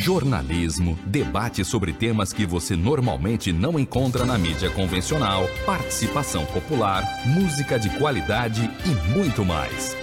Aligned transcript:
jornalismo, 0.00 0.98
debate 1.04 1.62
sobre 1.62 1.92
temas 1.92 2.32
que 2.32 2.46
você 2.46 2.74
normalmente 2.74 3.52
não 3.52 3.78
encontra 3.78 4.24
na 4.24 4.38
mídia 4.38 4.70
convencional, 4.70 5.46
participação 5.66 6.46
popular, 6.46 7.04
música 7.26 7.78
de 7.78 7.90
qualidade 7.98 8.62
e 8.86 9.14
muito 9.14 9.44
mais. 9.44 9.94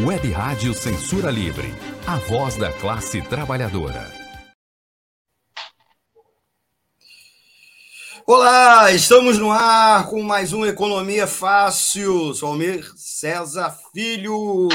Web 0.00 0.28
Rádio 0.32 0.74
Censura 0.74 1.30
Livre, 1.30 1.72
a 2.04 2.16
voz 2.16 2.56
da 2.56 2.72
classe 2.72 3.22
trabalhadora. 3.22 4.12
Olá, 8.26 8.90
estamos 8.90 9.38
no 9.38 9.52
ar 9.52 10.08
com 10.08 10.20
mais 10.20 10.52
um 10.52 10.66
Economia 10.66 11.28
Fácil. 11.28 12.34
Sou 12.34 12.48
Almir 12.48 12.90
César 12.96 13.76
Filho, 13.92 14.68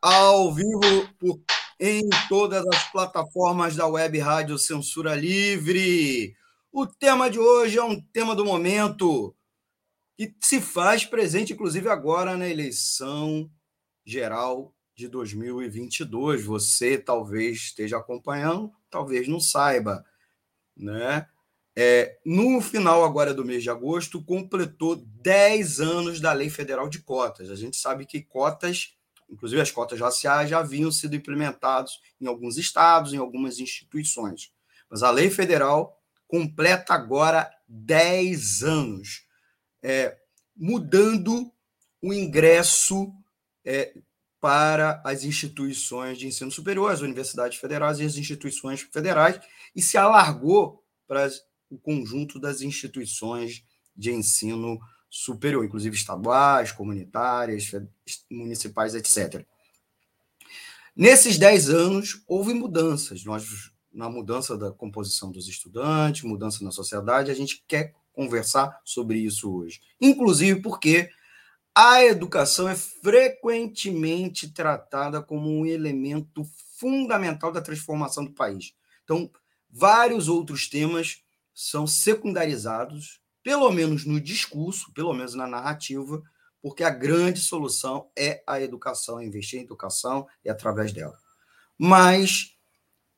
ao 0.00 0.54
vivo 0.54 1.08
por 1.18 1.40
em 1.84 2.08
todas 2.28 2.64
as 2.68 2.92
plataformas 2.92 3.74
da 3.74 3.88
Web 3.88 4.16
Rádio 4.20 4.56
Censura 4.56 5.16
Livre. 5.16 6.32
O 6.70 6.86
tema 6.86 7.28
de 7.28 7.40
hoje 7.40 7.76
é 7.76 7.82
um 7.82 8.00
tema 8.00 8.36
do 8.36 8.44
momento 8.44 9.34
que 10.16 10.32
se 10.40 10.60
faz 10.60 11.04
presente, 11.04 11.54
inclusive, 11.54 11.88
agora 11.88 12.36
na 12.36 12.48
eleição 12.48 13.50
geral 14.06 14.72
de 14.94 15.08
2022. 15.08 16.44
Você 16.44 16.96
talvez 16.96 17.56
esteja 17.56 17.98
acompanhando, 17.98 18.70
talvez 18.88 19.26
não 19.26 19.40
saiba. 19.40 20.04
Né? 20.76 21.26
É, 21.74 22.16
no 22.24 22.60
final 22.60 23.02
agora 23.04 23.34
do 23.34 23.44
mês 23.44 23.60
de 23.60 23.70
agosto, 23.70 24.24
completou 24.24 24.94
10 24.94 25.80
anos 25.80 26.20
da 26.20 26.32
Lei 26.32 26.48
Federal 26.48 26.88
de 26.88 27.00
Cotas. 27.00 27.50
A 27.50 27.56
gente 27.56 27.76
sabe 27.76 28.06
que 28.06 28.22
cotas 28.22 28.96
inclusive 29.32 29.60
as 29.60 29.70
cotas 29.70 29.98
raciais, 29.98 30.50
já 30.50 30.58
haviam 30.58 30.92
sido 30.92 31.16
implementados 31.16 32.00
em 32.20 32.26
alguns 32.26 32.58
estados, 32.58 33.14
em 33.14 33.16
algumas 33.16 33.58
instituições. 33.58 34.52
Mas 34.90 35.02
a 35.02 35.10
lei 35.10 35.30
federal 35.30 35.98
completa 36.28 36.92
agora 36.92 37.50
10 37.66 38.62
anos, 38.62 39.26
é, 39.82 40.18
mudando 40.54 41.50
o 42.00 42.12
ingresso 42.12 43.10
é, 43.64 43.94
para 44.38 45.00
as 45.04 45.24
instituições 45.24 46.18
de 46.18 46.26
ensino 46.26 46.50
superior, 46.50 46.90
as 46.90 47.00
universidades 47.00 47.58
federais 47.58 48.00
e 48.00 48.04
as 48.04 48.16
instituições 48.16 48.82
federais, 48.82 49.40
e 49.74 49.80
se 49.80 49.96
alargou 49.96 50.84
para 51.06 51.28
o 51.70 51.78
conjunto 51.78 52.38
das 52.38 52.60
instituições 52.60 53.64
de 53.96 54.12
ensino 54.12 54.78
superior, 55.12 55.62
inclusive 55.62 55.94
estaduais, 55.94 56.72
comunitárias, 56.72 57.70
municipais, 58.30 58.94
etc. 58.94 59.44
Nesses 60.96 61.36
10 61.36 61.68
anos, 61.68 62.22
houve 62.26 62.54
mudanças. 62.54 63.22
Nós, 63.22 63.70
na 63.92 64.08
mudança 64.08 64.56
da 64.56 64.72
composição 64.72 65.30
dos 65.30 65.46
estudantes, 65.48 66.22
mudança 66.22 66.64
na 66.64 66.70
sociedade, 66.70 67.30
a 67.30 67.34
gente 67.34 67.62
quer 67.68 67.94
conversar 68.10 68.80
sobre 68.86 69.18
isso 69.18 69.54
hoje. 69.54 69.82
Inclusive 70.00 70.62
porque 70.62 71.10
a 71.74 72.02
educação 72.02 72.66
é 72.66 72.74
frequentemente 72.74 74.50
tratada 74.50 75.20
como 75.20 75.50
um 75.50 75.66
elemento 75.66 76.42
fundamental 76.78 77.52
da 77.52 77.60
transformação 77.60 78.24
do 78.24 78.32
país. 78.32 78.74
Então, 79.04 79.30
vários 79.70 80.26
outros 80.26 80.68
temas 80.70 81.22
são 81.54 81.86
secundarizados 81.86 83.21
pelo 83.42 83.70
menos 83.70 84.04
no 84.04 84.20
discurso, 84.20 84.92
pelo 84.92 85.12
menos 85.12 85.34
na 85.34 85.46
narrativa, 85.46 86.22
porque 86.60 86.84
a 86.84 86.90
grande 86.90 87.40
solução 87.40 88.10
é 88.16 88.42
a 88.46 88.60
educação, 88.60 89.18
é 89.18 89.26
investir 89.26 89.58
em 89.58 89.64
educação 89.64 90.26
e 90.44 90.48
através 90.48 90.92
dela. 90.92 91.18
Mas 91.76 92.56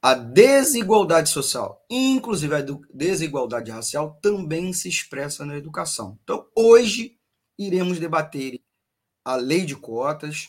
a 0.01 0.15
desigualdade 0.15 1.31
social, 1.31 1.85
inclusive 1.89 2.55
a 2.55 2.65
desigualdade 2.93 3.71
racial, 3.71 4.19
também 4.23 4.73
se 4.73 4.89
expressa 4.89 5.45
na 5.45 5.57
educação. 5.57 6.19
Então, 6.23 6.47
hoje, 6.55 7.19
iremos 7.59 7.99
debater 7.99 8.61
a 9.25 9.37
lei 9.37 9.65
de 9.65 9.77
cotas, 9.77 10.49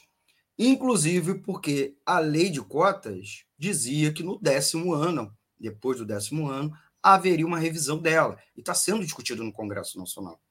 inclusive 0.58 1.36
porque 1.36 1.98
a 2.06 2.20
lei 2.20 2.50
de 2.50 2.62
cotas 2.62 3.46
dizia 3.58 4.12
que 4.12 4.24
no 4.24 4.38
décimo 4.40 4.94
ano, 4.94 5.34
depois 5.58 5.98
do 5.98 6.06
décimo 6.06 6.50
ano, 6.50 6.74
haveria 7.14 7.46
uma 7.46 7.60
revisão 7.60 8.00
dela. 8.00 8.38
E 8.56 8.62
está 8.62 8.74
sendo 8.74 9.04
discutido 9.04 9.44
no 9.44 9.54
Congresso 9.54 10.00
Nacional. 10.00 10.42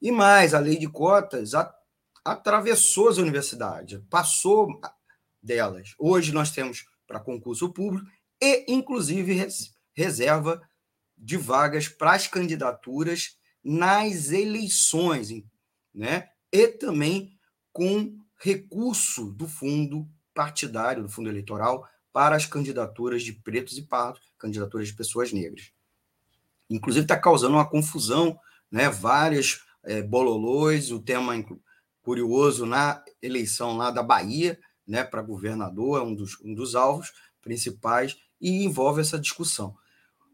E 0.00 0.10
mais, 0.10 0.54
a 0.54 0.58
lei 0.58 0.78
de 0.78 0.88
cotas 0.88 1.52
atravessou 2.24 3.10
as 3.10 3.18
universidades, 3.18 4.00
passou 4.08 4.80
delas. 5.42 5.94
Hoje 5.98 6.32
nós 6.32 6.50
temos 6.50 6.86
para 7.06 7.20
concurso 7.20 7.70
público 7.70 8.10
e, 8.40 8.64
inclusive, 8.72 9.46
reserva 9.92 10.62
de 11.18 11.36
vagas 11.36 11.86
para 11.86 12.12
as 12.12 12.26
candidaturas 12.26 13.36
nas 13.62 14.30
eleições, 14.30 15.28
né? 15.94 16.30
E 16.50 16.66
também 16.68 17.38
com 17.72 18.18
recurso 18.38 19.30
do 19.32 19.46
fundo 19.46 20.08
partidário, 20.32 21.02
do 21.02 21.10
fundo 21.10 21.28
eleitoral, 21.28 21.86
para 22.10 22.34
as 22.34 22.46
candidaturas 22.46 23.22
de 23.22 23.34
pretos 23.34 23.76
e 23.76 23.82
pardos, 23.82 24.22
candidaturas 24.38 24.88
de 24.88 24.94
pessoas 24.94 25.30
negras. 25.30 25.70
Inclusive 26.70 27.04
está 27.04 27.18
causando 27.18 27.54
uma 27.54 27.68
confusão, 27.68 28.38
né? 28.70 28.88
Várias 28.88 29.60
é, 29.84 30.00
bololôs, 30.00 30.92
o 30.92 31.00
tema 31.00 31.34
curioso 32.00 32.64
na 32.64 33.02
eleição 33.20 33.76
lá 33.76 33.90
da 33.90 34.02
Bahia, 34.02 34.58
né? 34.86 35.02
Para 35.02 35.20
governador, 35.20 36.00
é 36.00 36.02
um 36.02 36.14
dos, 36.14 36.40
um 36.42 36.54
dos 36.54 36.76
alvos 36.76 37.12
principais 37.42 38.16
e 38.40 38.64
envolve 38.64 39.00
essa 39.00 39.18
discussão. 39.18 39.76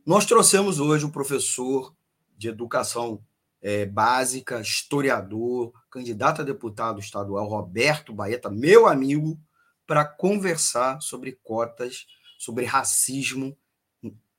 Nós 0.05 0.27
trouxemos 0.27 0.79
hoje 0.79 1.05
o 1.05 1.11
professor 1.11 1.95
de 2.37 2.49
educação 2.49 3.25
é, 3.61 3.87
básica, 3.87 4.61
historiador, 4.61 5.73
candidato 5.91 6.43
a 6.43 6.45
deputado 6.45 7.01
estadual, 7.01 7.49
Roberto 7.49 8.13
Baeta, 8.13 8.51
meu 8.51 8.87
amigo, 8.87 9.41
para 9.87 10.05
conversar 10.05 11.01
sobre 11.01 11.33
cotas, 11.43 12.07
sobre 12.39 12.65
racismo 12.65 13.57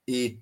e 0.06 0.40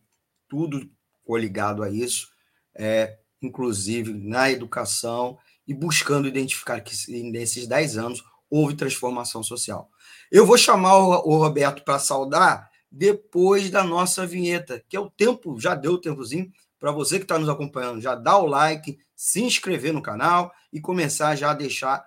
tudo 0.48 0.88
coligado 1.26 1.82
a 1.82 1.90
isso, 1.90 2.28
é, 2.74 3.18
inclusive 3.42 4.14
na 4.14 4.50
educação, 4.50 5.36
e 5.66 5.74
buscando 5.74 6.28
identificar 6.28 6.80
que 6.80 6.94
nesses 7.30 7.66
10 7.66 7.98
anos 7.98 8.24
houve 8.48 8.76
transformação 8.76 9.42
social. 9.42 9.90
Eu 10.30 10.46
vou 10.46 10.56
chamar 10.56 10.96
o, 10.96 11.36
Roberto 11.38 11.82
para 11.82 11.98
saudar 11.98 12.70
depois 12.90 13.68
da 13.68 13.82
nossa 13.82 14.24
vinheta, 14.24 14.82
que 14.88 14.96
é 14.96 15.00
o 15.00 15.10
tempo, 15.10 15.58
já 15.60 15.74
deu 15.74 15.94
o 15.94 16.00
tempozinho, 16.00 16.50
para 16.78 16.92
você 16.92 17.18
que 17.18 17.24
está 17.24 17.38
nos 17.38 17.48
acompanhando, 17.48 18.00
já 18.00 18.14
dá 18.14 18.38
o 18.38 18.46
like, 18.46 18.98
se 19.14 19.42
inscrever 19.42 19.92
no 19.92 20.02
canal 20.02 20.52
e 20.72 20.80
começar 20.80 21.34
já 21.34 21.50
a 21.50 21.54
deixar 21.54 22.04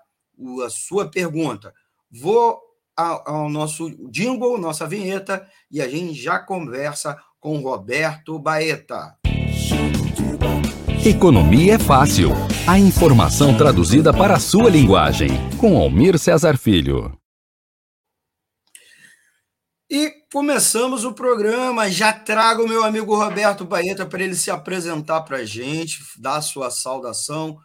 a 0.65 0.69
sua 0.69 1.09
pergunta. 1.09 1.73
Vou 2.09 2.59
ao, 2.95 3.49
nosso 3.49 3.89
jingle, 4.09 4.57
nossa 4.57 4.85
vinheta, 4.85 5.47
e 5.71 5.81
a 5.81 5.87
gente 5.87 6.13
já 6.13 6.37
conversa 6.37 7.17
com 7.39 7.57
Roberto 7.59 8.37
Baeta. 8.37 9.17
Economia 11.05 11.75
é 11.75 11.79
fácil. 11.79 12.31
A 12.67 12.77
informação 12.77 13.57
traduzida 13.57 14.13
para 14.13 14.35
a 14.35 14.39
sua 14.39 14.69
linguagem. 14.69 15.29
Com 15.57 15.77
Almir 15.77 16.19
Cesar 16.19 16.57
Filho. 16.57 17.17
E 19.89 20.11
começamos 20.31 21.05
o 21.05 21.13
programa. 21.13 21.89
Já 21.89 22.11
trago 22.11 22.63
o 22.63 22.67
meu 22.67 22.83
amigo 22.83 23.15
Roberto 23.15 23.63
Baeta 23.63 24.05
para 24.05 24.21
ele 24.21 24.35
se 24.35 24.51
apresentar 24.51 25.21
para 25.21 25.37
a 25.37 25.45
gente, 25.45 25.99
dar 26.19 26.41
sua 26.41 26.69
saudação. 26.69 27.57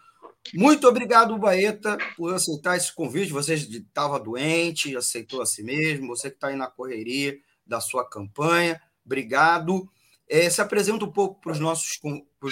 Muito 0.54 0.86
obrigado, 0.86 1.36
Baeta, 1.36 1.98
por 2.16 2.32
aceitar 2.32 2.76
esse 2.76 2.94
convite. 2.94 3.32
Você 3.32 3.54
estava 3.54 4.20
doente, 4.20 4.96
aceitou 4.96 5.42
a 5.42 5.46
si 5.46 5.64
mesmo. 5.64 6.06
Você 6.08 6.30
que 6.30 6.36
está 6.36 6.48
aí 6.48 6.56
na 6.56 6.68
correria 6.68 7.36
da 7.66 7.80
sua 7.80 8.08
campanha. 8.08 8.80
Obrigado. 9.04 9.88
É, 10.28 10.48
se 10.48 10.60
apresenta 10.60 11.04
um 11.04 11.10
pouco 11.12 11.40
para 11.40 11.52
os 11.52 11.60
nossos, 11.60 12.00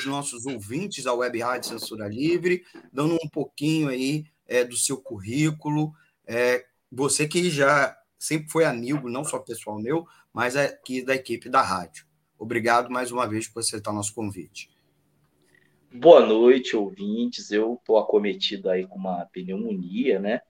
nossos 0.06 0.46
ouvintes 0.46 1.04
da 1.04 1.14
Web 1.14 1.40
Rádio 1.40 1.70
Censura 1.70 2.06
Livre, 2.06 2.64
dando 2.92 3.14
um 3.14 3.28
pouquinho 3.28 3.88
aí 3.88 4.26
é, 4.46 4.62
do 4.62 4.76
seu 4.76 5.00
currículo. 5.00 5.92
É, 6.26 6.64
você 6.90 7.26
que 7.26 7.50
já 7.50 7.96
sempre 8.18 8.50
foi 8.50 8.64
amigo, 8.64 9.08
não 9.08 9.24
só 9.24 9.38
pessoal 9.38 9.80
meu, 9.80 10.06
mas 10.32 10.54
aqui 10.54 11.02
da 11.02 11.14
equipe 11.14 11.48
da 11.48 11.62
rádio. 11.62 12.06
Obrigado 12.38 12.90
mais 12.90 13.10
uma 13.10 13.26
vez 13.26 13.48
por 13.48 13.60
aceitar 13.60 13.92
nosso 13.92 14.14
convite. 14.14 14.70
Boa 15.92 16.24
noite, 16.24 16.76
ouvintes. 16.76 17.50
Eu 17.50 17.74
estou 17.74 17.98
acometido 17.98 18.70
aí 18.70 18.86
com 18.86 18.96
uma 18.96 19.26
pneumonia, 19.26 20.18
né? 20.18 20.40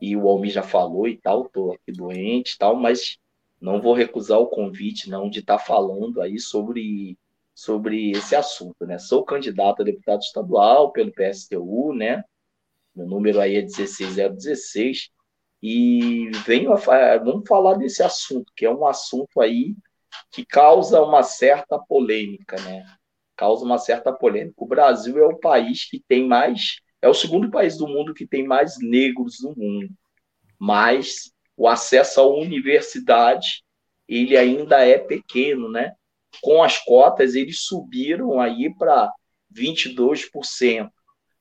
E 0.00 0.16
o 0.16 0.28
Almir 0.28 0.52
já 0.52 0.62
falou 0.62 1.08
e 1.08 1.16
tal, 1.16 1.46
estou 1.46 1.72
aqui 1.72 1.92
doente 1.92 2.52
e 2.52 2.58
tal, 2.58 2.76
mas 2.76 3.18
não 3.64 3.80
vou 3.80 3.94
recusar 3.94 4.38
o 4.38 4.46
convite 4.46 5.08
não 5.08 5.30
de 5.30 5.40
estar 5.40 5.56
tá 5.56 5.64
falando 5.64 6.20
aí 6.20 6.38
sobre 6.38 7.18
sobre 7.54 8.10
esse 8.10 8.34
assunto, 8.36 8.84
né? 8.84 8.98
Sou 8.98 9.24
candidato 9.24 9.80
a 9.80 9.84
deputado 9.84 10.20
estadual 10.20 10.92
pelo 10.92 11.12
PSTU, 11.12 11.94
né? 11.94 12.22
Meu 12.94 13.06
número 13.06 13.40
aí 13.40 13.56
é 13.56 13.62
16016 13.62 15.10
e 15.62 16.30
venho 16.44 16.74
a, 16.74 17.18
vamos 17.18 17.48
falar 17.48 17.74
desse 17.76 18.02
assunto, 18.02 18.52
que 18.54 18.66
é 18.66 18.70
um 18.70 18.84
assunto 18.84 19.40
aí 19.40 19.74
que 20.30 20.44
causa 20.44 21.00
uma 21.00 21.22
certa 21.22 21.78
polêmica, 21.78 22.60
né? 22.60 22.84
Causa 23.34 23.64
uma 23.64 23.78
certa 23.78 24.12
polêmica. 24.12 24.56
O 24.58 24.66
Brasil 24.66 25.16
é 25.18 25.26
o 25.26 25.38
país 25.38 25.88
que 25.88 26.02
tem 26.06 26.26
mais, 26.26 26.80
é 27.00 27.08
o 27.08 27.14
segundo 27.14 27.50
país 27.50 27.78
do 27.78 27.88
mundo 27.88 28.12
que 28.12 28.26
tem 28.26 28.46
mais 28.46 28.76
negros 28.78 29.38
no 29.42 29.54
mundo. 29.56 29.88
Mas 30.58 31.33
o 31.56 31.68
acesso 31.68 32.20
à 32.20 32.26
universidade, 32.26 33.62
ele 34.08 34.36
ainda 34.36 34.84
é 34.84 34.98
pequeno, 34.98 35.70
né? 35.70 35.94
Com 36.42 36.62
as 36.62 36.78
cotas, 36.78 37.34
eles 37.34 37.60
subiram 37.60 38.40
aí 38.40 38.74
para 38.76 39.12
22%. 39.52 40.90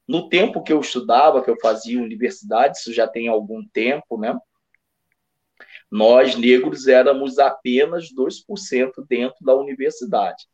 No 0.08 0.30
tempo 0.30 0.62
que 0.62 0.72
eu 0.72 0.80
estudava, 0.80 1.44
que 1.44 1.50
eu 1.50 1.58
fazia 1.62 2.02
universidade, 2.02 2.78
isso 2.78 2.94
já 2.94 3.08
tem 3.08 3.28
algum 3.28 3.66
tempo, 3.70 4.18
né? 4.18 4.38
Nós, 5.90 6.36
negros, 6.36 6.88
éramos 6.88 7.38
apenas 7.40 8.12
2% 8.12 9.06
dentro 9.08 9.38
da 9.42 9.56
universidade. 9.56 10.46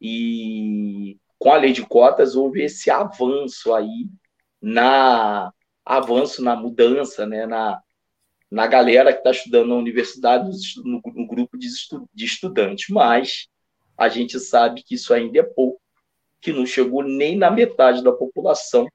E 0.00 1.18
com 1.38 1.52
a 1.52 1.56
lei 1.56 1.72
de 1.72 1.84
cotas 1.84 2.36
houve 2.36 2.62
esse 2.62 2.90
avanço 2.90 3.74
aí 3.74 4.06
na 4.60 5.52
avanço 5.84 6.42
na 6.42 6.54
mudança, 6.54 7.26
né, 7.26 7.46
na, 7.46 7.82
na 8.50 8.66
galera 8.66 9.12
que 9.12 9.18
está 9.18 9.30
estudando 9.30 9.68
na 9.68 9.76
universidade, 9.76 10.50
no, 10.84 11.00
no 11.14 11.26
grupo 11.26 11.56
de, 11.56 11.66
estu, 11.68 12.08
de 12.12 12.24
estudantes. 12.24 12.86
Mas 12.88 13.46
a 13.96 14.08
gente 14.08 14.40
sabe 14.40 14.82
que 14.82 14.94
isso 14.94 15.14
ainda 15.14 15.38
é 15.38 15.42
pouco, 15.42 15.80
que 16.40 16.52
não 16.52 16.66
chegou 16.66 17.02
nem 17.02 17.36
na 17.36 17.50
metade 17.50 18.02
da 18.02 18.12
população 18.12 18.88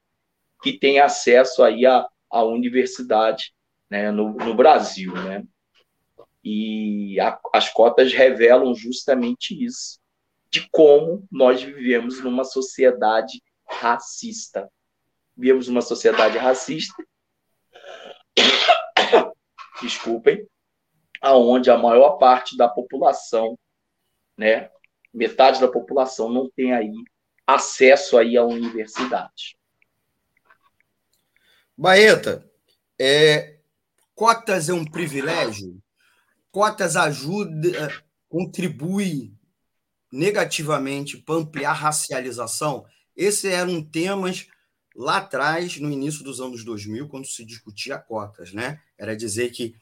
que 0.62 0.78
tem 0.78 0.98
acesso 0.98 1.62
aí 1.62 1.86
à, 1.86 2.06
à 2.30 2.42
universidade 2.42 3.52
né, 3.88 4.10
no, 4.10 4.32
no 4.34 4.54
Brasil, 4.54 5.14
né? 5.14 5.44
E 6.42 7.18
a, 7.20 7.38
as 7.52 7.68
cotas 7.68 8.12
revelam 8.12 8.74
justamente 8.74 9.52
isso, 9.64 9.98
de 10.50 10.68
como 10.70 11.26
nós 11.30 11.62
vivemos 11.62 12.22
numa 12.22 12.44
sociedade 12.44 13.42
racista. 13.68 14.68
Vivemos 15.36 15.68
numa 15.68 15.82
sociedade 15.82 16.38
racista, 16.38 16.94
desculpem, 19.80 20.46
aonde 21.20 21.70
a 21.70 21.78
maior 21.78 22.18
parte 22.18 22.56
da 22.56 22.68
população, 22.68 23.58
né, 24.36 24.70
metade 25.12 25.60
da 25.60 25.68
população 25.68 26.30
não 26.30 26.50
tem 26.50 26.72
aí 26.72 26.92
acesso 27.46 28.18
aí 28.18 28.36
à 28.36 28.44
universidade. 28.44 29.56
Baeta, 31.76 32.50
é, 32.98 33.58
cotas 34.14 34.68
é 34.68 34.72
um 34.72 34.84
privilégio? 34.84 35.80
cotas 36.56 36.96
ajuda, 36.96 38.02
contribui 38.30 39.30
negativamente 40.10 41.18
para 41.18 41.34
ampliar 41.34 41.72
a 41.72 41.74
racialização? 41.74 42.86
Esse 43.14 43.52
eram 43.52 43.84
temas 43.84 44.46
lá 44.96 45.18
atrás, 45.18 45.78
no 45.78 45.90
início 45.90 46.24
dos 46.24 46.40
anos 46.40 46.64
2000, 46.64 47.08
quando 47.08 47.26
se 47.26 47.44
discutia 47.44 47.98
cotas, 47.98 48.52
né? 48.52 48.80
Era 48.96 49.14
dizer 49.14 49.50
que 49.50 49.76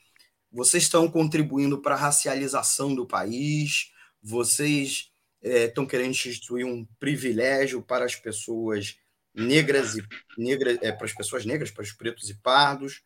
vocês 0.50 0.82
estão 0.82 1.08
contribuindo 1.10 1.80
para 1.80 1.94
a 1.94 1.98
racialização 1.98 2.94
do 2.94 3.06
país, 3.06 3.92
vocês 4.20 5.12
é, 5.40 5.66
estão 5.66 5.86
querendo 5.86 6.10
instituir 6.10 6.66
um 6.66 6.84
privilégio 6.98 7.80
para 7.80 8.04
as 8.04 8.16
pessoas 8.16 8.96
negras 9.32 9.96
e 9.96 10.02
negras, 10.36 10.78
é, 10.82 10.90
para 10.90 11.06
as 11.06 11.12
pessoas 11.12 11.44
negras, 11.44 11.70
para 11.70 11.82
os 11.82 11.92
pretos 11.92 12.28
e 12.30 12.34
pardos. 12.34 13.02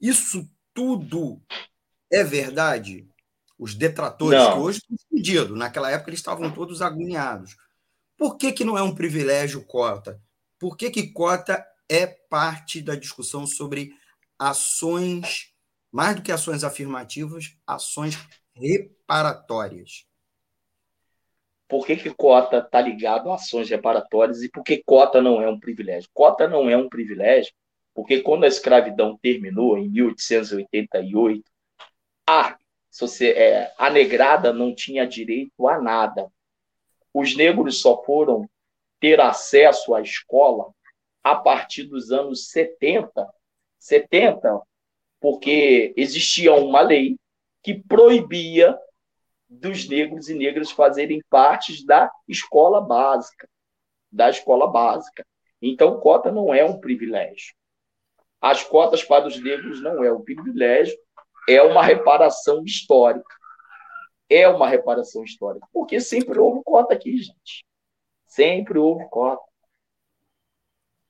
Isso 0.00 0.48
tudo 0.72 1.40
é 2.10 2.24
verdade? 2.24 3.08
Os 3.58 3.74
detratores 3.74 4.40
não. 4.40 4.52
que 4.54 4.58
hoje 4.58 4.78
estão 4.78 4.96
fudidos, 5.08 5.58
naquela 5.58 5.90
época 5.90 6.10
eles 6.10 6.20
estavam 6.20 6.50
todos 6.50 6.80
agoniados. 6.82 7.56
Por 8.16 8.36
que, 8.36 8.52
que 8.52 8.64
não 8.64 8.76
é 8.76 8.82
um 8.82 8.94
privilégio 8.94 9.64
cota? 9.64 10.20
Por 10.62 10.76
que, 10.76 10.92
que 10.92 11.08
cota 11.08 11.66
é 11.90 12.06
parte 12.06 12.80
da 12.80 12.94
discussão 12.94 13.48
sobre 13.48 13.90
ações, 14.38 15.52
mais 15.90 16.14
do 16.14 16.22
que 16.22 16.30
ações 16.30 16.62
afirmativas, 16.62 17.56
ações 17.66 18.16
reparatórias? 18.54 20.06
Por 21.66 21.84
que, 21.84 21.96
que 21.96 22.14
cota 22.14 22.58
está 22.58 22.80
ligado 22.80 23.28
a 23.28 23.34
ações 23.34 23.68
reparatórias 23.68 24.40
e 24.44 24.48
por 24.48 24.62
que 24.62 24.80
cota 24.86 25.20
não 25.20 25.42
é 25.42 25.50
um 25.50 25.58
privilégio? 25.58 26.08
Cota 26.14 26.46
não 26.46 26.70
é 26.70 26.76
um 26.76 26.88
privilégio 26.88 27.52
porque 27.92 28.20
quando 28.20 28.44
a 28.44 28.48
escravidão 28.48 29.18
terminou, 29.20 29.76
em 29.76 29.88
1888, 29.88 31.42
a, 32.24 32.56
é, 33.22 33.74
a 33.76 33.90
negrada 33.90 34.52
não 34.52 34.72
tinha 34.72 35.04
direito 35.08 35.66
a 35.66 35.82
nada. 35.82 36.30
Os 37.12 37.36
negros 37.36 37.80
só 37.80 38.00
foram 38.04 38.48
ter 39.02 39.20
acesso 39.20 39.96
à 39.96 40.00
escola 40.00 40.72
a 41.24 41.34
partir 41.34 41.82
dos 41.82 42.12
anos 42.12 42.50
70, 42.50 43.28
70, 43.76 44.62
porque 45.20 45.92
existia 45.96 46.54
uma 46.54 46.80
lei 46.82 47.16
que 47.64 47.74
proibia 47.74 48.78
dos 49.48 49.88
negros 49.88 50.28
e 50.28 50.34
negras 50.34 50.70
fazerem 50.70 51.20
parte 51.28 51.84
da 51.84 52.08
escola 52.28 52.80
básica, 52.80 53.48
da 54.10 54.30
escola 54.30 54.68
básica. 54.68 55.26
Então, 55.60 55.98
cota 55.98 56.30
não 56.30 56.54
é 56.54 56.64
um 56.64 56.78
privilégio. 56.78 57.54
As 58.40 58.62
cotas 58.62 59.02
para 59.02 59.26
os 59.26 59.40
negros 59.42 59.82
não 59.82 60.04
é 60.04 60.12
um 60.12 60.22
privilégio, 60.22 60.96
é 61.48 61.60
uma 61.60 61.82
reparação 61.82 62.62
histórica. 62.64 63.34
É 64.30 64.48
uma 64.48 64.68
reparação 64.68 65.24
histórica. 65.24 65.66
Porque 65.72 66.00
sempre 66.00 66.38
houve 66.38 66.62
cota 66.64 66.94
aqui, 66.94 67.16
gente. 67.18 67.64
Sempre 68.32 68.78
houve 68.78 69.04
cota. 69.10 69.42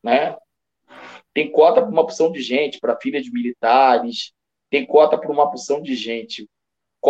Né? 0.02 0.36
Tem 1.32 1.52
cota 1.52 1.80
para 1.80 1.88
uma 1.88 2.02
opção 2.02 2.32
de 2.32 2.42
gente, 2.42 2.80
para 2.80 2.98
filha 2.98 3.22
de 3.22 3.30
militares, 3.30 4.32
tem 4.68 4.84
cota 4.84 5.16
para 5.16 5.30
uma 5.30 5.44
opção 5.44 5.80
de 5.80 5.94
gente, 5.94 6.48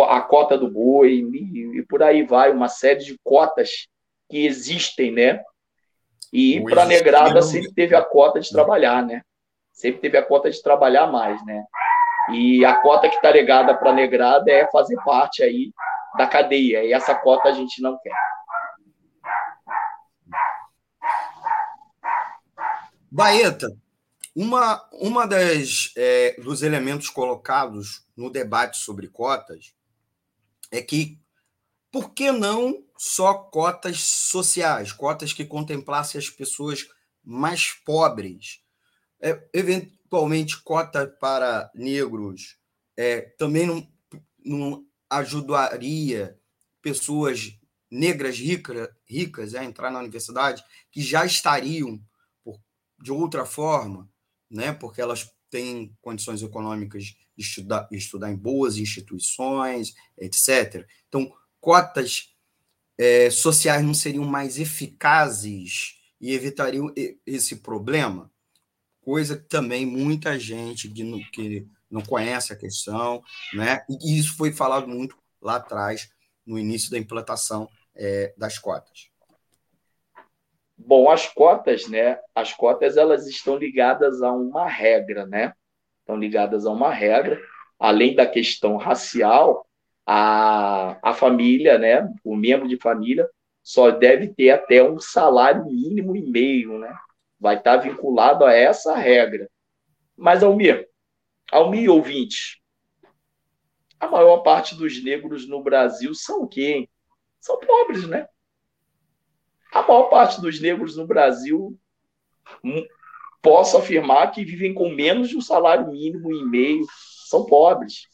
a 0.07 0.21
cota 0.21 0.55
do 0.55 0.69
boi, 0.69 1.25
e, 1.33 1.79
e 1.79 1.85
por 1.87 2.03
aí 2.03 2.21
vai, 2.23 2.51
uma 2.51 2.67
série 2.67 3.03
de 3.03 3.19
cotas 3.23 3.87
que 4.29 4.45
existem, 4.45 5.11
né? 5.11 5.43
E 6.31 6.63
para 6.63 6.83
a 6.83 6.85
negrada 6.85 7.41
sempre 7.41 7.73
teve 7.73 7.95
a 7.95 8.03
cota 8.03 8.39
de 8.39 8.51
trabalhar, 8.51 9.03
né? 9.03 9.23
Sempre 9.71 10.01
teve 10.01 10.17
a 10.17 10.23
cota 10.23 10.47
de 10.47 10.61
trabalhar 10.61 11.07
mais, 11.07 11.43
né? 11.43 11.65
E 12.31 12.63
a 12.63 12.75
cota 12.75 13.09
que 13.09 13.15
está 13.15 13.31
legada 13.31 13.75
para 13.75 13.89
a 13.89 13.95
negrada 13.95 14.51
é 14.51 14.69
fazer 14.69 14.95
parte 15.03 15.41
aí 15.41 15.71
da 16.15 16.27
cadeia. 16.27 16.83
E 16.83 16.93
essa 16.93 17.15
cota 17.15 17.49
a 17.49 17.51
gente 17.51 17.81
não 17.81 17.97
quer. 17.97 18.13
Baeta, 23.15 23.67
uma, 24.35 24.89
uma 24.91 25.27
das 25.27 25.93
é, 25.95 26.35
dos 26.41 26.63
elementos 26.63 27.11
colocados 27.11 28.03
no 28.17 28.27
debate 28.27 28.77
sobre 28.77 29.07
cotas 29.07 29.75
é 30.71 30.81
que 30.81 31.21
por 31.91 32.15
que 32.15 32.31
não 32.31 32.83
só 32.97 33.35
cotas 33.35 33.99
sociais, 33.99 34.91
cotas 34.91 35.31
que 35.31 35.45
contemplassem 35.45 36.17
as 36.17 36.27
pessoas 36.27 36.87
mais 37.23 37.73
pobres? 37.85 38.63
É, 39.21 39.47
atualmente 40.07 40.59
cota 40.63 41.05
para 41.05 41.69
negros 41.75 42.57
é, 42.97 43.21
também 43.37 43.67
não, 43.67 43.87
não 44.43 44.87
ajudaria 45.07 46.35
pessoas 46.81 47.59
negras 47.91 48.39
ricas, 48.39 48.89
ricas 49.05 49.53
a 49.53 49.63
entrar 49.63 49.91
na 49.91 49.99
universidade 49.99 50.63
que 50.91 51.03
já 51.03 51.23
estariam 51.23 52.01
de 53.03 53.11
outra 53.11 53.45
forma, 53.45 54.09
né, 54.49 54.71
porque 54.71 55.01
elas 55.01 55.29
têm 55.49 55.95
condições 56.01 56.41
econômicas 56.41 57.03
de 57.03 57.17
estudar, 57.37 57.87
estudar 57.91 58.31
em 58.31 58.35
boas 58.35 58.77
instituições, 58.77 59.93
etc. 60.17 60.87
Então, 61.07 61.31
cotas 61.59 62.33
é, 62.97 63.29
sociais 63.29 63.83
não 63.83 63.93
seriam 63.93 64.25
mais 64.25 64.57
eficazes 64.57 65.99
e 66.19 66.31
evitariam 66.31 66.91
esse 67.25 67.57
problema? 67.57 68.31
coisa 69.03 69.37
que 69.37 69.47
também 69.47 69.85
muita 69.85 70.39
gente 70.39 70.89
que 70.89 71.03
não, 71.03 71.19
que 71.31 71.67
não 71.89 72.01
conhece 72.01 72.53
a 72.53 72.55
questão, 72.55 73.21
né? 73.53 73.85
e 73.89 74.17
isso 74.17 74.35
foi 74.35 74.51
falado 74.51 74.87
muito 74.87 75.17
lá 75.41 75.57
atrás, 75.57 76.09
no 76.45 76.57
início 76.57 76.89
da 76.89 76.97
implantação 76.97 77.69
é, 77.95 78.33
das 78.37 78.57
cotas. 78.57 79.09
Bom, 80.77 81.09
as 81.09 81.27
cotas, 81.27 81.87
né? 81.87 82.19
As 82.33 82.53
cotas 82.53 82.97
elas 82.97 83.27
estão 83.27 83.57
ligadas 83.57 84.21
a 84.21 84.31
uma 84.31 84.67
regra, 84.67 85.25
né? 85.25 85.53
Estão 85.99 86.17
ligadas 86.17 86.65
a 86.65 86.71
uma 86.71 86.91
regra, 86.91 87.39
além 87.79 88.15
da 88.15 88.25
questão 88.25 88.77
racial, 88.77 89.65
a, 90.05 90.97
a 91.01 91.13
família, 91.13 91.77
né? 91.77 92.07
O 92.23 92.35
membro 92.35 92.67
de 92.67 92.77
família 92.77 93.29
só 93.61 93.91
deve 93.91 94.27
ter 94.27 94.49
até 94.49 94.83
um 94.83 94.99
salário 94.99 95.65
mínimo 95.65 96.15
e 96.15 96.21
meio, 96.21 96.79
né? 96.79 96.93
vai 97.43 97.57
estar 97.57 97.75
vinculado 97.75 98.45
a 98.45 98.53
essa 98.53 98.95
regra. 98.95 99.49
Mas, 100.15 100.41
Almir, 100.41 100.87
Almir 101.51 101.91
ouvinte, 101.91 102.63
a 103.99 104.07
maior 104.07 104.37
parte 104.37 104.75
dos 104.75 105.03
negros 105.03 105.45
no 105.45 105.61
Brasil 105.61 106.15
são 106.15 106.47
quem? 106.47 106.89
São 107.41 107.59
pobres, 107.59 108.07
né? 108.07 108.29
A 109.73 109.81
maior 109.81 110.03
parte 110.03 110.39
dos 110.39 110.59
negros 110.61 110.95
no 110.95 111.07
Brasil 111.07 111.77
hum, 112.63 112.85
posso 113.41 113.77
afirmar 113.77 114.31
que 114.31 114.45
vivem 114.45 114.73
com 114.73 114.89
menos 114.89 115.29
de 115.29 115.37
um 115.37 115.41
salário 115.41 115.91
mínimo 115.91 116.31
e 116.31 116.45
meio. 116.45 116.85
São 117.27 117.45
pobres. 117.45 118.07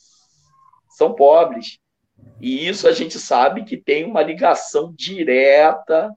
São 0.89 1.13
pobres. 1.13 1.79
E 2.39 2.67
isso 2.67 2.87
a 2.87 2.91
gente 2.93 3.19
sabe 3.19 3.65
que 3.65 3.75
tem 3.75 4.05
uma 4.05 4.21
ligação 4.21 4.93
direta 4.95 6.09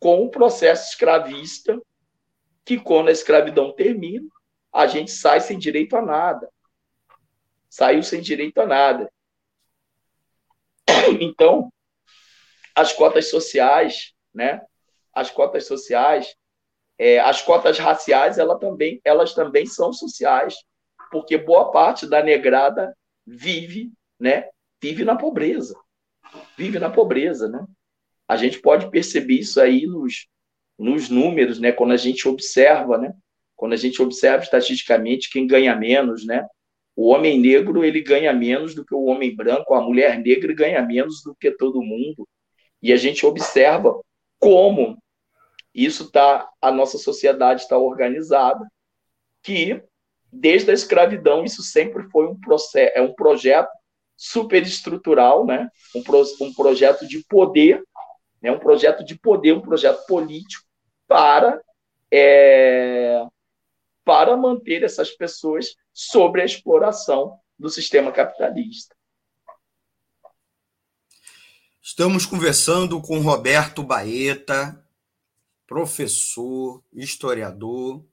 com 0.00 0.24
o 0.24 0.30
processo 0.30 0.90
escravista, 0.90 1.80
que 2.64 2.78
quando 2.78 3.08
a 3.08 3.12
escravidão 3.12 3.72
termina, 3.72 4.26
a 4.72 4.86
gente 4.86 5.10
sai 5.10 5.40
sem 5.40 5.58
direito 5.58 5.96
a 5.96 6.02
nada. 6.02 6.48
Saiu 7.68 8.02
sem 8.02 8.20
direito 8.20 8.58
a 8.60 8.66
nada. 8.66 9.12
Então, 11.20 11.72
as 12.74 12.92
cotas 12.92 13.30
sociais, 13.30 14.14
né? 14.34 14.60
As 15.12 15.30
cotas 15.30 15.66
sociais, 15.66 16.34
é, 16.98 17.18
as 17.18 17.40
cotas 17.42 17.78
raciais, 17.78 18.38
ela 18.38 18.58
também, 18.58 19.00
elas 19.04 19.34
também 19.34 19.66
são 19.66 19.92
sociais, 19.92 20.54
porque 21.10 21.36
boa 21.38 21.70
parte 21.70 22.06
da 22.06 22.22
negrada 22.22 22.94
vive, 23.26 23.90
né? 24.18 24.48
Vive 24.82 25.04
na 25.04 25.16
pobreza, 25.16 25.74
vive 26.56 26.78
na 26.78 26.90
pobreza, 26.90 27.48
né? 27.48 27.64
A 28.28 28.36
gente 28.36 28.60
pode 28.60 28.90
perceber 28.90 29.34
isso 29.34 29.60
aí 29.60 29.86
nos, 29.86 30.28
nos 30.78 31.08
números, 31.08 31.58
né? 31.58 31.72
Quando 31.72 31.92
a 31.92 31.96
gente 31.96 32.28
observa, 32.28 32.96
né? 32.96 33.12
Quando 33.56 33.72
a 33.72 33.76
gente 33.76 34.00
observa 34.00 34.42
estatisticamente 34.42 35.30
quem 35.30 35.46
ganha 35.46 35.74
menos, 35.74 36.24
né? 36.24 36.46
O 36.94 37.08
homem 37.08 37.38
negro 37.40 37.84
ele 37.84 38.02
ganha 38.02 38.32
menos 38.32 38.74
do 38.74 38.84
que 38.84 38.94
o 38.94 39.04
homem 39.04 39.34
branco, 39.34 39.74
a 39.74 39.80
mulher 39.80 40.18
negra 40.18 40.52
ganha 40.52 40.82
menos 40.82 41.22
do 41.22 41.34
que 41.34 41.50
todo 41.50 41.82
mundo. 41.82 42.28
E 42.82 42.92
a 42.92 42.96
gente 42.96 43.24
observa 43.24 43.98
como 44.40 45.00
isso 45.72 46.10
tá 46.10 46.48
a 46.60 46.72
nossa 46.72 46.98
sociedade 46.98 47.62
está 47.62 47.78
organizada, 47.78 48.66
que 49.42 49.80
desde 50.32 50.70
a 50.70 50.74
escravidão 50.74 51.44
isso 51.44 51.62
sempre 51.62 52.08
foi 52.10 52.26
um 52.26 52.38
processo, 52.40 52.92
é 52.94 53.00
um 53.00 53.14
projeto 53.14 53.70
superestrutural, 54.16 55.46
né? 55.46 55.68
Um, 55.94 56.02
pro, 56.02 56.22
um 56.40 56.52
projeto 56.52 57.06
de 57.06 57.24
poder, 57.24 57.82
né? 58.42 58.50
Um 58.50 58.58
projeto 58.58 59.04
de 59.04 59.18
poder, 59.18 59.52
um 59.52 59.60
projeto 59.60 60.04
político 60.06 60.64
para 61.06 61.60
é, 62.12 63.24
para 64.04 64.36
manter 64.36 64.82
essas 64.82 65.10
pessoas 65.10 65.76
sobre 65.92 66.42
a 66.42 66.44
exploração 66.44 67.38
do 67.58 67.68
sistema 67.68 68.10
capitalista. 68.10 68.96
Estamos 71.90 72.24
conversando 72.24 73.00
com 73.00 73.18
Roberto 73.18 73.82
Baeta, 73.82 74.80
professor, 75.66 76.84
historiador 76.92 78.06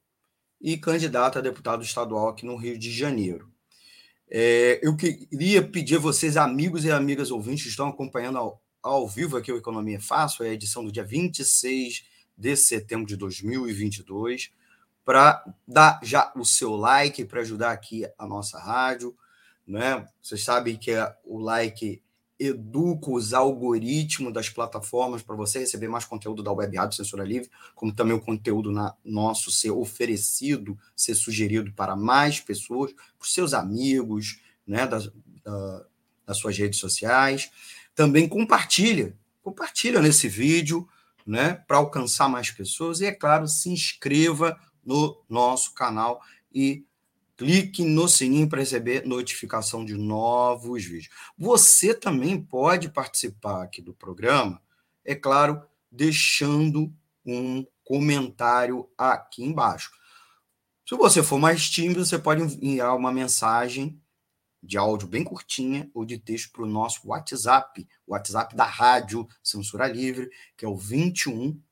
e 0.60 0.76
candidato 0.76 1.38
a 1.38 1.40
deputado 1.40 1.84
estadual 1.84 2.28
aqui 2.28 2.44
no 2.44 2.56
Rio 2.56 2.76
de 2.76 2.90
Janeiro. 2.90 3.48
É, 4.28 4.80
eu 4.82 4.96
queria 4.96 5.62
pedir 5.62 5.94
a 5.94 6.00
vocês, 6.00 6.36
amigos 6.36 6.84
e 6.84 6.90
amigas 6.90 7.30
ouvintes 7.30 7.62
que 7.62 7.70
estão 7.70 7.86
acompanhando 7.86 8.38
ao, 8.38 8.60
ao 8.82 9.08
vivo 9.08 9.36
aqui 9.36 9.52
o 9.52 9.56
Economia 9.56 10.00
Fácil, 10.00 10.44
é 10.44 10.48
a 10.48 10.54
edição 10.54 10.84
do 10.84 10.90
dia 10.90 11.04
26 11.04 12.04
de 12.36 12.56
setembro 12.56 13.06
de 13.06 13.16
2022, 13.16 14.50
para 15.04 15.40
dar 15.66 16.00
já 16.02 16.32
o 16.34 16.44
seu 16.44 16.74
like 16.74 17.24
para 17.26 17.42
ajudar 17.42 17.70
aqui 17.70 18.04
a 18.18 18.26
nossa 18.26 18.58
rádio, 18.58 19.16
né? 19.64 20.04
Vocês 20.20 20.42
sabem 20.42 20.76
que 20.76 20.90
o 21.24 21.38
like 21.38 22.02
educa 22.38 23.10
os 23.10 23.34
algoritmos 23.34 24.32
das 24.32 24.48
plataformas 24.48 25.22
para 25.22 25.34
você 25.34 25.58
receber 25.58 25.88
mais 25.88 26.04
conteúdo 26.04 26.42
da 26.42 26.52
Web 26.52 26.76
Rádio 26.76 26.96
Censura 26.96 27.24
Livre, 27.24 27.50
como 27.74 27.92
também 27.92 28.14
o 28.14 28.20
conteúdo 28.20 28.70
na, 28.70 28.94
nosso 29.04 29.50
ser 29.50 29.72
oferecido, 29.72 30.78
ser 30.94 31.14
sugerido 31.14 31.72
para 31.72 31.96
mais 31.96 32.38
pessoas, 32.38 32.92
para 32.92 33.04
os 33.20 33.32
seus 33.32 33.52
amigos, 33.52 34.40
né, 34.66 34.86
das, 34.86 35.10
da, 35.42 35.86
das 36.24 36.38
suas 36.38 36.56
redes 36.56 36.78
sociais. 36.78 37.50
Também 37.94 38.28
compartilha, 38.28 39.16
compartilha 39.42 40.00
nesse 40.00 40.28
vídeo, 40.28 40.88
né, 41.26 41.54
para 41.66 41.78
alcançar 41.78 42.28
mais 42.28 42.50
pessoas 42.50 43.00
e, 43.00 43.06
é 43.06 43.12
claro, 43.12 43.48
se 43.48 43.68
inscreva 43.68 44.58
no 44.84 45.20
nosso 45.28 45.74
canal 45.74 46.22
e 46.54 46.86
clique 47.38 47.82
no 47.84 48.08
sininho 48.08 48.48
para 48.48 48.58
receber 48.58 49.06
notificação 49.06 49.84
de 49.84 49.94
novos 49.94 50.84
vídeos. 50.84 51.08
Você 51.38 51.94
também 51.94 52.42
pode 52.42 52.90
participar 52.90 53.62
aqui 53.62 53.80
do 53.80 53.94
programa, 53.94 54.60
é 55.04 55.14
claro, 55.14 55.62
deixando 55.90 56.92
um 57.24 57.64
comentário 57.84 58.90
aqui 58.98 59.42
embaixo. 59.44 59.92
Se 60.86 60.94
você 60.96 61.22
for 61.22 61.38
mais 61.38 61.70
tímido, 61.70 62.04
você 62.04 62.18
pode 62.18 62.42
enviar 62.42 62.96
uma 62.96 63.12
mensagem 63.12 64.02
de 64.60 64.76
áudio 64.76 65.06
bem 65.06 65.22
curtinha 65.22 65.88
ou 65.94 66.04
de 66.04 66.18
texto 66.18 66.50
para 66.50 66.64
o 66.64 66.68
nosso 66.68 67.06
WhatsApp, 67.06 67.86
o 68.04 68.14
WhatsApp 68.14 68.56
da 68.56 68.64
Rádio 68.64 69.28
Censura 69.44 69.86
Livre, 69.86 70.28
que 70.56 70.64
é 70.64 70.68
o 70.68 70.76
21 70.76 71.62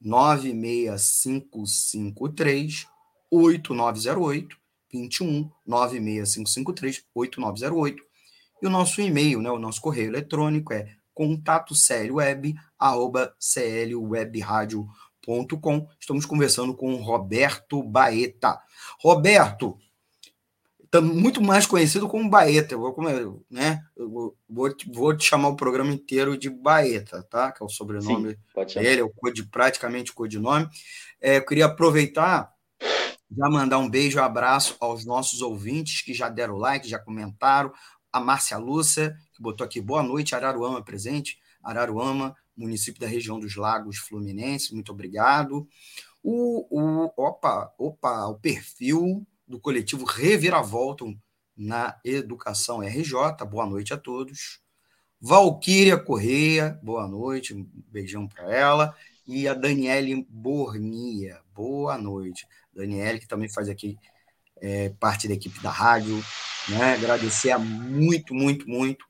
96553 0.00 2.86
8908, 3.30 4.61
21 4.92 5.50
96553 5.66 7.04
8908. 7.14 8.02
E 8.60 8.66
o 8.66 8.70
nosso 8.70 9.00
e-mail, 9.00 9.40
né, 9.40 9.50
o 9.50 9.58
nosso 9.58 9.80
correio 9.80 10.08
eletrônico 10.08 10.72
é 10.72 10.96
contato 11.14 11.74
web, 12.10 12.54
arroba 12.78 13.34
clwebradio.com. 13.38 15.88
Estamos 16.00 16.26
conversando 16.26 16.74
com 16.74 16.96
Roberto 16.96 17.82
Baeta. 17.82 18.60
Roberto, 19.00 19.78
muito 21.00 21.40
mais 21.40 21.66
conhecido 21.66 22.08
como 22.08 22.28
Baeta. 22.28 22.74
Eu 22.74 22.80
vou, 22.80 23.44
né? 23.50 23.82
Eu 23.96 24.10
vou, 24.10 24.36
vou 24.92 25.16
te 25.16 25.24
chamar 25.24 25.48
o 25.48 25.56
programa 25.56 25.92
inteiro 25.92 26.36
de 26.36 26.50
Baeta, 26.50 27.22
tá? 27.22 27.50
Que 27.50 27.62
é 27.62 27.66
o 27.66 27.68
sobrenome 27.68 28.36
Sim, 28.68 28.80
dele, 28.80 29.00
é 29.00 29.04
o 29.04 29.10
code, 29.10 29.44
praticamente 29.44 30.10
o 30.10 30.14
codinome. 30.14 30.68
É, 31.20 31.38
eu 31.38 31.46
queria 31.46 31.66
aproveitar 31.66 32.52
já 33.36 33.48
mandar 33.48 33.78
um 33.78 33.88
beijo 33.88 34.18
um 34.18 34.22
abraço 34.22 34.76
aos 34.80 35.04
nossos 35.04 35.40
ouvintes 35.40 36.02
que 36.02 36.12
já 36.12 36.28
deram 36.28 36.56
like, 36.56 36.88
já 36.88 36.98
comentaram. 36.98 37.72
A 38.12 38.20
Márcia 38.20 38.58
Lúcia, 38.58 39.16
que 39.34 39.42
botou 39.42 39.64
aqui 39.64 39.80
boa 39.80 40.02
noite, 40.02 40.34
Araruama 40.34 40.82
presente. 40.82 41.38
Araruama, 41.62 42.36
município 42.56 43.00
da 43.00 43.06
região 43.06 43.38
dos 43.38 43.56
Lagos 43.56 43.98
Fluminense, 43.98 44.74
muito 44.74 44.92
obrigado. 44.92 45.66
O, 46.22 46.66
o, 46.70 47.12
opa, 47.16 47.72
opa, 47.78 48.26
o 48.26 48.34
perfil 48.38 49.26
do 49.46 49.58
coletivo 49.58 50.04
Reviravolta 50.04 51.04
na 51.56 51.98
Educação 52.04 52.82
RJ. 52.82 53.44
Boa 53.48 53.66
noite 53.66 53.94
a 53.94 53.96
todos. 53.96 54.60
Valquíria 55.20 55.96
Correia, 55.96 56.78
boa 56.82 57.06
noite, 57.06 57.54
um 57.54 57.68
beijão 57.88 58.26
para 58.26 58.52
ela. 58.52 58.96
E 59.34 59.48
a 59.48 59.54
Daniele 59.54 60.26
Bornia, 60.28 61.40
boa 61.54 61.96
noite. 61.96 62.46
Daniele, 62.70 63.18
que 63.18 63.26
também 63.26 63.48
faz 63.48 63.66
aqui 63.66 63.96
é, 64.60 64.90
parte 64.90 65.26
da 65.26 65.32
equipe 65.32 65.58
da 65.60 65.70
rádio. 65.70 66.22
Né? 66.68 66.92
Agradecer 66.92 67.50
a 67.50 67.58
muito, 67.58 68.34
muito, 68.34 68.68
muito 68.68 69.06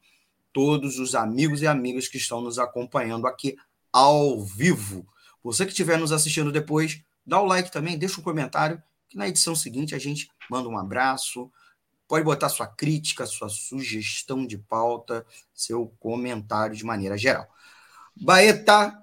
todos 0.52 1.00
os 1.00 1.16
amigos 1.16 1.60
e 1.60 1.66
amigas 1.66 2.06
que 2.06 2.18
estão 2.18 2.40
nos 2.40 2.60
acompanhando 2.60 3.26
aqui 3.26 3.56
ao 3.92 4.40
vivo. 4.44 5.04
Você 5.42 5.64
que 5.64 5.72
estiver 5.72 5.98
nos 5.98 6.12
assistindo 6.12 6.52
depois, 6.52 7.02
dá 7.26 7.40
o 7.40 7.44
like 7.44 7.72
também, 7.72 7.98
deixa 7.98 8.20
um 8.20 8.24
comentário 8.24 8.80
que 9.08 9.16
na 9.18 9.26
edição 9.26 9.56
seguinte 9.56 9.92
a 9.92 9.98
gente 9.98 10.30
manda 10.48 10.68
um 10.68 10.78
abraço. 10.78 11.50
Pode 12.06 12.24
botar 12.24 12.48
sua 12.48 12.68
crítica, 12.68 13.26
sua 13.26 13.48
sugestão 13.48 14.46
de 14.46 14.56
pauta, 14.56 15.26
seu 15.52 15.92
comentário 15.98 16.76
de 16.76 16.84
maneira 16.84 17.18
geral. 17.18 17.48
Baeta, 18.14 19.01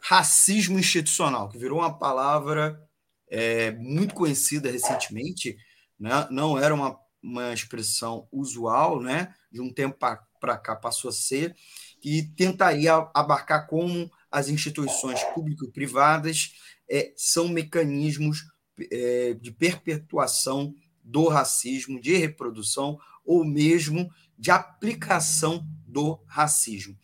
racismo 0.00 0.78
institucional, 0.78 1.48
que 1.48 1.58
virou 1.58 1.78
uma 1.78 1.96
palavra 1.96 2.82
é, 3.30 3.70
muito 3.72 4.14
conhecida 4.14 4.70
recentemente, 4.70 5.56
né? 5.98 6.26
não 6.30 6.58
era 6.58 6.74
uma, 6.74 6.98
uma 7.22 7.52
expressão 7.52 8.28
usual, 8.32 9.00
né? 9.00 9.34
de 9.50 9.60
um 9.60 9.72
tempo 9.72 9.96
para 9.98 10.58
cá 10.58 10.76
passou 10.76 11.10
a 11.10 11.12
ser, 11.12 11.54
e 12.02 12.22
tentaria 12.22 13.08
abarcar 13.14 13.66
como 13.66 14.10
as 14.30 14.48
instituições 14.48 15.22
público-privadas 15.34 16.52
é, 16.88 17.12
são 17.16 17.48
mecanismos 17.48 18.44
é, 18.90 19.34
de 19.34 19.50
perpetuação 19.50 20.74
do 21.02 21.28
racismo, 21.28 22.00
de 22.00 22.16
reprodução 22.16 22.98
ou 23.24 23.44
mesmo 23.44 24.10
de 24.38 24.50
aplicação 24.50 25.66
do 25.86 26.22
racismo. 26.26 26.96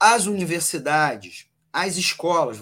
As 0.00 0.26
universidades, 0.26 1.46
as 1.74 1.96
escolas, 1.96 2.60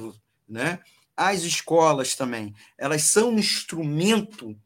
né? 0.49 0.81
As 1.15 1.43
escolas 1.43 2.17
também, 2.17 2.55
elas 2.79 3.03
são 3.03 3.29
um 3.29 3.39
instrumento 3.39 4.59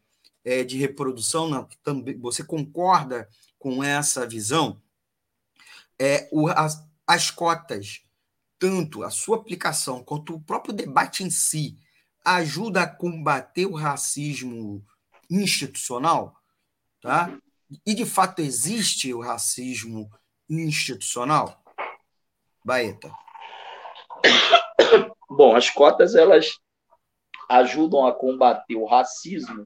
é, 0.44 0.62
de 0.62 0.78
reprodução. 0.78 1.68
Também, 1.82 2.16
você 2.16 2.44
concorda 2.44 3.28
com 3.58 3.82
essa 3.82 4.24
visão, 4.24 4.80
é, 5.98 6.28
o, 6.30 6.46
as, 6.48 6.80
as 7.04 7.30
cotas, 7.32 8.02
tanto 8.56 9.02
a 9.02 9.10
sua 9.10 9.38
aplicação 9.38 10.04
quanto 10.04 10.36
o 10.36 10.40
próprio 10.40 10.72
debate 10.72 11.24
em 11.24 11.30
si, 11.30 11.76
ajuda 12.24 12.82
a 12.82 12.86
combater 12.86 13.66
o 13.66 13.74
racismo 13.74 14.86
institucional, 15.28 16.40
tá? 17.00 17.36
E 17.84 17.94
de 17.94 18.06
fato 18.06 18.40
existe 18.40 19.12
o 19.12 19.20
racismo 19.20 20.08
institucional? 20.48 21.60
Baeta. 22.64 23.25
Bom, 25.28 25.54
as 25.54 25.70
cotas 25.70 26.14
elas 26.14 26.58
ajudam 27.48 28.06
a 28.06 28.12
combater 28.12 28.76
o 28.76 28.84
racismo 28.84 29.64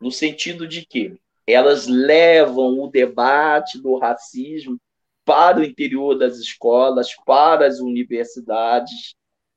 no 0.00 0.10
sentido 0.10 0.66
de 0.66 0.84
que 0.84 1.18
elas 1.46 1.86
levam 1.86 2.80
o 2.80 2.88
debate 2.88 3.80
do 3.80 3.98
racismo 3.98 4.78
para 5.24 5.58
o 5.58 5.64
interior 5.64 6.14
das 6.16 6.36
escolas, 6.38 7.14
para 7.24 7.66
as 7.66 7.80
universidades, 7.80 9.14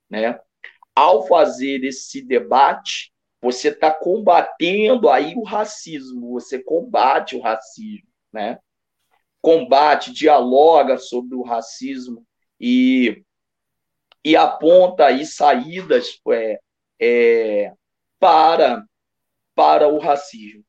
né? 0.09 0.39
Ao 0.95 1.27
fazer 1.27 1.83
esse 1.83 2.21
debate, 2.21 3.11
você 3.41 3.69
está 3.69 3.91
combatendo 3.91 5.09
aí 5.09 5.35
o 5.35 5.43
racismo, 5.43 6.31
você 6.31 6.61
combate 6.61 7.35
o 7.35 7.41
racismo, 7.41 8.07
né? 8.31 8.59
Combate, 9.41 10.11
dialoga 10.11 10.97
sobre 10.97 11.35
o 11.35 11.43
racismo 11.43 12.25
e, 12.59 13.23
e 14.27 14.35
aponta 14.35 15.05
aí 15.05 15.25
saídas 15.25 16.19
é, 16.33 16.59
é, 16.99 17.73
para, 18.19 18.83
para 19.55 19.87
o 19.87 19.99
racismo. 19.99 20.65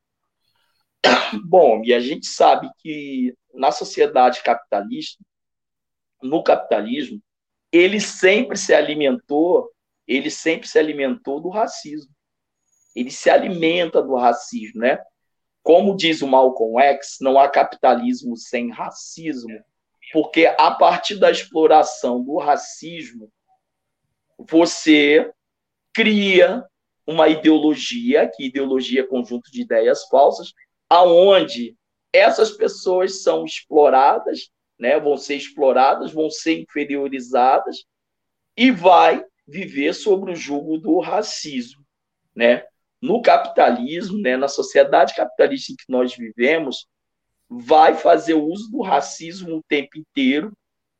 Bom, 1.44 1.82
e 1.84 1.92
a 1.92 1.98
gente 1.98 2.28
sabe 2.28 2.70
que 2.78 3.34
na 3.52 3.72
sociedade 3.72 4.44
capitalista, 4.44 5.20
no 6.22 6.40
capitalismo, 6.40 7.20
ele 7.72 8.00
sempre 8.00 8.56
se 8.56 8.72
alimentou, 8.72 9.68
ele 10.06 10.30
sempre 10.30 10.68
se 10.68 10.78
alimentou 10.78 11.40
do 11.40 11.48
racismo. 11.48 12.14
Ele 12.94 13.10
se 13.10 13.28
alimenta 13.28 14.00
do 14.00 14.14
racismo, 14.14 14.82
né? 14.82 15.00
Como 15.64 15.96
diz 15.96 16.22
o 16.22 16.28
Malcolm 16.28 16.80
X, 16.80 17.16
não 17.20 17.36
há 17.40 17.48
capitalismo 17.48 18.36
sem 18.36 18.70
racismo, 18.70 19.50
porque 20.12 20.46
a 20.46 20.70
partir 20.70 21.16
da 21.16 21.28
exploração 21.28 22.22
do 22.22 22.38
racismo, 22.38 23.28
você 24.38 25.30
cria 25.92 26.64
uma 27.06 27.28
ideologia, 27.28 28.30
que 28.32 28.46
ideologia 28.46 29.00
é 29.00 29.06
conjunto 29.06 29.50
de 29.50 29.62
ideias 29.62 30.06
falsas, 30.08 30.52
aonde 30.88 31.74
essas 32.12 32.50
pessoas 32.52 33.22
são 33.22 33.44
exploradas, 33.44 34.50
né, 34.78 34.98
vão 35.00 35.16
ser 35.16 35.36
exploradas, 35.36 36.12
vão 36.12 36.30
ser 36.30 36.60
inferiorizadas 36.60 37.84
e 38.56 38.70
vai 38.70 39.24
viver 39.46 39.94
sobre 39.94 40.32
o 40.32 40.36
jugo 40.36 40.78
do 40.78 41.00
racismo, 41.00 41.82
né? 42.34 42.64
No 43.00 43.22
capitalismo, 43.22 44.18
né, 44.18 44.36
na 44.36 44.48
sociedade 44.48 45.14
capitalista 45.14 45.72
em 45.72 45.76
que 45.76 45.84
nós 45.88 46.14
vivemos, 46.14 46.86
vai 47.48 47.94
fazer 47.94 48.34
uso 48.34 48.70
do 48.70 48.82
racismo 48.82 49.56
o 49.56 49.62
tempo 49.62 49.98
inteiro 49.98 50.52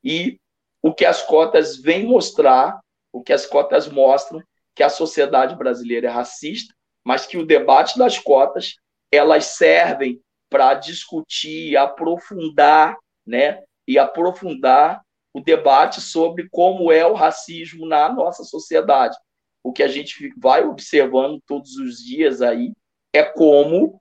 e 0.02 0.40
o 0.80 0.94
que 0.94 1.04
as 1.04 1.22
cotas 1.22 1.76
vêm 1.76 2.06
mostrar, 2.06 2.80
o 3.18 3.22
que 3.22 3.32
as 3.32 3.44
cotas 3.44 3.88
mostram, 3.88 4.40
que 4.74 4.82
a 4.82 4.88
sociedade 4.88 5.56
brasileira 5.56 6.06
é 6.06 6.10
racista, 6.10 6.72
mas 7.04 7.26
que 7.26 7.36
o 7.36 7.44
debate 7.44 7.98
das 7.98 8.16
cotas 8.16 8.76
elas 9.10 9.46
servem 9.46 10.20
para 10.48 10.74
discutir, 10.74 11.76
aprofundar, 11.76 12.96
né, 13.26 13.62
e 13.86 13.98
aprofundar 13.98 15.02
o 15.34 15.40
debate 15.40 16.00
sobre 16.00 16.48
como 16.48 16.92
é 16.92 17.04
o 17.04 17.14
racismo 17.14 17.86
na 17.86 18.08
nossa 18.12 18.44
sociedade. 18.44 19.16
O 19.64 19.72
que 19.72 19.82
a 19.82 19.88
gente 19.88 20.32
vai 20.38 20.64
observando 20.64 21.42
todos 21.44 21.76
os 21.76 21.98
dias 21.98 22.40
aí 22.40 22.72
é 23.12 23.22
como 23.22 24.00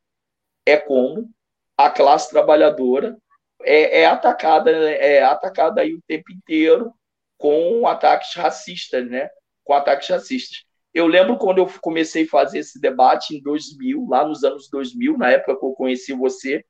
é 0.65 0.77
como 0.77 1.29
a 1.75 1.89
classe 1.89 2.29
trabalhadora 2.29 3.17
é, 3.63 4.01
é 4.01 4.05
atacada 4.05 4.69
é 4.71 5.23
atacada 5.23 5.81
aí 5.81 5.93
o 5.93 6.01
tempo 6.05 6.31
inteiro 6.31 6.93
com 7.37 7.87
ataques 7.87 8.33
racistas, 8.35 9.09
né? 9.09 9.29
Com 9.63 9.73
ataques 9.73 10.07
racistas. 10.09 10.63
Eu 10.93 11.05
lembro 11.05 11.37
quando 11.37 11.59
eu 11.59 11.67
comecei 11.81 12.25
a 12.25 12.27
fazer 12.29 12.59
esse 12.59 12.79
debate 12.79 13.35
em 13.35 13.41
2000, 13.41 14.07
lá 14.09 14.25
nos 14.25 14.43
anos 14.43 14.69
2000, 14.69 15.17
na 15.17 15.31
época 15.31 15.59
que 15.59 15.65
eu 15.65 15.73
conheci 15.73 16.13
você. 16.13 16.65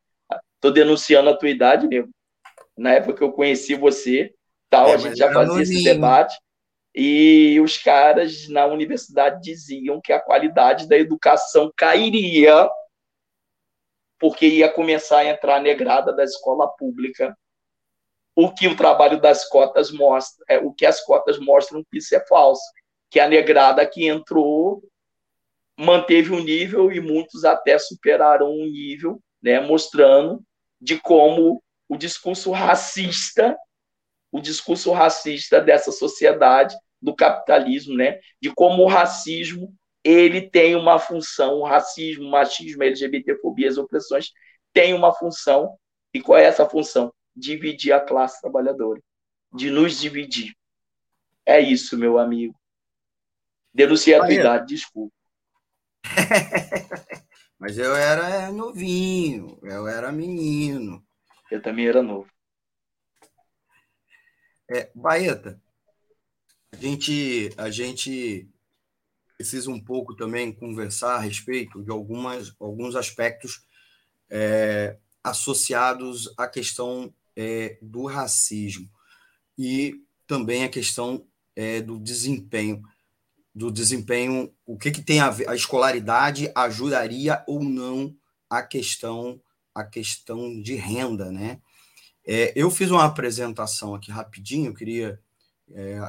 Estou 0.56 0.72
denunciando 0.72 1.30
a 1.30 1.38
tua 1.38 1.50
idade, 1.50 1.88
nego. 1.88 2.10
Na 2.78 2.94
época 2.94 3.14
que 3.14 3.24
eu 3.24 3.32
conheci 3.32 3.76
você, 3.76 4.34
tal, 4.70 4.90
é, 4.90 4.94
a 4.96 4.98
gente 4.98 5.18
já 5.18 5.32
fazia 5.32 5.62
esse 5.62 5.84
debate. 5.84 6.36
E 6.94 7.60
os 7.62 7.78
caras 7.78 8.48
na 8.50 8.66
universidade 8.66 9.42
diziam 9.42 10.02
que 10.02 10.12
a 10.12 10.20
qualidade 10.20 10.88
da 10.88 10.98
educação 10.98 11.72
cairia 11.78 12.68
porque 14.20 14.48
ia 14.48 14.70
começar 14.70 15.20
a 15.20 15.26
entrar 15.26 15.58
a 15.58 15.62
negrada 15.62 16.14
da 16.14 16.24
escola 16.24 16.68
pública. 16.68 17.38
O 18.38 18.54
que 18.54 18.68
o 18.68 18.78
trabalho 18.78 19.20
das 19.20 19.50
cotas 19.50 19.90
mostra, 19.92 20.46
é 20.48 20.60
o 20.60 20.72
que 20.72 20.86
as 20.86 21.04
cotas 21.04 21.40
mostram 21.40 21.84
que 21.90 21.98
isso 21.98 22.16
é 22.16 22.24
falso 22.28 22.62
que 23.10 23.20
a 23.20 23.28
negrada 23.28 23.84
que 23.84 24.06
entrou 24.06 24.84
manteve 25.80 26.32
o 26.32 26.38
um 26.38 26.44
nível 26.44 26.92
e 26.92 27.00
muitos 27.00 27.44
até 27.44 27.80
superaram 27.80 28.48
o 28.48 28.62
um 28.62 28.66
nível, 28.66 29.20
né, 29.42 29.60
mostrando 29.60 30.44
de 30.80 31.00
como 31.00 31.64
o 31.90 31.98
discurso 31.98 32.52
racista, 32.52 33.58
o 34.32 34.40
discurso 34.40 34.92
racista 34.92 35.60
dessa 35.60 35.92
sociedade 35.92 36.76
do 37.02 37.16
capitalismo, 37.16 37.96
né, 37.96 38.20
de 38.40 38.54
como 38.54 38.84
o 38.84 38.88
racismo 38.88 39.74
ele 40.04 40.50
tem 40.50 40.76
uma 40.76 41.00
função, 41.00 41.56
o 41.56 41.66
racismo, 41.66 42.28
o 42.28 42.32
machismo, 42.32 42.84
a 42.84 42.86
LGBTfobia, 42.86 43.68
as 43.68 43.78
opressões 43.78 44.32
tem 44.74 44.94
uma 44.94 45.12
função. 45.12 45.76
E 46.14 46.22
qual 46.22 46.38
é 46.38 46.46
essa 46.46 46.70
função? 46.70 47.12
Dividir 47.38 47.94
a 47.94 48.00
classe 48.00 48.42
trabalhadora, 48.42 49.02
de 49.54 49.70
nos 49.70 50.00
dividir. 50.00 50.56
É 51.46 51.60
isso, 51.60 51.98
meu 51.98 52.18
amigo. 52.18 52.60
Denunciei 53.74 54.16
a 54.16 54.20
tua 54.20 54.34
idade, 54.34 54.74
desculpa. 54.74 55.14
Mas 57.60 57.78
eu 57.78 57.96
era 57.96 58.52
novinho, 58.52 59.60
eu 59.62 59.88
era 59.88 60.12
menino. 60.12 61.06
Eu 61.50 61.62
também 61.62 61.88
era 61.88 62.02
novo. 62.02 62.30
É, 64.70 64.92
Baeta, 64.94 65.62
a 66.72 66.76
gente, 66.76 67.50
a 67.58 67.70
gente 67.70 68.50
precisa 69.38 69.72
um 69.72 69.80
pouco 69.80 70.16
também 70.16 70.52
conversar 70.52 71.16
a 71.16 71.20
respeito 71.20 71.84
de 71.84 71.92
algumas, 71.92 72.54
alguns 72.60 72.96
aspectos 72.96 73.66
é, 74.30 74.98
associados 75.24 76.34
à 76.38 76.48
questão 76.48 77.14
é, 77.38 77.78
do 77.82 78.06
racismo 78.06 78.90
e 79.58 79.96
também 80.28 80.66
a 80.66 80.70
questão 80.70 81.26
é, 81.56 81.82
do 81.82 81.98
desempenho 81.98 82.84
do 83.58 83.72
desempenho, 83.72 84.54
o 84.68 84.78
que, 84.78 84.92
que 84.92 85.02
tem 85.02 85.20
a 85.20 85.32
ver, 85.32 85.50
a 85.50 85.56
escolaridade 85.56 86.52
ajudaria 86.54 87.44
ou 87.48 87.64
não 87.64 88.16
a 88.48 88.62
questão 88.62 89.42
a 89.74 89.84
questão 89.84 90.60
de 90.62 90.76
renda, 90.76 91.32
né? 91.32 91.60
É, 92.26 92.52
eu 92.56 92.70
fiz 92.70 92.92
uma 92.92 93.06
apresentação 93.06 93.96
aqui 93.96 94.12
rapidinho, 94.12 94.68
eu 94.68 94.74
queria 94.74 95.20
é, 95.72 96.00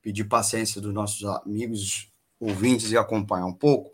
pedir 0.00 0.24
paciência 0.24 0.80
dos 0.80 0.92
nossos 0.92 1.24
amigos 1.24 2.10
ouvintes 2.38 2.90
e 2.90 2.96
acompanhar 2.96 3.46
um 3.46 3.54
pouco, 3.54 3.90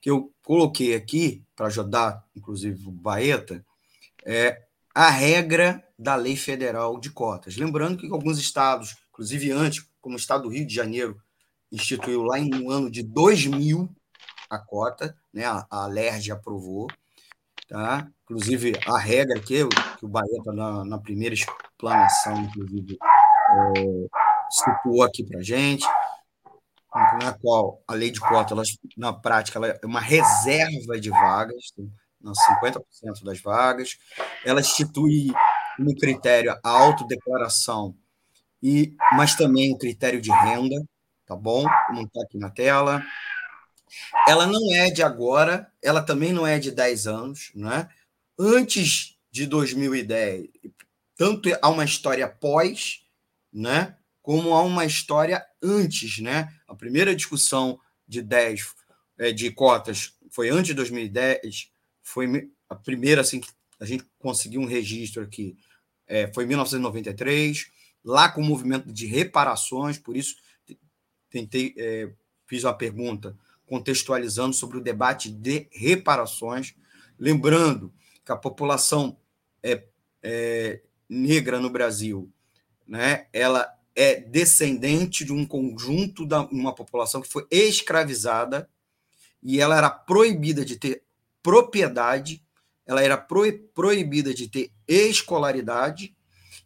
que 0.00 0.10
eu 0.10 0.32
coloquei 0.42 0.94
aqui 0.94 1.44
para 1.56 1.66
ajudar, 1.66 2.24
inclusive 2.34 2.86
o 2.86 2.92
Baeta, 2.92 3.64
é 4.24 4.62
a 4.94 5.10
regra 5.10 5.84
da 5.98 6.14
lei 6.14 6.36
federal 6.36 6.98
de 6.98 7.10
cotas. 7.10 7.56
Lembrando 7.56 7.98
que 7.98 8.10
alguns 8.10 8.38
estados, 8.38 8.96
inclusive 9.10 9.50
antes, 9.50 9.84
como 10.00 10.14
o 10.14 10.18
estado 10.18 10.44
do 10.44 10.48
Rio 10.48 10.66
de 10.66 10.74
Janeiro, 10.74 11.20
instituiu 11.72 12.22
lá 12.22 12.38
no 12.38 12.70
ano 12.70 12.90
de 12.90 13.02
2000 13.02 13.88
a 14.48 14.58
cota, 14.58 15.16
né? 15.32 15.44
a, 15.46 15.86
LERJ 15.86 16.32
aprovou. 16.32 16.86
Tá? 17.68 18.06
Inclusive, 18.24 18.72
a 18.86 18.98
regra 18.98 19.40
que, 19.40 19.66
que 19.66 20.04
o 20.04 20.08
Bahia 20.08 20.38
está 20.38 20.52
na, 20.52 20.84
na, 20.84 20.98
primeira 20.98 21.34
explanação, 21.34 22.40
inclusive, 22.42 22.96
é, 23.00 24.06
situou 24.50 25.02
aqui 25.02 25.24
para 25.24 25.42
gente, 25.42 25.84
na 27.20 27.32
qual 27.32 27.82
a 27.88 27.94
lei 27.94 28.10
de 28.10 28.20
cota, 28.20 28.54
ela, 28.54 28.62
na 28.96 29.12
prática, 29.12 29.58
ela 29.58 29.68
é 29.68 29.86
uma 29.86 30.00
reserva 30.00 31.00
de 31.00 31.10
vagas, 31.10 31.72
50% 32.32 33.22
das 33.22 33.40
vagas. 33.40 33.98
Ela 34.44 34.60
institui 34.60 35.32
no 35.78 35.94
critério 35.94 36.58
a 36.62 36.68
autodeclaração, 36.68 37.94
e, 38.62 38.96
mas 39.12 39.34
também 39.34 39.74
o 39.74 39.78
critério 39.78 40.20
de 40.20 40.30
renda, 40.30 40.76
tá 41.26 41.36
bom? 41.36 41.64
Como 41.86 42.02
está 42.02 42.22
aqui 42.22 42.38
na 42.38 42.50
tela. 42.50 43.04
Ela 44.26 44.46
não 44.46 44.74
é 44.74 44.90
de 44.90 45.02
agora, 45.02 45.70
ela 45.82 46.02
também 46.02 46.32
não 46.32 46.46
é 46.46 46.58
de 46.58 46.70
10 46.70 47.06
anos, 47.06 47.50
né? 47.54 47.88
Antes 48.38 49.16
de 49.30 49.46
2010. 49.46 50.48
Tanto 51.16 51.50
há 51.60 51.68
uma 51.68 51.84
história 51.84 52.26
pós, 52.26 53.04
né, 53.52 53.96
como 54.22 54.54
há 54.54 54.62
uma 54.62 54.84
história 54.84 55.44
antes, 55.62 56.18
né? 56.18 56.48
A 56.66 56.74
primeira 56.74 57.14
discussão 57.14 57.78
de 58.08 58.22
10 58.22 58.74
é, 59.18 59.30
de 59.30 59.50
cotas 59.50 60.14
foi 60.30 60.48
antes 60.48 60.68
de 60.68 60.74
2010, 60.74 61.70
foi 62.04 62.50
a 62.68 62.76
primeira 62.76 63.22
assim 63.22 63.40
que 63.40 63.48
a 63.80 63.84
gente 63.84 64.04
conseguiu 64.18 64.60
um 64.60 64.66
registro 64.66 65.22
aqui, 65.22 65.56
é, 66.06 66.32
foi 66.32 66.44
em 66.44 66.48
1993, 66.48 67.70
lá 68.04 68.28
com 68.28 68.40
o 68.40 68.44
movimento 68.44 68.92
de 68.92 69.06
reparações, 69.06 69.98
por 69.98 70.16
isso 70.16 70.36
tentei 71.30 71.74
é, 71.76 72.12
fiz 72.46 72.62
uma 72.62 72.74
pergunta 72.74 73.36
contextualizando 73.66 74.54
sobre 74.54 74.78
o 74.78 74.82
debate 74.82 75.30
de 75.30 75.66
reparações, 75.72 76.74
lembrando 77.18 77.92
que 78.24 78.30
a 78.30 78.36
população 78.36 79.18
é, 79.62 79.82
é, 80.22 80.82
negra 81.08 81.58
no 81.58 81.70
Brasil, 81.70 82.30
né, 82.86 83.26
ela 83.32 83.66
é 83.96 84.16
descendente 84.16 85.24
de 85.24 85.32
um 85.32 85.46
conjunto 85.46 86.26
da 86.26 86.42
uma 86.42 86.74
população 86.74 87.22
que 87.22 87.28
foi 87.28 87.46
escravizada 87.50 88.68
e 89.42 89.60
ela 89.60 89.76
era 89.76 89.90
proibida 89.90 90.64
de 90.64 90.76
ter 90.76 91.03
propriedade, 91.44 92.42
ela 92.86 93.02
era 93.02 93.18
pro, 93.18 93.42
proibida 93.74 94.32
de 94.32 94.48
ter 94.48 94.72
escolaridade 94.88 96.16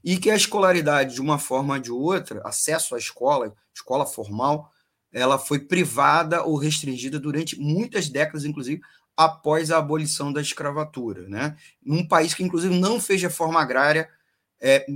e 0.05 0.17
que 0.17 0.31
a 0.31 0.37
escolaridade 0.37 1.14
de 1.14 1.21
uma 1.21 1.37
forma 1.37 1.75
ou 1.75 1.81
de 1.81 1.91
outra, 1.91 2.41
acesso 2.45 2.95
à 2.95 2.99
escola, 2.99 3.53
escola 3.75 4.07
formal, 4.07 4.71
ela 5.12 5.37
foi 5.37 5.59
privada 5.59 6.45
ou 6.45 6.57
restringida 6.57 7.19
durante 7.19 7.59
muitas 7.59 8.09
décadas, 8.09 8.45
inclusive 8.45 8.81
após 9.17 9.73
a 9.73 9.79
abolição 9.79 10.33
da 10.33 10.41
escravatura, 10.41 11.29
né? 11.29 11.57
Num 11.85 12.07
país 12.07 12.33
que 12.33 12.45
inclusive 12.45 12.79
não 12.79 13.01
fez 13.01 13.21
reforma 13.21 13.61
agrária 13.61 14.09
é, 14.61 14.87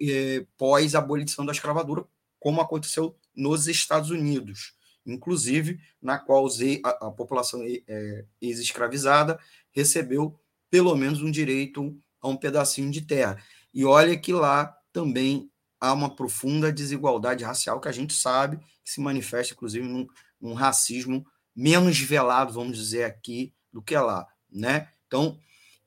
é, 0.00 0.46
pós 0.56 0.94
a 0.94 0.98
abolição 0.98 1.44
da 1.44 1.52
escravatura, 1.52 2.04
como 2.40 2.62
aconteceu 2.62 3.14
nos 3.34 3.68
Estados 3.68 4.08
Unidos, 4.08 4.75
inclusive 5.06 5.80
na 6.00 6.18
qual 6.18 6.46
a, 6.84 6.88
a 7.06 7.10
população 7.10 7.62
é, 7.62 8.24
ex-escravizada 8.40 9.38
recebeu 9.72 10.38
pelo 10.70 10.94
menos 10.96 11.22
um 11.22 11.30
direito 11.30 11.96
a 12.20 12.28
um 12.28 12.36
pedacinho 12.36 12.90
de 12.90 13.02
terra. 13.02 13.38
E 13.72 13.84
olha 13.84 14.16
que 14.16 14.32
lá 14.32 14.76
também 14.92 15.50
há 15.80 15.92
uma 15.92 16.14
profunda 16.14 16.72
desigualdade 16.72 17.44
racial 17.44 17.80
que 17.80 17.88
a 17.88 17.92
gente 17.92 18.14
sabe 18.14 18.56
que 18.56 18.90
se 18.90 19.00
manifesta, 19.00 19.54
inclusive, 19.54 19.86
num, 19.86 20.06
num 20.40 20.54
racismo 20.54 21.26
menos 21.54 21.98
velado, 21.98 22.52
vamos 22.52 22.76
dizer 22.76 23.04
aqui, 23.04 23.52
do 23.72 23.82
que 23.82 23.96
lá, 23.96 24.26
né? 24.50 24.88
Então, 25.06 25.38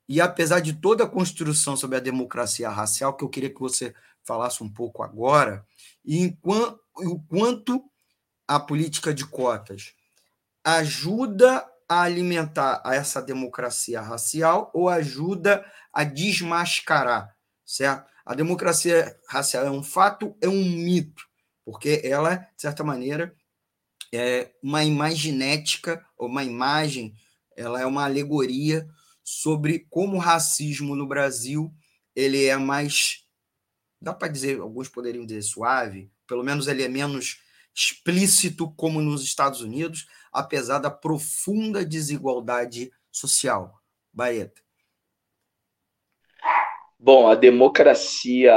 e 0.07 0.19
apesar 0.19 0.59
de 0.59 0.73
toda 0.73 1.03
a 1.03 1.09
construção 1.09 1.75
sobre 1.77 1.97
a 1.97 2.01
democracia 2.01 2.69
racial, 2.69 3.15
que 3.15 3.23
eu 3.23 3.29
queria 3.29 3.49
que 3.49 3.59
você 3.59 3.93
falasse 4.23 4.63
um 4.63 4.69
pouco 4.69 5.03
agora, 5.03 5.65
e 6.03 6.19
enquanto, 6.19 6.79
o 6.95 7.19
quanto 7.21 7.83
a 8.49 8.59
política 8.59 9.13
de 9.13 9.27
cotas 9.27 9.93
ajuda 10.63 11.63
a 11.87 12.01
alimentar 12.01 12.81
essa 12.83 13.21
democracia 13.21 14.01
racial 14.01 14.71
ou 14.73 14.89
ajuda 14.89 15.63
a 15.93 16.03
desmascarar, 16.03 17.35
certo? 17.63 18.09
A 18.25 18.33
democracia 18.33 19.15
racial 19.27 19.67
é 19.67 19.69
um 19.69 19.83
fato, 19.83 20.35
é 20.41 20.49
um 20.49 20.65
mito, 20.65 21.23
porque 21.63 22.01
ela, 22.03 22.37
de 22.37 22.61
certa 22.61 22.83
maneira, 22.83 23.35
é 24.11 24.51
uma 24.63 24.83
imaginética, 24.83 26.03
uma 26.19 26.43
imagem, 26.43 27.13
ela 27.55 27.79
é 27.79 27.85
uma 27.85 28.03
alegoria 28.03 28.87
sobre 29.23 29.85
como 29.91 30.17
o 30.17 30.19
racismo 30.19 30.95
no 30.95 31.07
Brasil 31.07 31.71
ele 32.15 32.45
é 32.45 32.57
mais, 32.57 33.23
dá 34.01 34.11
para 34.11 34.27
dizer, 34.27 34.59
alguns 34.59 34.89
poderiam 34.89 35.23
dizer 35.23 35.43
suave, 35.43 36.11
pelo 36.27 36.43
menos 36.43 36.67
ele 36.67 36.81
é 36.81 36.89
menos 36.89 37.47
explícito 37.75 38.71
como 38.75 39.01
nos 39.01 39.23
Estados 39.23 39.61
Unidos, 39.61 40.07
apesar 40.31 40.79
da 40.79 40.91
profunda 40.91 41.85
desigualdade 41.85 42.91
social. 43.11 43.79
Baeta. 44.11 44.61
Bom, 46.97 47.29
a 47.29 47.35
democracia 47.35 48.53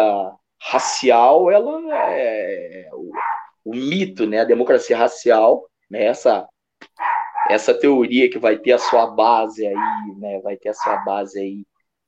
racial, 0.60 1.50
ela 1.50 1.80
é 2.10 2.88
o, 2.92 3.12
o 3.64 3.74
mito, 3.74 4.26
né? 4.26 4.40
A 4.40 4.44
democracia 4.44 4.96
racial, 4.96 5.68
né? 5.90 6.04
Essa 6.06 6.48
essa 7.48 7.74
teoria 7.74 8.30
que 8.30 8.38
vai 8.38 8.58
ter 8.58 8.72
a 8.72 8.78
sua 8.78 9.06
base 9.06 9.66
aí, 9.66 9.74
né, 10.18 10.40
vai 10.40 10.56
ter 10.56 10.70
a 10.70 10.74
sua 10.74 10.96
base 10.98 11.38
aí 11.38 11.64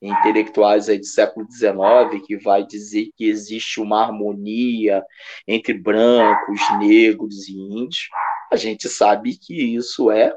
intelectuais 0.09 0.89
aí 0.89 0.99
do 0.99 1.07
século 1.07 1.47
XIX, 1.51 2.25
que 2.27 2.37
vai 2.37 2.67
dizer 2.67 3.11
que 3.17 3.25
existe 3.25 3.81
uma 3.81 4.03
harmonia 4.03 5.03
entre 5.47 5.75
brancos, 5.75 6.61
negros 6.79 7.49
e 7.49 7.55
índios, 7.55 8.09
a 8.53 8.57
gente 8.57 8.89
sabe 8.89 9.37
que 9.37 9.55
isso 9.75 10.11
é 10.11 10.33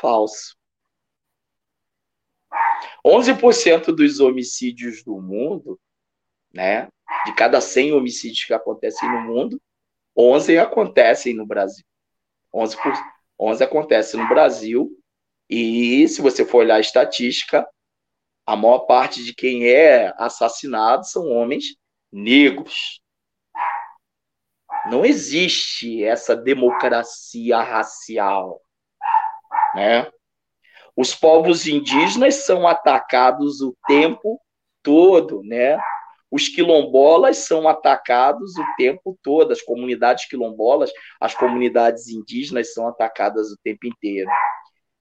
falso. 0.00 0.56
11% 3.04 3.86
dos 3.94 4.20
homicídios 4.20 5.02
do 5.02 5.20
mundo, 5.20 5.78
né, 6.52 6.88
de 7.24 7.34
cada 7.34 7.60
100 7.60 7.92
homicídios 7.94 8.44
que 8.44 8.52
acontecem 8.52 9.08
no 9.10 9.22
mundo, 9.22 9.60
11 10.16 10.58
acontecem 10.58 11.34
no 11.34 11.46
Brasil. 11.46 11.84
11%. 12.54 12.76
11 13.38 13.64
acontece 13.64 14.16
no 14.18 14.28
Brasil, 14.28 14.90
e 15.48 16.06
se 16.08 16.20
você 16.20 16.44
for 16.44 16.58
olhar 16.58 16.76
a 16.76 16.80
estatística, 16.80 17.66
a 18.50 18.56
maior 18.56 18.80
parte 18.80 19.22
de 19.22 19.32
quem 19.32 19.68
é 19.68 20.12
assassinado 20.18 21.06
são 21.06 21.28
homens 21.28 21.76
negros. 22.12 23.00
Não 24.90 25.04
existe 25.04 26.02
essa 26.02 26.34
democracia 26.34 27.60
racial, 27.60 28.60
né? 29.72 30.10
Os 30.96 31.14
povos 31.14 31.68
indígenas 31.68 32.44
são 32.44 32.66
atacados 32.66 33.60
o 33.60 33.72
tempo 33.86 34.40
todo, 34.82 35.44
né? 35.44 35.78
Os 36.28 36.48
quilombolas 36.48 37.36
são 37.38 37.68
atacados 37.68 38.58
o 38.58 38.64
tempo 38.76 39.16
todo, 39.22 39.52
as 39.52 39.62
comunidades 39.62 40.26
quilombolas, 40.26 40.90
as 41.20 41.36
comunidades 41.36 42.08
indígenas 42.08 42.74
são 42.74 42.88
atacadas 42.88 43.52
o 43.52 43.58
tempo 43.62 43.86
inteiro. 43.86 44.28